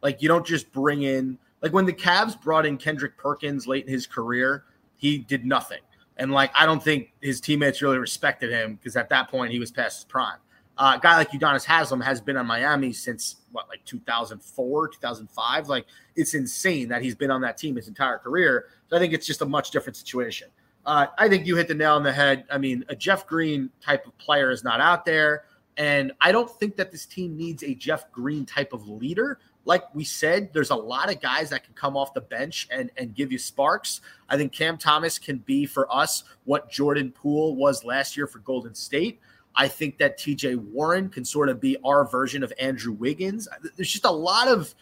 Like 0.03 0.21
you 0.21 0.27
don't 0.27 0.45
just 0.45 0.71
bring 0.71 1.03
in 1.03 1.37
like 1.61 1.73
when 1.73 1.85
the 1.85 1.93
Cavs 1.93 2.39
brought 2.39 2.65
in 2.65 2.77
Kendrick 2.77 3.17
Perkins 3.17 3.67
late 3.67 3.85
in 3.85 3.91
his 3.91 4.07
career, 4.07 4.65
he 4.97 5.17
did 5.17 5.45
nothing. 5.45 5.81
And 6.17 6.31
like 6.31 6.51
I 6.55 6.65
don't 6.65 6.83
think 6.83 7.13
his 7.21 7.41
teammates 7.41 7.81
really 7.81 7.97
respected 7.97 8.51
him 8.51 8.75
because 8.75 8.95
at 8.95 9.09
that 9.09 9.29
point 9.29 9.51
he 9.51 9.59
was 9.59 9.71
past 9.71 9.99
his 9.99 10.05
prime. 10.05 10.37
Uh, 10.77 10.95
a 10.97 10.99
guy 10.99 11.15
like 11.17 11.29
Udonis 11.31 11.65
Haslem 11.65 12.01
has 12.01 12.21
been 12.21 12.37
on 12.37 12.47
Miami 12.47 12.91
since 12.93 13.37
what, 13.51 13.67
like 13.69 13.83
2004, 13.85 14.87
2005. 14.87 15.67
Like 15.67 15.85
it's 16.15 16.33
insane 16.33 16.87
that 16.89 17.01
he's 17.01 17.15
been 17.15 17.31
on 17.31 17.41
that 17.41 17.57
team 17.57 17.75
his 17.75 17.87
entire 17.87 18.17
career. 18.17 18.65
So 18.89 18.95
I 18.97 18.99
think 18.99 19.13
it's 19.13 19.25
just 19.25 19.41
a 19.41 19.45
much 19.45 19.71
different 19.71 19.95
situation. 19.95 20.47
Uh, 20.85 21.07
I 21.17 21.29
think 21.29 21.45
you 21.45 21.55
hit 21.55 21.67
the 21.67 21.75
nail 21.75 21.93
on 21.95 22.03
the 22.03 22.11
head. 22.11 22.45
I 22.51 22.57
mean, 22.57 22.83
a 22.89 22.95
Jeff 22.95 23.27
Green 23.27 23.69
type 23.81 24.07
of 24.07 24.17
player 24.17 24.49
is 24.49 24.63
not 24.63 24.81
out 24.81 25.05
there. 25.05 25.43
And 25.77 26.11
I 26.21 26.31
don't 26.31 26.49
think 26.49 26.75
that 26.77 26.91
this 26.91 27.05
team 27.05 27.37
needs 27.37 27.63
a 27.63 27.73
Jeff 27.75 28.11
Green 28.11 28.45
type 28.45 28.73
of 28.73 28.87
leader. 28.87 29.39
Like 29.65 29.93
we 29.93 30.03
said, 30.03 30.51
there's 30.53 30.71
a 30.71 30.75
lot 30.75 31.11
of 31.11 31.21
guys 31.21 31.49
that 31.51 31.63
can 31.63 31.73
come 31.73 31.95
off 31.95 32.13
the 32.13 32.21
bench 32.21 32.67
and, 32.71 32.89
and 32.97 33.13
give 33.13 33.31
you 33.31 33.37
sparks. 33.37 34.01
I 34.27 34.37
think 34.37 34.51
Cam 34.51 34.77
Thomas 34.77 35.19
can 35.19 35.37
be 35.39 35.65
for 35.65 35.91
us 35.93 36.23
what 36.45 36.71
Jordan 36.71 37.11
Poole 37.11 37.55
was 37.55 37.83
last 37.83 38.17
year 38.17 38.25
for 38.25 38.39
Golden 38.39 38.73
State. 38.73 39.19
I 39.55 39.67
think 39.67 39.97
that 39.97 40.17
TJ 40.17 40.55
Warren 40.57 41.09
can 41.09 41.25
sort 41.25 41.49
of 41.49 41.59
be 41.59 41.77
our 41.83 42.05
version 42.05 42.41
of 42.43 42.53
Andrew 42.59 42.93
Wiggins. 42.93 43.47
There's 43.75 43.91
just 43.91 44.05
a 44.05 44.11
lot 44.11 44.47
of 44.47 44.73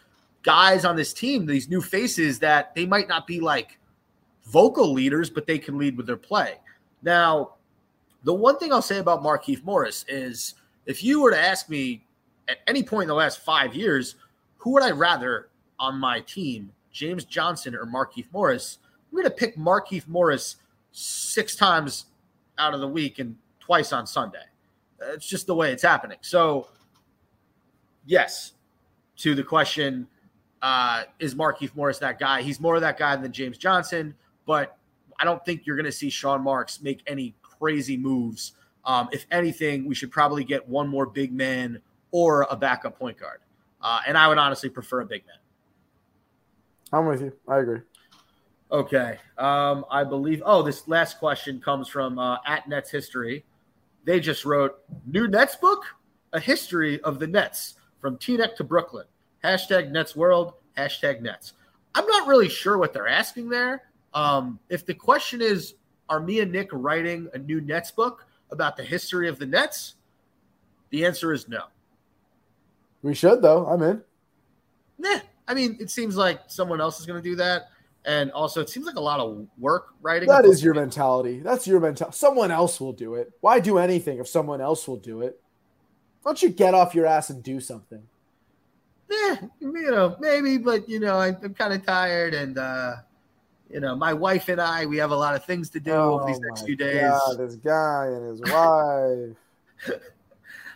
guys 0.44 0.86
on 0.86 0.96
this 0.96 1.14
team, 1.14 1.46
these 1.46 1.70
new 1.70 1.82
faces 1.82 2.40
that 2.40 2.74
they 2.76 2.86
might 2.86 3.08
not 3.08 3.28
be 3.28 3.40
like 3.40 3.80
vocal 4.46 4.94
leaders, 4.94 5.30
but 5.30 5.48
they 5.48 5.58
can 5.58 5.78
lead 5.78 5.98
with 5.98 6.08
their 6.08 6.18
play. 6.18 6.56
Now, 7.02 7.56
the 8.24 8.34
one 8.34 8.58
thing 8.58 8.74
I'll 8.74 8.82
say 8.82 9.00
about 9.00 9.24
Markieff 9.24 9.64
Morris 9.64 10.06
is 10.08 10.56
if 10.86 11.04
you 11.04 11.22
were 11.22 11.32
to 11.32 11.40
ask 11.40 11.70
me 11.70 12.04
at 12.48 12.58
any 12.68 12.84
point 12.84 13.04
in 13.04 13.08
the 13.10 13.16
last 13.16 13.40
five 13.40 13.76
years, 13.76 14.16
who 14.60 14.72
would 14.72 14.84
I 14.84 14.92
rather 14.92 15.50
on 15.80 16.00
my 16.00 16.20
team, 16.22 16.72
James 16.92 17.26
Johnson 17.26 17.76
or 17.76 17.86
Markieff 17.86 18.26
Morris? 18.32 18.78
I'm 19.10 19.18
going 19.18 19.26
to 19.26 19.32
pick 19.32 19.58
Markieff 19.58 20.08
Morris 20.08 20.58
six 20.92 21.56
times 21.56 22.06
out 22.58 22.74
of 22.74 22.82
the 22.82 22.88
week 22.88 23.20
and 23.20 23.36
twice 23.60 23.92
on 23.92 24.06
Sunday. 24.06 24.44
It's 25.02 25.28
just 25.28 25.48
the 25.48 25.56
way 25.56 25.72
it's 25.72 25.84
happening. 25.84 26.18
So, 26.22 26.68
yes, 28.06 28.54
to 29.18 29.34
the 29.34 29.44
question, 29.44 30.08
uh, 30.62 31.04
is 31.20 31.36
Markieff 31.36 31.76
Morris 31.76 32.00
that 32.00 32.20
guy? 32.20 32.42
He's 32.42 32.60
more 32.60 32.76
of 32.76 32.82
that 32.82 32.98
guy 32.98 33.16
than 33.16 33.32
James 33.32 33.58
Johnson, 33.58 34.14
but 34.46 34.78
I 35.20 35.24
don't 35.24 35.44
think 35.46 35.66
you're 35.66 35.78
going 35.78 35.86
to 35.86 35.92
see 35.92 36.10
Sean 36.10 36.44
Marks 36.44 36.82
make 36.82 37.02
any 37.08 37.34
crazy 37.42 37.96
moves. 37.96 38.54
Um, 38.84 39.08
if 39.12 39.26
anything, 39.32 39.86
we 39.86 39.96
should 39.96 40.12
probably 40.12 40.44
get 40.44 40.68
one 40.68 40.88
more 40.88 41.06
big 41.06 41.32
man 41.32 41.82
or 42.12 42.46
a 42.50 42.58
backup 42.58 43.00
point 43.00 43.18
guard. 43.18 43.40
Uh, 43.82 44.02
and 44.08 44.18
I 44.18 44.28
would 44.28 44.38
honestly 44.38 44.70
prefer 44.70 45.02
a 45.02 45.06
big 45.06 45.26
man. 45.26 45.38
I'm 46.92 47.06
with 47.06 47.22
you. 47.22 47.34
I 47.48 47.60
agree. 47.60 47.80
Okay. 48.72 49.18
Um, 49.38 49.86
I 49.90 50.04
believe. 50.04 50.42
Oh, 50.46 50.62
this 50.62 50.88
last 50.88 51.20
question 51.20 51.60
comes 51.60 51.88
from 51.88 52.20
uh, 52.20 52.38
at 52.46 52.68
Nets 52.68 52.92
History. 52.92 53.46
They 54.06 54.20
just 54.20 54.46
wrote 54.46 54.80
new 55.06 55.28
Nets 55.28 55.56
book, 55.56 55.84
a 56.34 56.40
history 56.40 57.00
of 57.02 57.20
the 57.20 57.28
Nets 57.28 57.76
from 58.00 58.18
Teaneck 58.18 58.56
to 58.56 58.64
Brooklyn. 58.64 59.06
Hashtag 59.44 59.92
Nets 59.92 60.16
World. 60.16 60.54
Hashtag 60.78 61.22
Nets. 61.22 61.54
I'm 61.96 62.06
not 62.06 62.28
really 62.28 62.50
sure 62.50 62.78
what 62.78 62.94
they're 62.94 63.08
asking 63.08 63.50
there. 63.50 63.84
Um, 64.14 64.60
if 64.70 64.86
the 64.86 64.94
question 64.94 65.42
is, 65.42 65.76
are 66.08 66.20
me 66.20 66.40
and 66.40 66.52
Nick 66.52 66.70
writing 66.72 67.28
a 67.34 67.38
new 67.38 67.62
Nets 67.62 67.92
book 67.92 68.26
about 68.52 68.78
the 68.78 68.84
history 68.84 69.28
of 69.28 69.38
the 69.38 69.46
Nets? 69.46 69.96
The 70.90 71.06
answer 71.06 71.34
is 71.34 71.48
no. 71.48 71.64
We 73.02 73.14
should 73.14 73.42
though. 73.42 73.66
I'm 73.66 73.82
in. 73.82 74.02
Nah, 74.98 75.20
I 75.48 75.54
mean, 75.54 75.78
it 75.80 75.90
seems 75.90 76.16
like 76.16 76.42
someone 76.48 76.82
else 76.82 77.00
is 77.00 77.06
going 77.06 77.22
to 77.22 77.28
do 77.28 77.36
that. 77.38 77.70
And 78.06 78.32
also, 78.32 78.62
it 78.62 78.70
seems 78.70 78.86
like 78.86 78.96
a 78.96 79.02
lot 79.02 79.20
of 79.20 79.46
work 79.58 79.94
writing. 80.02 80.30
That 80.30 80.46
is 80.46 80.64
your 80.64 80.74
mentality. 80.74 81.40
That's 81.40 81.68
your 81.68 81.80
mentality. 81.80 82.16
Someone 82.16 82.50
else 82.50 82.80
will 82.80 82.94
do 82.94 83.16
it. 83.16 83.32
Why 83.42 83.60
do 83.60 83.78
anything 83.78 84.20
if 84.20 84.28
someone 84.28 84.62
else 84.62 84.88
will 84.88 84.98
do 84.98 85.22
it? 85.22 85.42
Why 86.22 86.30
don't 86.30 86.42
you 86.42 86.50
get 86.50 86.74
off 86.74 86.96
your 86.96 87.06
ass 87.06 87.30
and 87.30 87.44
do 87.44 87.60
something? 87.60 88.02
Yeah, 89.10 89.38
you 89.60 89.92
know, 89.92 90.16
maybe, 90.20 90.58
but 90.58 90.88
you 90.88 91.00
know, 91.00 91.18
I, 91.18 91.30
I'm 91.30 91.54
kind 91.56 91.74
of 91.74 91.84
tired, 91.84 92.36
and 92.36 92.58
uh, 92.58 92.98
you 93.70 93.80
know, 93.80 93.96
my 93.96 94.14
wife 94.14 94.50
and 94.50 94.62
I, 94.62 94.86
we 94.86 94.98
have 94.98 95.12
a 95.12 95.16
lot 95.16 95.36
of 95.36 95.44
things 95.46 95.70
to 95.72 95.80
do 95.80 95.92
over 95.92 96.26
these 96.26 96.40
next 96.40 96.62
Oh 96.62 96.66
few 96.66 96.76
days. 96.76 97.02
God, 97.02 97.38
this 97.38 97.56
guy 97.56 98.06
and 98.08 98.30
his 98.30 98.42
wife. 98.42 100.02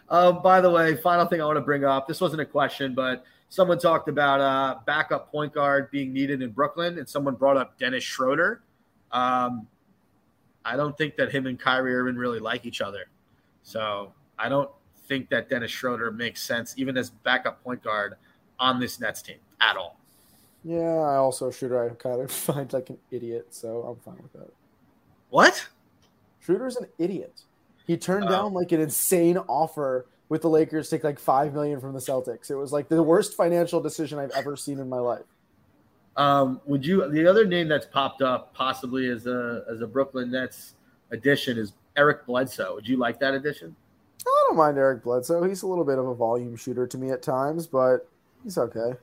Um, 0.09 0.41
by 0.41 0.61
the 0.61 0.69
way, 0.69 0.95
final 0.97 1.25
thing 1.25 1.41
I 1.41 1.45
want 1.45 1.57
to 1.57 1.61
bring 1.61 1.85
up. 1.85 2.07
This 2.07 2.21
wasn't 2.21 2.41
a 2.41 2.45
question, 2.45 2.93
but 2.93 3.25
someone 3.49 3.79
talked 3.79 4.09
about 4.09 4.41
uh, 4.41 4.79
backup 4.85 5.31
point 5.31 5.53
guard 5.53 5.89
being 5.91 6.13
needed 6.13 6.41
in 6.41 6.51
Brooklyn, 6.51 6.97
and 6.97 7.07
someone 7.07 7.35
brought 7.35 7.57
up 7.57 7.77
Dennis 7.77 8.03
Schroeder. 8.03 8.61
Um, 9.11 9.67
I 10.65 10.75
don't 10.75 10.97
think 10.97 11.15
that 11.17 11.31
him 11.31 11.45
and 11.47 11.59
Kyrie 11.59 11.95
Irving 11.95 12.15
really 12.15 12.39
like 12.39 12.65
each 12.65 12.81
other, 12.81 13.05
so 13.63 14.13
I 14.37 14.49
don't 14.49 14.69
think 15.07 15.29
that 15.29 15.49
Dennis 15.49 15.71
Schroeder 15.71 16.11
makes 16.11 16.41
sense 16.41 16.73
even 16.77 16.97
as 16.97 17.09
backup 17.09 17.63
point 17.63 17.83
guard 17.83 18.15
on 18.59 18.79
this 18.79 18.99
Nets 18.99 19.21
team 19.21 19.37
at 19.61 19.77
all. 19.77 19.99
Yeah, 20.63 20.79
I 20.79 21.15
also 21.15 21.51
Shooter. 21.51 21.83
I 21.83 21.89
kind 21.89 22.21
of 22.21 22.31
find 22.31 22.71
like 22.71 22.89
an 22.89 22.97
idiot, 23.11 23.47
so 23.51 23.83
I'm 23.83 23.97
fine 23.97 24.21
with 24.21 24.33
that. 24.33 24.51
What? 25.29 25.67
Schroeder's 26.39 26.75
an 26.75 26.87
idiot. 26.97 27.41
He 27.85 27.97
turned 27.97 28.25
Oh. 28.25 28.29
down 28.29 28.53
like 28.53 28.71
an 28.71 28.79
insane 28.81 29.37
offer 29.37 30.05
with 30.29 30.41
the 30.41 30.49
Lakers 30.49 30.89
to 30.89 30.95
take 30.97 31.03
like 31.03 31.19
five 31.19 31.53
million 31.53 31.79
from 31.79 31.93
the 31.93 31.99
Celtics. 31.99 32.49
It 32.49 32.55
was 32.55 32.71
like 32.71 32.87
the 32.87 33.03
worst 33.03 33.35
financial 33.35 33.81
decision 33.81 34.19
I've 34.19 34.31
ever 34.31 34.55
seen 34.55 34.79
in 34.79 34.89
my 34.89 34.99
life. 34.99 35.25
Um, 36.15 36.61
would 36.65 36.85
you? 36.85 37.09
The 37.09 37.27
other 37.27 37.45
name 37.45 37.67
that's 37.67 37.85
popped 37.87 38.21
up 38.21 38.53
possibly 38.53 39.09
as 39.09 39.25
a 39.27 39.63
as 39.71 39.81
a 39.81 39.87
Brooklyn 39.87 40.31
Nets 40.31 40.75
addition 41.11 41.57
is 41.57 41.73
Eric 41.97 42.25
Bledsoe. 42.25 42.75
Would 42.75 42.87
you 42.87 42.97
like 42.97 43.19
that 43.19 43.33
addition? 43.33 43.75
I 44.25 44.43
don't 44.47 44.57
mind 44.57 44.77
Eric 44.77 45.03
Bledsoe. 45.03 45.43
He's 45.43 45.63
a 45.63 45.67
little 45.67 45.83
bit 45.83 45.97
of 45.97 46.07
a 46.07 46.13
volume 46.15 46.55
shooter 46.55 46.87
to 46.87 46.97
me 46.97 47.09
at 47.11 47.21
times, 47.21 47.67
but 47.67 48.07
he's 48.43 48.57
okay. 48.57 48.93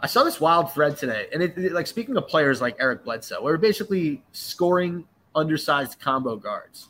I 0.00 0.06
saw 0.06 0.24
this 0.24 0.40
wild 0.40 0.72
thread 0.72 0.96
today, 0.96 1.26
and 1.32 1.42
it, 1.42 1.56
it- 1.58 1.72
like 1.72 1.86
speaking 1.86 2.16
of 2.16 2.26
players 2.28 2.60
like 2.60 2.76
Eric 2.78 3.04
Bledsoe, 3.04 3.42
we're 3.42 3.56
basically 3.58 4.22
scoring 4.32 5.04
undersized 5.34 5.98
combo 6.00 6.36
guards. 6.36 6.88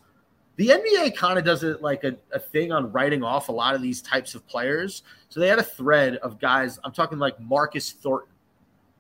The 0.57 0.69
NBA 0.69 1.17
kind 1.17 1.39
of 1.39 1.45
does 1.45 1.63
it 1.63 1.83
like 1.83 2.05
a, 2.05 2.17
a 2.33 2.39
thing 2.39 2.73
on 2.73 2.91
writing 2.91 3.23
off 3.23 3.49
a 3.49 3.53
lot 3.53 3.75
of 3.75 3.83
these 3.83 4.01
types 4.01 4.35
of 4.35 4.47
players. 4.47 5.03
So 5.29 5.39
they 5.41 5.49
had 5.49 5.59
a 5.59 5.63
thread 5.63 6.17
of 6.17 6.41
guys. 6.41 6.79
I'm 6.83 6.93
talking 6.93 7.19
like 7.19 7.39
Marcus 7.41 7.93
Thornton. 7.93 8.33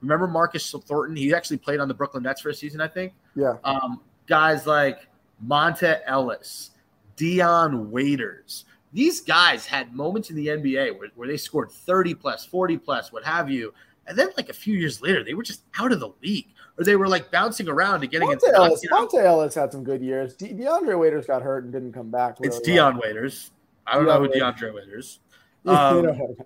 Remember 0.02 0.26
Marcus 0.26 0.70
Thornton? 0.70 1.16
He 1.16 1.34
actually 1.34 1.56
played 1.56 1.80
on 1.80 1.88
the 1.88 1.94
Brooklyn 1.94 2.22
Nets 2.22 2.42
for 2.42 2.50
a 2.50 2.54
season, 2.54 2.80
I 2.80 2.88
think. 2.88 3.14
Yeah. 3.34 3.54
Um, 3.64 4.02
guys 4.26 4.66
like 4.66 5.08
Monta 5.44 6.00
Ellis, 6.06 6.72
Dion 7.16 7.90
Waiters. 7.90 8.66
These 8.92 9.20
guys 9.22 9.66
had 9.66 9.94
moments 9.94 10.30
in 10.30 10.36
the 10.36 10.48
NBA 10.48 10.98
where, 10.98 11.08
where 11.14 11.28
they 11.28 11.36
scored 11.36 11.70
30 11.70 12.14
plus, 12.14 12.44
40 12.44 12.78
plus, 12.78 13.12
what 13.12 13.24
have 13.24 13.50
you. 13.50 13.72
And 14.06 14.16
then 14.16 14.28
like 14.36 14.48
a 14.48 14.54
few 14.54 14.74
years 14.74 15.02
later, 15.02 15.24
they 15.24 15.34
were 15.34 15.42
just 15.42 15.62
out 15.78 15.92
of 15.92 16.00
the 16.00 16.10
league, 16.22 16.48
or 16.78 16.84
they 16.84 16.96
were 16.96 17.08
like 17.08 17.30
bouncing 17.30 17.68
around 17.68 18.02
and 18.02 18.10
getting 18.10 18.28
Monte 18.28 18.46
into 18.46 18.56
Ellis, 18.56 18.82
you 18.82 18.90
know, 18.90 19.06
Monta 19.06 19.24
Ellis 19.24 19.54
had 19.54 19.72
some 19.72 19.84
good 19.84 20.02
years. 20.02 20.34
De- 20.34 20.52
DeAndre 20.52 20.98
Waiters 20.98 21.26
got 21.26 21.42
hurt 21.42 21.64
and 21.64 21.72
didn't 21.72 21.92
come 21.92 22.10
back. 22.10 22.36
It's 22.40 22.58
really 22.58 22.78
well. 22.78 22.92
Dion 22.92 23.00
Waiters. 23.02 23.50
I 23.86 23.94
don't 23.94 24.06
know 24.06 24.20
who 24.20 24.28
DeAndre 24.28 24.74
Waiters. 24.74 25.20
Um, 25.66 25.72
know 25.74 26.02
what 26.02 26.14
I 26.14 26.18
meant. 26.18 26.38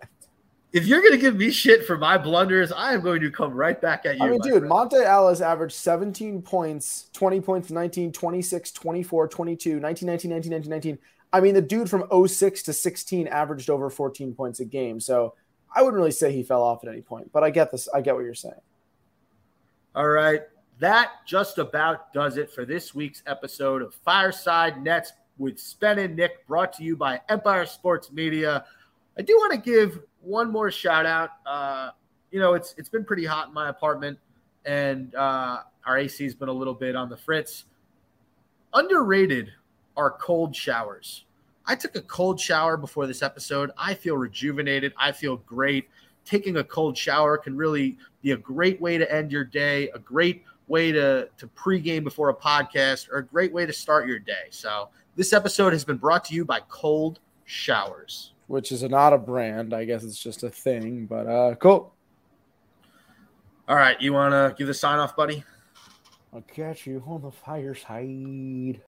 If 0.72 0.87
you're 0.87 1.03
gonna 1.03 1.18
give 1.18 1.37
me 1.37 1.51
shit 1.51 1.85
for 1.85 1.99
my 1.99 2.16
blunders, 2.16 2.72
I 2.72 2.95
am 2.95 3.03
going 3.03 3.20
to 3.20 3.31
come 3.31 3.53
right 3.53 3.78
back 3.78 4.07
at 4.07 4.16
you. 4.16 4.24
I 4.24 4.31
mean, 4.31 4.41
dude, 4.41 4.61
friend. 4.61 4.70
Monta 4.72 5.05
Ellis 5.05 5.43
averaged 5.43 5.74
17 5.74 6.41
points, 6.41 7.11
20 7.12 7.41
points, 7.43 7.70
19, 7.70 8.12
26, 8.12 8.72
24, 8.72 9.28
22, 9.28 9.78
19, 9.81 10.07
19, 10.07 10.31
19, 10.31 10.51
19, 10.53 10.70
19. 10.70 10.99
I 11.33 11.41
mean, 11.41 11.55
the 11.55 11.61
dude 11.61 11.91
from 11.91 12.05
06 12.26 12.62
to 12.62 12.72
16 12.72 13.28
averaged 13.28 13.68
over 13.68 13.91
14 13.91 14.35
points 14.35 14.61
a 14.61 14.64
game. 14.64 15.01
So 15.01 15.35
I 15.74 15.83
wouldn't 15.83 15.99
really 15.99 16.12
say 16.12 16.33
he 16.33 16.43
fell 16.43 16.62
off 16.62 16.83
at 16.85 16.91
any 16.91 17.03
point, 17.03 17.31
but 17.33 17.45
I 17.45 17.51
get 17.51 17.70
this. 17.70 17.89
I 17.93 18.01
get 18.01 18.14
what 18.14 18.24
you're 18.24 18.35
saying. 18.35 18.55
All 19.95 20.09
right. 20.09 20.43
That 20.78 21.11
just 21.26 21.59
about 21.59 22.12
does 22.12 22.36
it 22.36 22.51
for 22.51 22.64
this 22.64 22.95
week's 22.95 23.22
episode 23.26 23.82
of 23.82 23.93
Fireside 24.05 24.82
Nets 24.82 25.12
with 25.36 25.59
Spen 25.59 25.99
and 25.99 26.14
Nick, 26.14 26.47
brought 26.47 26.72
to 26.74 26.84
you 26.84 26.97
by 26.97 27.20
Empire 27.28 27.66
Sports 27.66 28.12
Media. 28.12 28.64
I 29.18 29.22
do 29.22 29.34
want 29.36 29.53
to 29.53 29.59
give 29.59 30.01
one 30.20 30.51
more 30.51 30.70
shout 30.70 31.07
out. 31.07 31.30
Uh, 31.45 31.91
you 32.30 32.38
know, 32.38 32.55
it's 32.55 32.74
it's 32.78 32.88
been 32.88 33.05
pretty 33.05 33.24
hot 33.24 33.49
in 33.49 33.55
my 33.55 33.68
apartment, 33.68 34.18
and 34.64 35.12
uh, 35.16 35.59
our 35.84 35.99
AC's 35.99 36.34
been 36.34 36.49
a 36.49 36.53
little 36.53 36.74
bit 36.74 36.95
on 36.95 37.09
the 37.09 37.16
fritz. 37.16 37.64
Underrated 38.72 39.51
are 39.97 40.12
cold 40.12 40.55
showers. 40.55 41.24
I 41.66 41.74
took 41.74 41.97
a 41.97 42.03
cold 42.03 42.41
shower 42.41 42.76
before 42.76 43.07
this 43.09 43.22
episode. 43.22 43.70
I 43.76 43.95
feel 43.95 44.16
rejuvenated. 44.16 44.95
I 44.97 45.11
feel 45.12 45.36
great. 45.38 45.88
Taking 46.31 46.59
a 46.59 46.64
cold 46.64 46.97
shower 46.97 47.37
can 47.37 47.57
really 47.57 47.99
be 48.22 48.31
a 48.31 48.37
great 48.37 48.81
way 48.81 48.97
to 48.99 49.12
end 49.12 49.33
your 49.33 49.43
day, 49.43 49.89
a 49.89 49.99
great 49.99 50.45
way 50.68 50.93
to, 50.93 51.28
to 51.37 51.47
pregame 51.49 52.05
before 52.05 52.28
a 52.28 52.35
podcast, 52.35 53.11
or 53.11 53.16
a 53.16 53.24
great 53.24 53.53
way 53.53 53.66
to 53.66 53.72
start 53.72 54.07
your 54.07 54.20
day. 54.20 54.45
So, 54.51 54.91
this 55.16 55.33
episode 55.33 55.72
has 55.72 55.85
been 55.85 55.97
brought 55.97 56.24
to 56.26 56.35
you 56.35 56.45
by 56.45 56.61
Cold 56.68 57.18
Showers. 57.47 58.33
Which 58.47 58.70
is 58.70 58.85
not 58.85 59.12
a 59.12 59.18
brand. 59.18 59.74
I 59.74 59.85
guess 59.85 60.05
it's 60.05 60.22
just 60.22 60.45
a 60.45 60.51
thing, 60.51 61.07
but 61.07 61.26
uh, 61.26 61.57
cool. 61.57 61.93
All 63.66 63.74
right, 63.74 64.01
you 64.01 64.12
want 64.12 64.31
to 64.31 64.55
give 64.57 64.68
the 64.68 64.74
sign 64.74 65.01
off, 65.01 65.16
buddy? 65.16 65.43
I'll 66.33 66.43
catch 66.43 66.87
you 66.87 67.03
on 67.09 67.22
the 67.22 67.33
fireside. 67.33 68.78